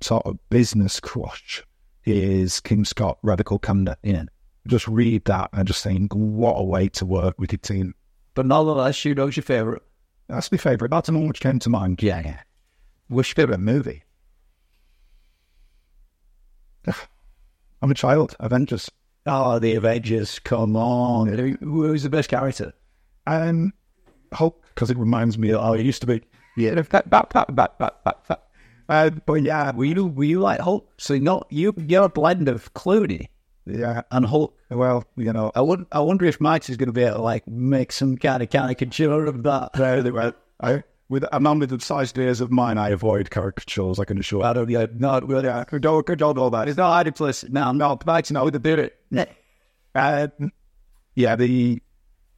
sort 0.00 0.26
of 0.26 0.40
business 0.50 0.98
crush 0.98 1.62
is 2.04 2.58
Kim 2.58 2.84
Scott, 2.84 3.18
Radical 3.22 3.60
Candor. 3.60 3.94
Yeah. 4.02 4.24
Just 4.66 4.88
read 4.88 5.24
that 5.26 5.50
and 5.52 5.68
just 5.68 5.84
think, 5.84 6.12
what 6.12 6.54
a 6.54 6.64
way 6.64 6.88
to 6.88 7.06
work 7.06 7.36
with 7.38 7.52
your 7.52 7.60
team. 7.60 7.94
But 8.34 8.46
nonetheless, 8.46 8.96
Shoe 8.96 9.14
Dog's 9.14 9.36
your 9.36 9.44
favourite. 9.44 9.82
That's 10.26 10.50
my 10.50 10.58
favourite. 10.58 10.90
That's 10.90 11.06
the 11.06 11.12
one 11.12 11.28
which 11.28 11.40
came 11.40 11.60
to 11.60 11.70
mind. 11.70 12.02
Yeah, 12.02 12.22
yeah. 12.24 12.40
What's 13.06 13.28
your 13.28 13.36
favourite 13.36 13.60
movie? 13.60 14.02
I'm 17.82 17.90
a 17.90 17.94
child. 17.94 18.36
Avengers. 18.40 18.90
Oh, 19.26 19.58
the 19.58 19.74
Avengers. 19.74 20.38
Come 20.38 20.76
on. 20.76 21.56
Who's 21.60 22.02
the 22.02 22.10
best 22.10 22.28
character? 22.28 22.72
Um, 23.26 23.72
Hulk, 24.32 24.62
because 24.74 24.90
it 24.90 24.98
reminds 24.98 25.38
me 25.38 25.50
of 25.50 25.62
how 25.62 25.74
it 25.74 25.84
used 25.84 26.00
to 26.02 26.06
be. 26.06 26.22
Yeah. 26.56 26.74
Uh, 28.86 29.10
but 29.10 29.42
yeah, 29.42 29.72
Were 29.72 29.84
you, 29.84 30.06
were 30.06 30.24
you 30.24 30.40
like 30.40 30.60
Hulk? 30.60 30.92
So 30.98 31.16
not 31.16 31.46
you, 31.50 31.74
you're 31.76 32.04
a 32.04 32.08
blend 32.08 32.48
of 32.48 32.72
Clooney 32.74 33.28
yeah. 33.66 34.02
and 34.10 34.26
Hulk. 34.26 34.56
Well, 34.70 35.04
you 35.16 35.32
know, 35.32 35.52
I 35.54 35.62
wouldn't. 35.62 35.88
I 35.92 36.00
wonder 36.00 36.26
if 36.26 36.40
Mike 36.40 36.68
is 36.68 36.76
going 36.76 36.88
to 36.88 36.92
be 36.92 37.02
able 37.02 37.16
to 37.16 37.22
like 37.22 37.46
make 37.46 37.92
some 37.92 38.16
kind 38.16 38.42
of 38.42 38.50
caricature 38.50 39.24
of 39.24 39.42
that. 39.44 39.70
I, 40.60 40.82
with 41.08 41.24
a 41.32 41.40
man 41.40 41.58
with 41.58 41.70
the 41.70 41.80
size 41.80 42.12
ears 42.16 42.40
of 42.40 42.50
mine, 42.50 42.78
I 42.78 42.90
avoid 42.90 43.30
caricatures. 43.30 43.98
I 43.98 44.04
can 44.04 44.18
assure. 44.18 44.44
I 44.44 44.52
don't. 44.52 44.68
Yeah, 44.68 44.86
not 44.96 45.28
really. 45.28 45.44
yeah, 45.44 45.64
don't, 45.64 46.06
don't 46.06 46.38
all 46.38 46.50
that. 46.50 46.68
It's 46.68 46.76
not 46.76 47.14
place. 47.14 47.44
No, 47.48 47.72
no. 47.72 47.98
Mike's 48.06 48.30
not 48.30 48.50
do 48.50 48.74
it. 48.74 48.98
Uh, 49.96 50.26
yeah, 51.14 51.36
the 51.36 51.80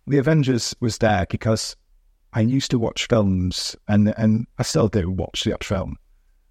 the 0.07 0.19
Avengers 0.19 0.77
was 0.79 0.99
there 0.99 1.25
because 1.31 1.75
I 2.35 2.43
used 2.43 2.71
to 2.73 2.79
watch 2.79 3.09
films, 3.09 3.75
and 3.89 4.13
and 4.19 4.47
I 4.59 4.63
still 4.63 4.89
do 4.89 5.11
watch 5.11 5.45
the 5.45 5.57
film, 5.63 5.97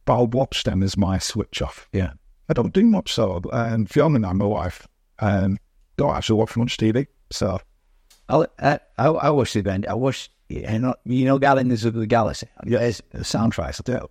but 0.06 0.16
I'll 0.16 0.26
watch 0.26 0.64
them 0.64 0.82
as 0.82 0.98
my 0.98 1.20
switch 1.20 1.62
off. 1.62 1.88
Yeah. 1.94 2.14
I 2.50 2.54
don't 2.54 2.74
do 2.74 2.86
much 2.86 3.14
so. 3.14 3.42
And 3.52 3.90
Fiona 3.90 4.16
and 4.16 4.26
I, 4.26 4.34
my 4.34 4.46
wife, 4.46 4.88
um, 5.20 5.58
don't 5.98 6.16
actually 6.16 6.40
watch 6.40 6.56
much 6.58 6.78
TV. 6.78 7.08
So 7.32 7.60
I, 8.30 8.46
I, 8.60 8.80
I, 8.98 9.08
I 9.08 9.30
watched 9.30 9.54
the 9.54 9.60
event. 9.62 9.88
I 9.88 9.94
watched, 9.94 10.32
you 10.50 10.80
know, 10.80 10.96
you 11.06 11.26
know 11.26 11.40
Guardians 11.40 11.86
of 11.86 11.94
the 11.94 12.08
Galaxy. 12.08 12.48
Yeah, 12.66 12.80
it's 12.80 13.02
a 13.14 13.20
soundtrack. 13.20 13.90
I. 13.90 14.06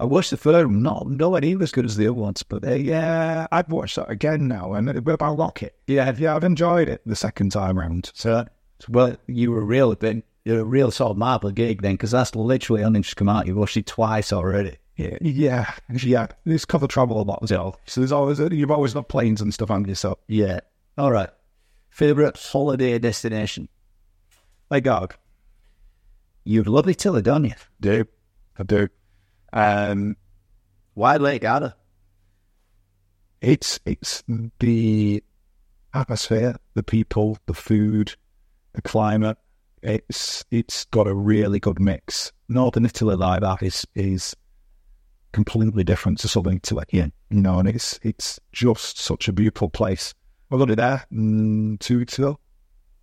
I 0.00 0.04
watched 0.04 0.30
the 0.30 0.36
third 0.36 0.66
one. 0.66 0.82
Not 0.82 1.08
nowhere 1.08 1.40
near 1.40 1.62
as 1.62 1.70
good 1.70 1.84
as 1.84 1.96
the 1.96 2.06
other 2.06 2.14
ones, 2.14 2.42
but 2.42 2.66
uh, 2.66 2.74
yeah, 2.74 3.46
I've 3.52 3.70
watched 3.70 3.96
that 3.96 4.10
again 4.10 4.48
now, 4.48 4.72
and 4.72 4.88
it, 4.88 4.96
about 4.96 5.38
Rocket. 5.38 5.76
Yeah, 5.86 6.12
yeah, 6.18 6.34
I've 6.34 6.42
enjoyed 6.42 6.88
it 6.88 7.02
the 7.06 7.14
second 7.14 7.52
time 7.52 7.78
round. 7.78 8.10
So, 8.12 8.46
well, 8.88 9.16
you 9.28 9.52
were 9.52 9.60
a 9.60 9.64
real 9.64 9.94
then. 9.94 10.24
You're 10.44 10.60
a 10.60 10.64
real 10.64 10.90
sort 10.90 11.12
of 11.12 11.18
Marvel 11.18 11.52
gig 11.52 11.82
then, 11.82 11.92
because 11.92 12.10
that's 12.10 12.34
literally 12.34 12.82
only 12.82 13.02
just 13.02 13.14
come 13.14 13.28
out. 13.28 13.46
You've 13.46 13.56
watched 13.56 13.76
it 13.76 13.86
twice 13.86 14.32
already. 14.32 14.76
Yeah, 14.96 15.18
yeah, 15.20 15.72
yeah. 15.88 16.26
This 16.44 16.64
cover 16.64 16.88
travel 16.88 17.20
a 17.20 17.22
lot 17.22 17.38
as 17.42 17.52
well. 17.52 17.78
So 17.86 18.00
there's 18.00 18.10
always 18.10 18.40
you've 18.40 18.72
always 18.72 18.94
got 18.94 19.08
planes 19.08 19.40
and 19.40 19.54
stuff 19.54 19.70
on 19.70 19.84
you. 19.84 19.94
So 19.94 20.18
Yeah. 20.26 20.60
All 20.98 21.12
right. 21.12 21.30
Favorite 21.90 22.36
holiday 22.36 22.98
destination? 22.98 23.68
like 24.68 24.84
dog, 24.84 25.14
You've 26.44 26.66
loved 26.66 26.88
Italy, 26.88 27.22
don't 27.22 27.44
you? 27.44 27.54
do 27.80 28.04
I 28.58 28.62
do. 28.64 28.88
Um, 29.52 30.16
Why 30.94 31.16
Lake 31.16 31.42
Garda? 31.42 31.76
it's 33.42 33.80
it's 33.84 34.22
the 34.60 35.22
atmosphere, 35.92 36.56
the 36.74 36.82
people, 36.82 37.36
the 37.46 37.54
food, 37.54 38.14
the 38.72 38.82
climate. 38.82 39.36
It's 39.82 40.44
it's 40.50 40.84
got 40.86 41.08
a 41.08 41.14
really 41.14 41.58
good 41.58 41.80
mix. 41.80 42.32
Northern 42.48 42.86
Italy 42.86 43.16
like 43.16 43.40
that 43.40 43.62
is 43.62 43.84
is 43.94 44.34
completely 45.32 45.82
different 45.82 46.18
to 46.20 46.28
Southern 46.28 46.56
Italy. 46.56 46.84
Yeah. 46.92 47.08
You 47.30 47.40
know, 47.40 47.58
and 47.58 47.68
it's 47.68 47.98
it's 48.02 48.38
just 48.52 48.98
such 48.98 49.28
a 49.28 49.32
beautiful 49.32 49.68
place. 49.68 50.14
I 50.50 50.56
got 50.58 50.70
it 50.70 50.76
there 50.76 51.04
mm, 51.12 51.78
two 51.80 51.98
weeks 51.98 52.18
ago, 52.18 52.38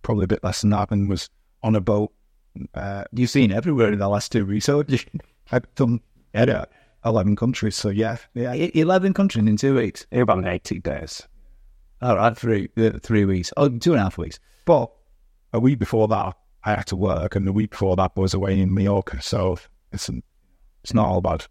probably 0.02 0.24
a 0.24 0.28
bit 0.28 0.42
less 0.42 0.62
than 0.62 0.70
that, 0.70 0.90
and 0.90 1.08
was 1.08 1.28
on 1.62 1.76
a 1.76 1.80
boat. 1.80 2.12
Uh, 2.74 3.04
You've 3.12 3.30
seen 3.30 3.52
everywhere 3.52 3.92
in 3.92 3.98
the 3.98 4.08
last 4.08 4.32
two 4.32 4.46
weeks. 4.46 4.66
So 4.66 4.84
I've 5.52 5.74
done 5.74 6.00
yeah, 6.34 6.64
eleven 7.04 7.36
countries, 7.36 7.76
so 7.76 7.88
yeah, 7.88 8.16
yeah, 8.34 8.52
eleven 8.52 9.14
countries 9.14 9.46
in 9.46 9.56
two 9.56 9.76
weeks. 9.76 10.06
about 10.12 10.46
eighty 10.46 10.78
days. 10.78 11.26
All 12.02 12.16
right, 12.16 12.36
three 12.36 12.68
uh, 12.76 12.98
three 13.02 13.24
weeks. 13.24 13.52
Oh, 13.56 13.68
two 13.68 13.92
and 13.92 14.00
a 14.00 14.04
half 14.04 14.18
weeks. 14.18 14.40
But 14.64 14.90
a 15.52 15.60
week 15.60 15.78
before 15.78 16.08
that, 16.08 16.36
I 16.64 16.74
had 16.74 16.86
to 16.88 16.96
work, 16.96 17.36
and 17.36 17.46
the 17.46 17.52
week 17.52 17.70
before 17.70 17.96
that 17.96 18.12
I 18.16 18.20
was 18.20 18.34
away 18.34 18.60
in 18.60 18.72
Mallorca. 18.72 19.20
So 19.22 19.58
it's 19.92 20.10
it's 20.82 20.94
not 20.94 21.06
all 21.06 21.20
bad. 21.20 21.46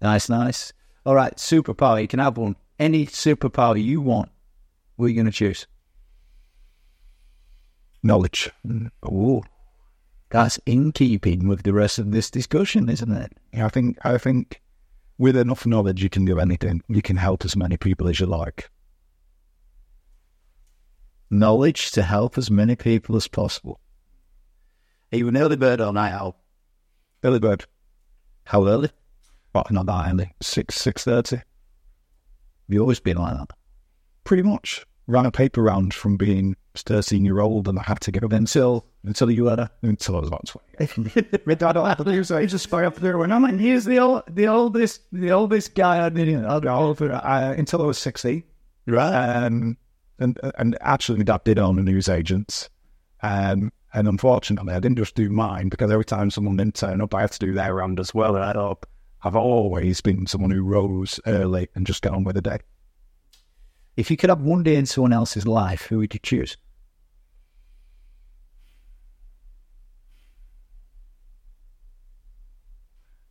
Nice, 0.00 0.28
nice. 0.28 0.72
All 1.06 1.14
right, 1.14 1.34
superpower. 1.36 2.00
You 2.00 2.08
can 2.08 2.18
have 2.18 2.36
one. 2.36 2.56
Any 2.78 3.06
superpower 3.06 3.82
you 3.82 4.00
want. 4.00 4.30
What 4.96 5.06
are 5.06 5.08
you 5.08 5.14
going 5.14 5.26
to 5.26 5.32
choose? 5.32 5.66
Knowledge. 8.02 8.50
Oh, 9.04 9.42
that's 10.32 10.58
in 10.64 10.92
keeping 10.92 11.46
with 11.46 11.62
the 11.62 11.74
rest 11.74 11.98
of 11.98 12.10
this 12.10 12.30
discussion, 12.30 12.88
isn't 12.88 13.12
it? 13.12 13.32
I 13.54 13.68
think 13.68 13.98
I 14.04 14.16
think 14.16 14.62
with 15.18 15.36
enough 15.36 15.66
knowledge, 15.66 16.02
you 16.02 16.08
can 16.08 16.24
do 16.24 16.40
anything. 16.40 16.82
You 16.88 17.02
can 17.02 17.16
help 17.16 17.44
as 17.44 17.54
many 17.54 17.76
people 17.76 18.08
as 18.08 18.18
you 18.18 18.26
like. 18.26 18.70
Knowledge 21.30 21.90
to 21.92 22.02
help 22.02 22.36
as 22.38 22.50
many 22.50 22.76
people 22.76 23.14
as 23.14 23.28
possible. 23.28 23.78
Are 25.12 25.18
you 25.18 25.28
an 25.28 25.36
early 25.36 25.56
bird 25.56 25.80
or 25.80 25.92
night 25.92 26.12
owl? 26.12 26.36
Billy 27.20 27.38
Bird, 27.38 27.66
How 28.44 28.66
early? 28.66 28.90
but 29.52 29.70
not 29.70 29.84
that 29.86 30.10
early. 30.10 30.34
Six 30.40 30.76
six 30.76 31.04
thirty. 31.04 31.36
Have 31.36 31.44
you 32.68 32.80
always 32.80 33.00
been 33.00 33.18
like 33.18 33.36
that? 33.36 33.50
Pretty 34.24 34.42
much. 34.42 34.86
Ran 35.06 35.26
a 35.26 35.30
paper 35.32 35.62
round 35.62 35.92
from 35.94 36.16
being 36.16 36.56
thirteen 36.74 37.24
year 37.24 37.40
old, 37.40 37.68
and 37.68 37.78
I 37.78 37.82
had 37.82 38.00
to 38.02 38.12
get 38.12 38.24
up 38.24 38.32
until 38.32 38.86
Until 39.04 39.30
you 39.30 39.44
were 39.44 39.68
until 39.82 40.16
I 40.16 40.20
was 40.20 40.28
about 40.28 40.46
twenty. 40.46 41.40
My 41.44 41.54
dad 41.54 41.76
had 41.76 41.98
to 41.98 42.04
do 42.04 42.22
so. 42.24 42.44
Just 42.46 42.64
spy 42.64 42.84
up 42.84 42.94
there 42.96 43.18
when 43.18 43.32
I'm 43.32 43.42
like, 43.42 43.58
here's 43.58 43.84
the 43.84 43.98
old, 43.98 44.22
the 44.28 44.46
oldest, 44.46 45.02
the 45.12 45.32
oldest 45.32 45.74
guy 45.74 46.06
I 46.06 46.08
know. 46.08 46.94
uh, 47.12 47.54
until 47.58 47.82
I 47.82 47.86
was 47.86 47.98
60. 47.98 48.44
Right. 48.86 49.44
Um, 49.44 49.76
and 50.18 50.38
and 50.56 50.78
actually, 50.80 51.18
my 51.18 51.24
dad 51.24 51.44
did 51.44 51.58
own 51.58 51.78
a 51.78 51.82
newsagent. 51.82 52.68
Um, 53.22 53.72
and 53.94 54.08
unfortunately, 54.08 54.72
I 54.72 54.80
didn't 54.80 54.98
just 54.98 55.14
do 55.14 55.28
mine 55.28 55.68
because 55.68 55.90
every 55.90 56.04
time 56.04 56.30
someone 56.30 56.56
didn't 56.56 56.76
turn 56.76 57.00
up, 57.00 57.14
I 57.14 57.22
had 57.22 57.32
to 57.32 57.38
do 57.38 57.52
their 57.52 57.74
round 57.74 58.00
as 58.00 58.14
well. 58.14 58.34
And 58.36 58.44
I 58.44 58.52
thought, 58.52 58.86
I've 59.22 59.36
always 59.36 60.00
been 60.00 60.26
someone 60.26 60.50
who 60.50 60.62
rose 60.62 61.20
early 61.26 61.68
and 61.74 61.86
just 61.86 62.02
get 62.02 62.12
on 62.12 62.24
with 62.24 62.34
the 62.36 62.42
day. 62.42 62.58
If 63.96 64.10
you 64.10 64.16
could 64.16 64.30
have 64.30 64.40
one 64.40 64.62
day 64.62 64.76
in 64.76 64.86
someone 64.86 65.12
else's 65.12 65.46
life, 65.46 65.82
who 65.82 65.98
would 65.98 66.14
you 66.14 66.20
choose? 66.22 66.56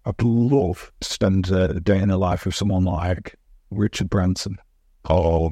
I'd 0.05 0.21
love 0.21 0.91
to 1.01 1.07
spend 1.07 1.49
a 1.51 1.79
day 1.79 1.99
in 1.99 2.09
the 2.09 2.17
life 2.17 2.45
of 2.45 2.55
someone 2.55 2.85
like 2.85 3.35
Richard 3.69 4.09
Branson 4.09 4.57
or, 5.09 5.51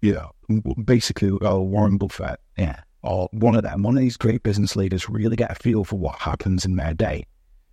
you 0.00 0.14
know, 0.14 0.62
basically 0.84 1.30
uh, 1.46 1.56
Warren 1.58 1.98
Buffett 1.98 2.40
Yeah. 2.56 2.80
or 3.02 3.28
one 3.32 3.54
of 3.54 3.64
them, 3.64 3.82
one 3.82 3.96
of 3.96 4.00
these 4.00 4.16
great 4.16 4.42
business 4.42 4.76
leaders 4.76 5.08
really 5.10 5.36
get 5.36 5.50
a 5.50 5.54
feel 5.56 5.84
for 5.84 5.98
what 5.98 6.16
happens 6.18 6.64
in 6.64 6.76
their 6.76 6.94
day, 6.94 7.24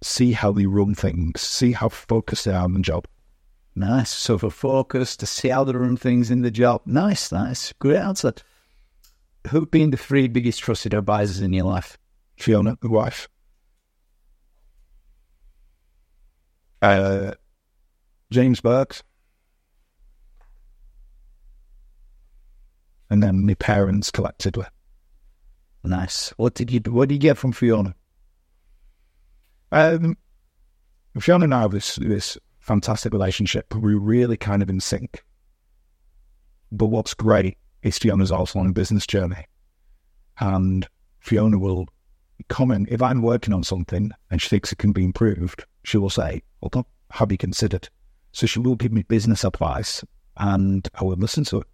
see 0.04 0.34
how 0.34 0.52
they 0.52 0.66
run 0.66 0.94
things, 0.94 1.42
see 1.42 1.72
how 1.72 1.88
focused 1.88 2.46
they 2.46 2.54
are 2.54 2.64
on 2.64 2.74
the 2.74 2.80
job. 2.80 3.06
Nice. 3.76 4.10
So 4.10 4.38
for 4.38 4.50
focus, 4.50 5.18
to 5.18 5.26
see 5.26 5.50
how 5.50 5.66
to 5.66 5.78
run 5.78 5.98
things 5.98 6.32
in 6.32 6.42
the 6.42 6.52
job. 6.52 6.82
Nice. 6.86 7.32
Nice. 7.32 7.74
Good 7.80 7.98
answer. 7.98 8.34
Who've 9.50 9.70
been 9.70 9.92
the 9.92 9.98
three 9.98 10.28
biggest 10.28 10.62
trusted 10.62 10.94
advisors 10.94 11.42
in 11.42 11.54
your 11.54 11.66
life? 11.66 11.98
Fiona, 12.38 12.78
the 12.82 12.90
wife. 12.90 13.28
Uh, 16.82 17.34
James 18.32 18.62
Burks. 18.62 19.04
And 23.10 23.22
then 23.22 23.46
my 23.46 23.54
parents 23.56 24.10
collected 24.10 24.58
with. 24.58 24.70
Nice. 25.84 26.34
What 26.38 26.56
did 26.56 26.72
you 26.72 26.80
What 26.88 27.10
did 27.10 27.16
you 27.16 27.20
get 27.20 27.38
from 27.38 27.52
Fiona? 27.52 27.94
Um, 29.72 30.18
Fiona 31.20 31.44
and 31.44 31.54
I 31.54 31.62
have 31.62 31.72
this, 31.72 31.96
this 31.98 32.38
fantastic 32.66 33.14
relationship. 33.14 33.74
We're 33.76 34.00
really 34.00 34.38
kind 34.38 34.64
of 34.64 34.70
in 34.70 34.80
sync. 34.80 35.24
But 36.72 36.88
what's 36.88 37.14
great 37.14 37.58
is 37.84 38.00
Fiona's 38.00 38.32
also 38.32 38.58
on 38.60 38.68
a 38.68 38.74
business 38.74 39.06
journey, 39.06 39.46
and 40.40 40.88
Fiona 41.20 41.60
will 41.60 41.88
comment 42.50 42.90
if 42.90 43.02
I'm 43.02 43.22
working 43.22 43.54
on 43.54 43.64
something 43.64 44.12
and 44.30 44.42
she 44.42 44.50
thinks 44.50 44.72
it 44.72 44.80
can 44.80 44.92
be 44.92 45.06
improved. 45.06 45.64
She 45.84 45.98
will 45.98 46.10
say, 46.10 46.42
"Well, 46.60 46.88
have 47.12 47.32
you 47.32 47.38
considered?" 47.38 47.88
So 48.32 48.48
she 48.48 48.60
will 48.60 48.76
give 48.76 48.92
me 48.92 49.04
business 49.04 49.44
advice, 49.44 50.04
and 50.36 50.90
I 50.96 51.04
will 51.04 51.18
listen 51.18 51.44
to 51.46 51.62
it, 51.62 51.68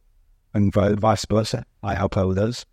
and 0.53 0.73
vice 0.73 1.25
versa. 1.25 1.65
I 1.81 1.95
help 1.95 2.15
her 2.15 2.27
with. 2.27 2.65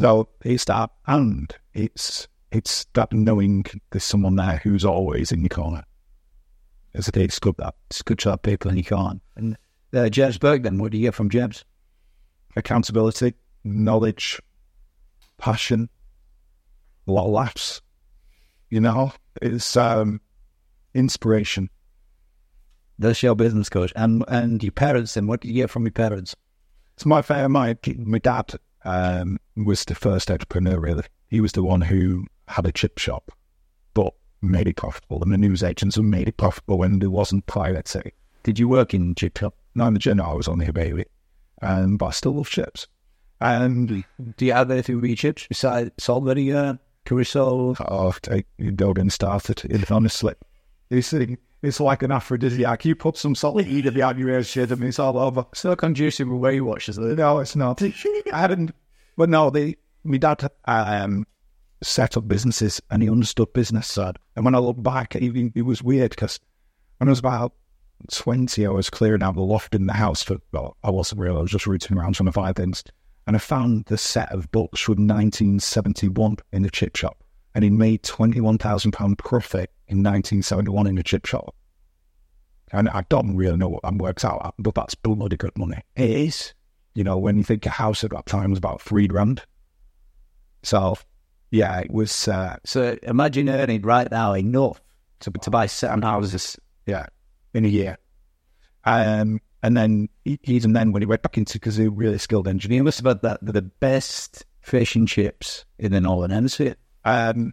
So 0.00 0.28
it's 0.42 0.64
that, 0.64 0.90
and 1.06 1.54
it's 1.74 2.26
it's 2.50 2.86
that 2.94 3.12
knowing 3.12 3.66
there's 3.90 4.04
someone 4.04 4.36
there 4.36 4.60
who's 4.64 4.84
always 4.84 5.30
in 5.30 5.42
your 5.42 5.50
corner. 5.50 5.84
Good 6.94 7.56
that. 7.58 7.74
It's 7.88 8.02
good 8.02 8.18
to 8.20 8.30
have 8.30 8.42
people 8.42 8.70
in 8.70 8.76
your 8.76 8.84
corner. 8.84 9.20
And 9.36 9.56
uh, 9.94 10.08
Burke, 10.38 10.62
then, 10.62 10.78
what 10.78 10.92
do 10.92 10.98
you 10.98 11.06
get 11.06 11.14
from 11.14 11.30
James? 11.30 11.64
Accountability, 12.56 13.34
knowledge, 13.64 14.40
passion, 15.38 15.88
a 17.06 17.12
lot 17.12 17.26
of 17.26 17.32
laughs. 17.32 17.80
You 18.70 18.80
know, 18.80 19.12
it's 19.42 19.76
um, 19.76 20.20
inspiration. 20.94 21.70
That's 22.98 23.22
your 23.22 23.34
business 23.34 23.68
coach. 23.68 23.92
And 23.96 24.24
and 24.28 24.62
your 24.62 24.72
parents, 24.72 25.14
then, 25.14 25.26
what 25.26 25.40
do 25.40 25.48
you 25.48 25.54
get 25.54 25.70
from 25.70 25.84
your 25.84 25.92
parents? 25.92 26.36
It's 26.94 27.06
my 27.06 27.22
my 27.48 27.76
my 27.98 28.18
dad 28.18 28.52
um, 28.84 29.38
was 29.56 29.84
the 29.84 29.94
first 29.94 30.30
entrepreneur. 30.30 30.78
Really, 30.78 31.04
he 31.28 31.40
was 31.40 31.52
the 31.52 31.62
one 31.62 31.80
who 31.80 32.26
had 32.46 32.66
a 32.66 32.72
chip 32.72 32.98
shop, 32.98 33.32
made 34.42 34.68
it 34.68 34.76
profitable, 34.76 35.22
and 35.22 35.32
the 35.32 35.38
news 35.38 35.62
agents 35.62 35.96
have 35.96 36.04
made 36.04 36.28
it 36.28 36.36
profitable 36.36 36.78
when 36.78 36.98
there 36.98 37.10
wasn't 37.10 37.46
piracy. 37.46 38.12
Did 38.42 38.58
you 38.58 38.68
work 38.68 38.94
in 38.94 39.14
chip 39.14 39.38
shop? 39.38 39.54
No, 39.74 39.86
in 39.86 39.94
the 39.94 40.00
general, 40.00 40.30
I 40.30 40.34
was 40.34 40.48
only 40.48 40.66
a 40.66 40.72
baby, 40.72 41.04
um, 41.62 41.96
but 41.96 42.06
I 42.06 42.10
still 42.10 42.32
love 42.32 42.48
chips. 42.48 42.86
And 43.40 44.04
do 44.36 44.44
you 44.44 44.52
have 44.52 44.70
anything 44.70 45.00
with 45.00 45.16
chips 45.16 45.46
besides 45.48 45.90
Salisbury, 45.98 46.52
uh, 46.52 46.74
Curacao? 47.06 47.74
Oh, 47.80 48.14
you 48.58 48.70
don't 48.70 48.94
get 48.94 49.12
started. 49.12 49.64
It, 49.64 49.90
honestly, 49.90 50.34
it's, 50.90 51.14
it's 51.62 51.80
like 51.80 52.02
an 52.02 52.12
aphrodisiac. 52.12 52.84
You 52.84 52.94
put 52.94 53.16
some 53.16 53.34
salt 53.34 53.56
behind 53.56 54.18
your 54.18 54.28
ears, 54.28 54.48
shit, 54.48 54.70
and 54.70 54.84
it's 54.84 54.98
all 54.98 55.18
over. 55.18 55.46
So 55.54 55.74
conducive 55.74 56.28
with 56.28 56.40
Weight 56.40 56.60
Watchers. 56.60 56.98
No, 56.98 57.38
it's 57.38 57.56
not. 57.56 57.82
I 58.32 58.38
hadn't. 58.38 58.74
But 59.16 59.30
no, 59.30 59.50
the 59.50 59.76
my 60.04 60.18
dad 60.18 60.50
um, 60.66 61.26
set 61.82 62.16
up 62.16 62.28
businesses 62.28 62.80
and 62.90 63.02
he 63.02 63.10
understood 63.10 63.52
business 63.52 63.86
side. 63.86 64.18
And 64.36 64.44
when 64.44 64.54
I 64.54 64.58
look 64.58 64.82
back, 64.82 65.16
it, 65.16 65.52
it 65.54 65.62
was 65.62 65.82
weird 65.82 66.10
because 66.10 66.38
when 66.98 67.08
I 67.08 67.12
was 67.12 67.18
about 67.18 67.54
20, 68.12 68.66
I 68.66 68.70
was 68.70 68.90
clearing 68.90 69.22
out 69.22 69.34
the 69.34 69.42
loft 69.42 69.74
in 69.74 69.86
the 69.86 69.92
house 69.92 70.22
for, 70.22 70.36
well, 70.52 70.76
I 70.82 70.90
wasn't 70.90 71.20
real, 71.20 71.38
I 71.38 71.42
was 71.42 71.50
just 71.50 71.66
rooting 71.66 71.96
around 71.96 72.14
trying 72.14 72.26
to 72.26 72.32
find 72.32 72.54
things. 72.54 72.84
And 73.26 73.36
I 73.36 73.38
found 73.38 73.84
the 73.86 73.98
set 73.98 74.32
of 74.32 74.50
books 74.50 74.80
from 74.80 75.06
1971 75.06 76.36
in 76.52 76.62
the 76.62 76.70
chip 76.70 76.96
shop. 76.96 77.22
And 77.54 77.64
he 77.64 77.70
made 77.70 78.02
£21,000 78.02 79.18
profit 79.18 79.70
in 79.88 79.98
1971 79.98 80.86
in 80.86 80.94
the 80.94 81.02
chip 81.02 81.26
shop. 81.26 81.54
And 82.72 82.88
I 82.88 83.04
don't 83.08 83.36
really 83.36 83.56
know 83.56 83.68
what 83.68 83.82
that 83.82 83.94
works 83.94 84.24
out 84.24 84.44
at, 84.44 84.54
but 84.58 84.74
that's 84.74 84.94
bloody 84.94 85.36
good 85.36 85.56
money. 85.58 85.80
It 85.96 86.10
is. 86.10 86.54
You 86.94 87.04
know, 87.04 87.18
when 87.18 87.36
you 87.36 87.44
think 87.44 87.66
a 87.66 87.70
house 87.70 88.04
at 88.04 88.10
that 88.10 88.26
time 88.26 88.50
was 88.50 88.58
about 88.58 88.80
three 88.80 89.08
grand. 89.08 89.42
So 90.62 90.96
yeah, 91.50 91.80
it 91.80 91.90
was. 91.90 92.28
Uh, 92.28 92.56
so 92.64 92.96
imagine 93.02 93.48
earning 93.48 93.82
right 93.82 94.10
now 94.10 94.34
enough 94.34 94.80
to 95.20 95.30
to 95.30 95.50
buy 95.50 95.66
seven 95.66 96.02
houses. 96.02 96.58
Yeah, 96.86 97.06
in 97.54 97.64
a 97.64 97.68
year. 97.68 97.98
Um, 98.84 99.40
and 99.62 99.76
then 99.76 100.08
even 100.24 100.72
then, 100.72 100.92
when 100.92 101.02
he 101.02 101.06
went 101.06 101.22
back 101.22 101.36
into 101.36 101.54
because 101.54 101.76
he 101.76 101.88
was 101.88 101.98
really 101.98 102.18
skilled 102.18 102.48
engineer, 102.48 102.82
must 102.82 102.98
have 102.98 103.06
had 103.06 103.22
that 103.22 103.38
the 103.42 103.62
best 103.62 104.44
fish 104.60 104.94
and 104.94 105.06
chips 105.06 105.64
in 105.78 105.92
the 105.92 106.00
Northern 106.00 106.30
Hemisphere. 106.30 106.76
Um, 107.04 107.52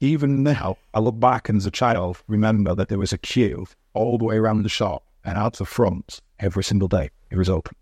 even 0.00 0.42
now, 0.42 0.76
I 0.92 1.00
look 1.00 1.18
back 1.18 1.48
and 1.48 1.56
as 1.56 1.66
a 1.66 1.70
child, 1.70 2.22
remember 2.26 2.74
that 2.74 2.88
there 2.88 2.98
was 2.98 3.12
a 3.12 3.18
queue 3.18 3.66
all 3.94 4.18
the 4.18 4.24
way 4.24 4.36
around 4.36 4.62
the 4.62 4.68
shop 4.68 5.04
and 5.24 5.38
out 5.38 5.56
the 5.56 5.64
front 5.64 6.20
every 6.38 6.62
single 6.62 6.88
day. 6.88 7.10
It 7.30 7.38
was 7.38 7.48
open. 7.48 7.74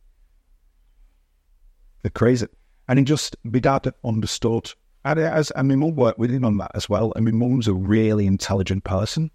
The 2.03 2.11
crazy, 2.11 2.47
and 2.89 2.99
he 2.99 3.05
just, 3.05 3.37
my 3.43 3.59
dad 3.59 3.93
understood 4.05 4.73
and, 5.05 5.19
as, 5.19 5.51
and 5.53 5.69
my 5.69 5.75
mum 5.75 5.97
worked 5.97 6.19
with 6.19 6.31
him 6.31 6.45
on 6.45 6.59
that 6.59 6.71
as 6.75 6.89
well. 6.89 7.13
And 7.17 7.25
my 7.25 7.33
mum's 7.33 7.69
a 7.69 7.75
really 7.75 8.27
intelligent 8.27 8.85
person. 8.85 9.31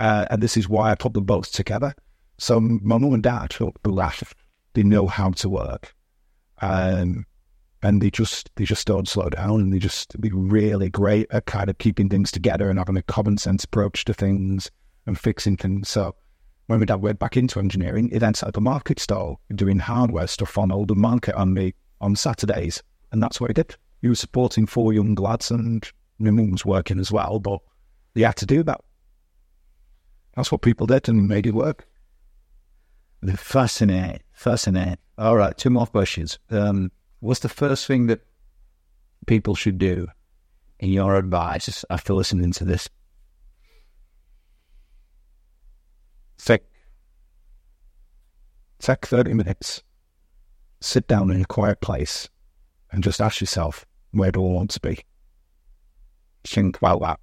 Uh, 0.00 0.26
and 0.30 0.42
this 0.42 0.56
is 0.56 0.68
why 0.68 0.90
I 0.90 0.94
put 0.94 1.14
them 1.14 1.24
both 1.24 1.52
together. 1.52 1.94
So 2.38 2.60
my 2.60 2.98
mum 2.98 3.14
and 3.14 3.22
dad 3.22 3.54
laugh. 3.84 4.34
They 4.74 4.82
know 4.82 5.06
how 5.06 5.30
to 5.30 5.48
work. 5.48 5.94
Um, 6.60 7.24
and 7.82 8.02
they 8.02 8.10
just 8.10 8.50
they 8.56 8.64
just 8.64 8.86
don't 8.86 9.08
slow 9.08 9.28
down 9.30 9.60
and 9.60 9.72
they 9.72 9.78
just 9.78 10.20
be 10.20 10.30
really 10.32 10.90
great 10.90 11.26
at 11.30 11.46
kind 11.46 11.70
of 11.70 11.78
keeping 11.78 12.08
things 12.08 12.30
together 12.30 12.68
and 12.68 12.78
having 12.78 12.96
a 12.96 13.02
common 13.02 13.38
sense 13.38 13.64
approach 13.64 14.04
to 14.06 14.14
things 14.14 14.70
and 15.06 15.18
fixing 15.18 15.56
things. 15.56 15.88
So 15.88 16.14
when 16.66 16.80
my 16.80 16.86
dad 16.86 17.00
went 17.00 17.18
back 17.18 17.36
into 17.36 17.58
engineering, 17.58 18.10
he 18.10 18.18
then 18.18 18.34
set 18.34 18.48
up 18.48 18.56
a 18.56 18.60
market 18.60 18.98
stall 18.98 19.40
doing 19.54 19.78
hardware 19.78 20.26
stuff 20.26 20.58
on 20.58 20.72
Oldham 20.72 21.00
Market 21.00 21.34
on 21.36 21.54
me 21.54 21.74
on 22.00 22.16
Saturdays. 22.16 22.82
And 23.12 23.22
that's 23.22 23.40
what 23.40 23.50
he 23.50 23.54
did 23.54 23.76
he 24.02 24.08
was 24.08 24.20
supporting 24.20 24.66
four 24.66 24.92
young 24.92 25.14
lads, 25.14 25.50
and 25.50 25.88
my 26.18 26.30
mum 26.30 26.52
was 26.52 26.64
working 26.64 26.98
as 26.98 27.10
well, 27.10 27.38
but 27.38 27.60
he 28.14 28.22
had 28.22 28.36
to 28.36 28.46
do 28.46 28.62
that. 28.64 28.80
That's 30.34 30.52
what 30.52 30.62
people 30.62 30.86
did 30.86 31.08
and 31.08 31.28
made 31.28 31.46
it 31.46 31.54
work. 31.54 31.86
Fascinating, 33.36 34.20
fascinating. 34.32 34.98
All 35.16 35.36
right, 35.36 35.56
two 35.56 35.70
more 35.70 35.86
questions. 35.86 36.38
Um, 36.50 36.92
what's 37.20 37.40
the 37.40 37.48
first 37.48 37.86
thing 37.86 38.06
that 38.08 38.20
people 39.26 39.54
should 39.54 39.78
do 39.78 40.08
in 40.78 40.90
your 40.90 41.16
advice 41.16 41.84
after 41.88 42.12
listening 42.12 42.52
to 42.52 42.64
this? 42.64 42.88
Think. 46.38 46.62
Take 48.78 49.06
30 49.06 49.32
minutes. 49.32 49.82
Sit 50.82 51.08
down 51.08 51.30
in 51.30 51.40
a 51.40 51.46
quiet 51.46 51.80
place 51.80 52.28
and 52.92 53.02
just 53.02 53.20
ask 53.20 53.40
yourself, 53.40 53.84
where 54.12 54.32
do 54.32 54.44
I 54.44 54.50
want 54.50 54.70
to 54.72 54.80
be? 54.80 55.00
Think 56.44 56.78
about 56.78 57.00
that. 57.00 57.20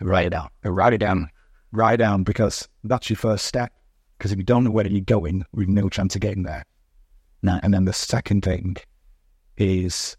Write 0.00 0.26
it 0.26 0.30
down. 0.30 0.48
Write 0.64 0.92
it 0.92 0.98
down. 0.98 1.28
Write 1.72 1.94
it 1.94 1.96
down 1.98 2.24
because 2.24 2.68
that's 2.84 3.10
your 3.10 3.16
first 3.16 3.46
step. 3.46 3.72
Because 4.18 4.32
if 4.32 4.38
you 4.38 4.44
don't 4.44 4.64
know 4.64 4.70
where 4.70 4.86
you're 4.86 5.00
going, 5.00 5.44
we've 5.52 5.68
no 5.68 5.88
chance 5.88 6.14
of 6.14 6.20
getting 6.20 6.44
there. 6.44 6.64
No. 7.42 7.60
And 7.62 7.74
then 7.74 7.84
the 7.84 7.92
second 7.92 8.42
thing 8.42 8.76
is 9.56 10.16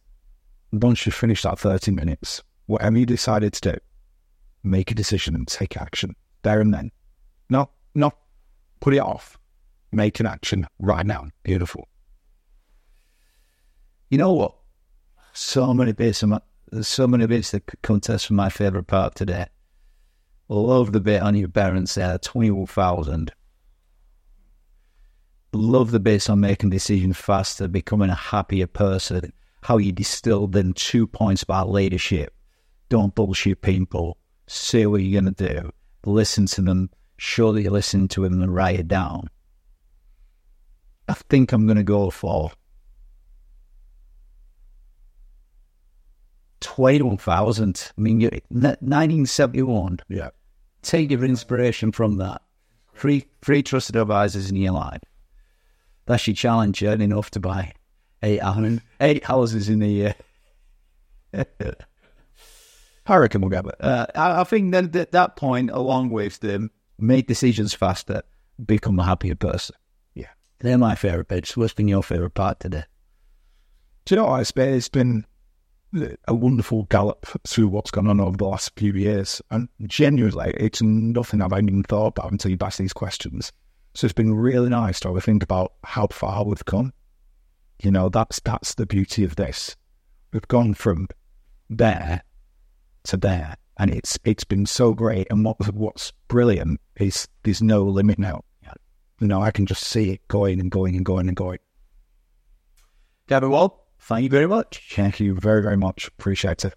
once 0.72 1.06
you 1.06 1.12
finish 1.12 1.44
that 1.44 1.60
30 1.60 1.92
minutes, 1.92 2.42
whatever 2.68 2.98
you 2.98 3.06
decided 3.06 3.54
to 3.54 3.74
do, 3.74 3.78
make 4.64 4.92
a 4.92 4.96
decision 4.96 5.36
and 5.36 5.48
take 5.48 5.78
action 5.78 6.16
there 6.44 6.62
and 6.62 6.74
then. 6.74 6.92
Not, 7.50 7.72
not 7.94 8.18
put 8.80 8.94
it 8.94 9.00
off. 9.00 9.38
Make 9.92 10.20
an 10.20 10.26
action 10.26 10.68
right 10.80 11.06
now. 11.06 11.28
Beautiful. 11.44 11.88
You 14.10 14.18
know 14.18 14.34
what? 14.34 14.56
So 15.34 15.74
many 15.74 15.92
bits 15.92 16.24
of 16.24 16.30
my, 16.30 16.42
there's 16.72 16.88
so 16.88 17.08
many 17.08 17.26
bits 17.26 17.52
that 17.52 17.64
contest 17.82 18.28
for 18.28 18.34
my 18.34 18.50
favourite 18.50 18.88
part 18.88 19.16
today. 19.16 19.48
Love 20.48 20.92
the 20.92 21.00
bit 21.00 21.22
on 21.22 21.36
your 21.36 21.50
parents 21.50 21.96
there, 21.96 22.18
21,000. 22.20 23.32
Love 25.54 25.92
the 25.92 26.00
bits 26.00 26.30
on 26.30 26.40
making 26.40 26.70
decisions 26.70 27.18
faster, 27.18 27.68
becoming 27.68 28.10
a 28.10 28.16
happier 28.16 28.68
person, 28.68 29.34
how 29.64 29.78
you 29.78 29.92
distilled 29.92 30.56
in 30.56 30.74
two 30.74 31.08
points 31.08 31.42
about 31.42 31.72
leadership. 31.72 32.34
Don't 32.90 33.16
bullshit 33.16 33.62
people. 33.62 34.18
Say 34.48 34.86
what 34.86 35.02
you're 35.02 35.20
going 35.22 35.34
to 35.34 35.48
do. 35.48 35.72
Listen 36.06 36.46
to 36.48 36.62
them. 36.62 36.92
Show 37.18 37.54
that 37.54 37.64
you 37.64 37.72
listen 37.72 38.08
to 38.10 38.22
them 38.22 38.42
and 38.42 38.54
write 38.54 38.80
it 38.80 38.88
down. 38.88 39.30
I 41.08 41.14
think 41.14 41.52
I'm 41.52 41.66
going 41.66 41.78
to 41.78 41.84
go 41.84 42.12
for 42.12 42.52
21,000. 46.66 47.92
I 47.96 48.02
mean, 48.02 48.20
1971. 48.20 50.00
Yeah. 50.10 50.30
Take 50.82 51.12
your 51.12 51.24
inspiration 51.24 51.92
from 51.92 52.18
that. 52.18 52.42
Three, 52.96 53.28
three 53.44 53.62
trusted 53.62 53.96
advisors 53.96 54.50
in 54.50 54.56
your 54.56 54.74
life. 54.74 55.02
That's 56.08 56.26
your 56.26 56.36
challenge, 56.36 56.82
earning 56.84 57.12
enough 57.12 57.30
to 57.32 57.40
buy 57.40 57.74
eight, 58.24 58.42
eight 59.00 59.24
houses 59.24 59.70
in 59.70 59.82
a 59.84 59.88
year. 59.88 60.16
I 63.06 63.16
reckon 63.18 63.42
we'll 63.42 63.52
get 63.52 63.68
it. 63.68 63.76
Uh, 63.80 64.08
I, 64.16 64.42
I, 64.42 64.44
think 64.44 64.72
that 64.72 64.96
at 64.96 65.12
that 65.12 65.36
point, 65.36 65.70
along 65.70 66.10
with 66.10 66.40
them, 66.40 66.72
make 66.98 67.28
decisions 67.28 67.76
faster, 67.76 68.24
become 68.66 68.98
a 69.00 69.04
happier 69.04 69.36
person. 69.36 69.76
Yeah. 70.16 70.30
They're 70.60 70.80
my 70.80 70.96
favourite 70.96 71.28
bits. 71.28 71.56
What's 71.56 71.74
been 71.74 71.88
your 71.88 72.02
favourite 72.02 72.34
part 72.34 72.60
today? 72.60 72.86
Do 74.06 74.16
you 74.16 74.22
know 74.22 74.28
what? 74.28 74.42
It's 74.42 74.52
been, 74.52 74.74
it's 74.74 74.90
been 74.90 75.26
a 76.28 76.34
wonderful 76.34 76.84
gallop 76.84 77.26
through 77.48 77.68
what's 77.68 77.92
gone 77.92 78.08
on 78.08 78.20
over 78.20 78.38
the 78.38 78.46
last 78.46 78.72
few 78.78 78.94
years. 78.94 79.42
And 79.52 79.70
genuinely, 79.84 80.54
it's 80.58 80.82
nothing 80.82 81.42
I've 81.42 81.54
even 81.54 81.84
thought 81.84 82.18
about 82.18 82.32
until 82.32 82.52
you 82.52 82.58
ask 82.62 82.78
these 82.78 82.94
questions. 82.94 83.52
So 83.94 84.06
it's 84.06 84.14
been 84.14 84.34
really 84.34 84.70
nice 84.70 85.00
to 85.02 85.10
have 85.10 85.18
a 85.18 85.22
think 85.22 85.44
about 85.44 85.74
how 85.84 86.08
far 86.08 86.44
we've 86.44 86.66
come. 86.66 86.94
You 87.82 87.92
know, 87.92 88.10
that's 88.10 88.40
that's 88.42 88.76
the 88.76 88.86
beauty 88.86 89.24
of 89.24 89.36
this. 89.36 89.76
We've 90.32 90.48
gone 90.48 90.74
from 90.74 91.08
there 91.70 92.24
to 93.04 93.18
there, 93.18 93.56
and 93.78 93.92
it's 93.92 94.18
it's 94.24 94.44
been 94.44 94.66
so 94.66 94.94
great. 94.94 95.28
And 95.30 95.44
what 95.44 95.58
what's 95.74 96.12
brilliant 96.28 96.80
is 96.98 97.28
there's 97.44 97.62
no 97.62 97.84
limit 97.84 98.20
now. 98.20 98.44
You 99.22 99.28
know, 99.28 99.42
I 99.42 99.52
can 99.52 99.66
just 99.66 99.84
see 99.84 100.12
it 100.12 100.28
going 100.28 100.60
and 100.60 100.70
going 100.70 100.96
and 100.96 101.06
going 101.06 101.30
and 101.30 101.38
going. 101.38 101.60
Gavin 103.28 103.50
Wall, 103.50 103.85
thank 104.06 104.24
you 104.24 104.30
very 104.30 104.48
much. 104.48 104.82
Thank 104.92 105.20
you 105.20 105.36
very 105.36 105.62
very 105.62 105.78
much. 105.78 106.08
Appreciate 106.08 106.66
it. 106.66 106.74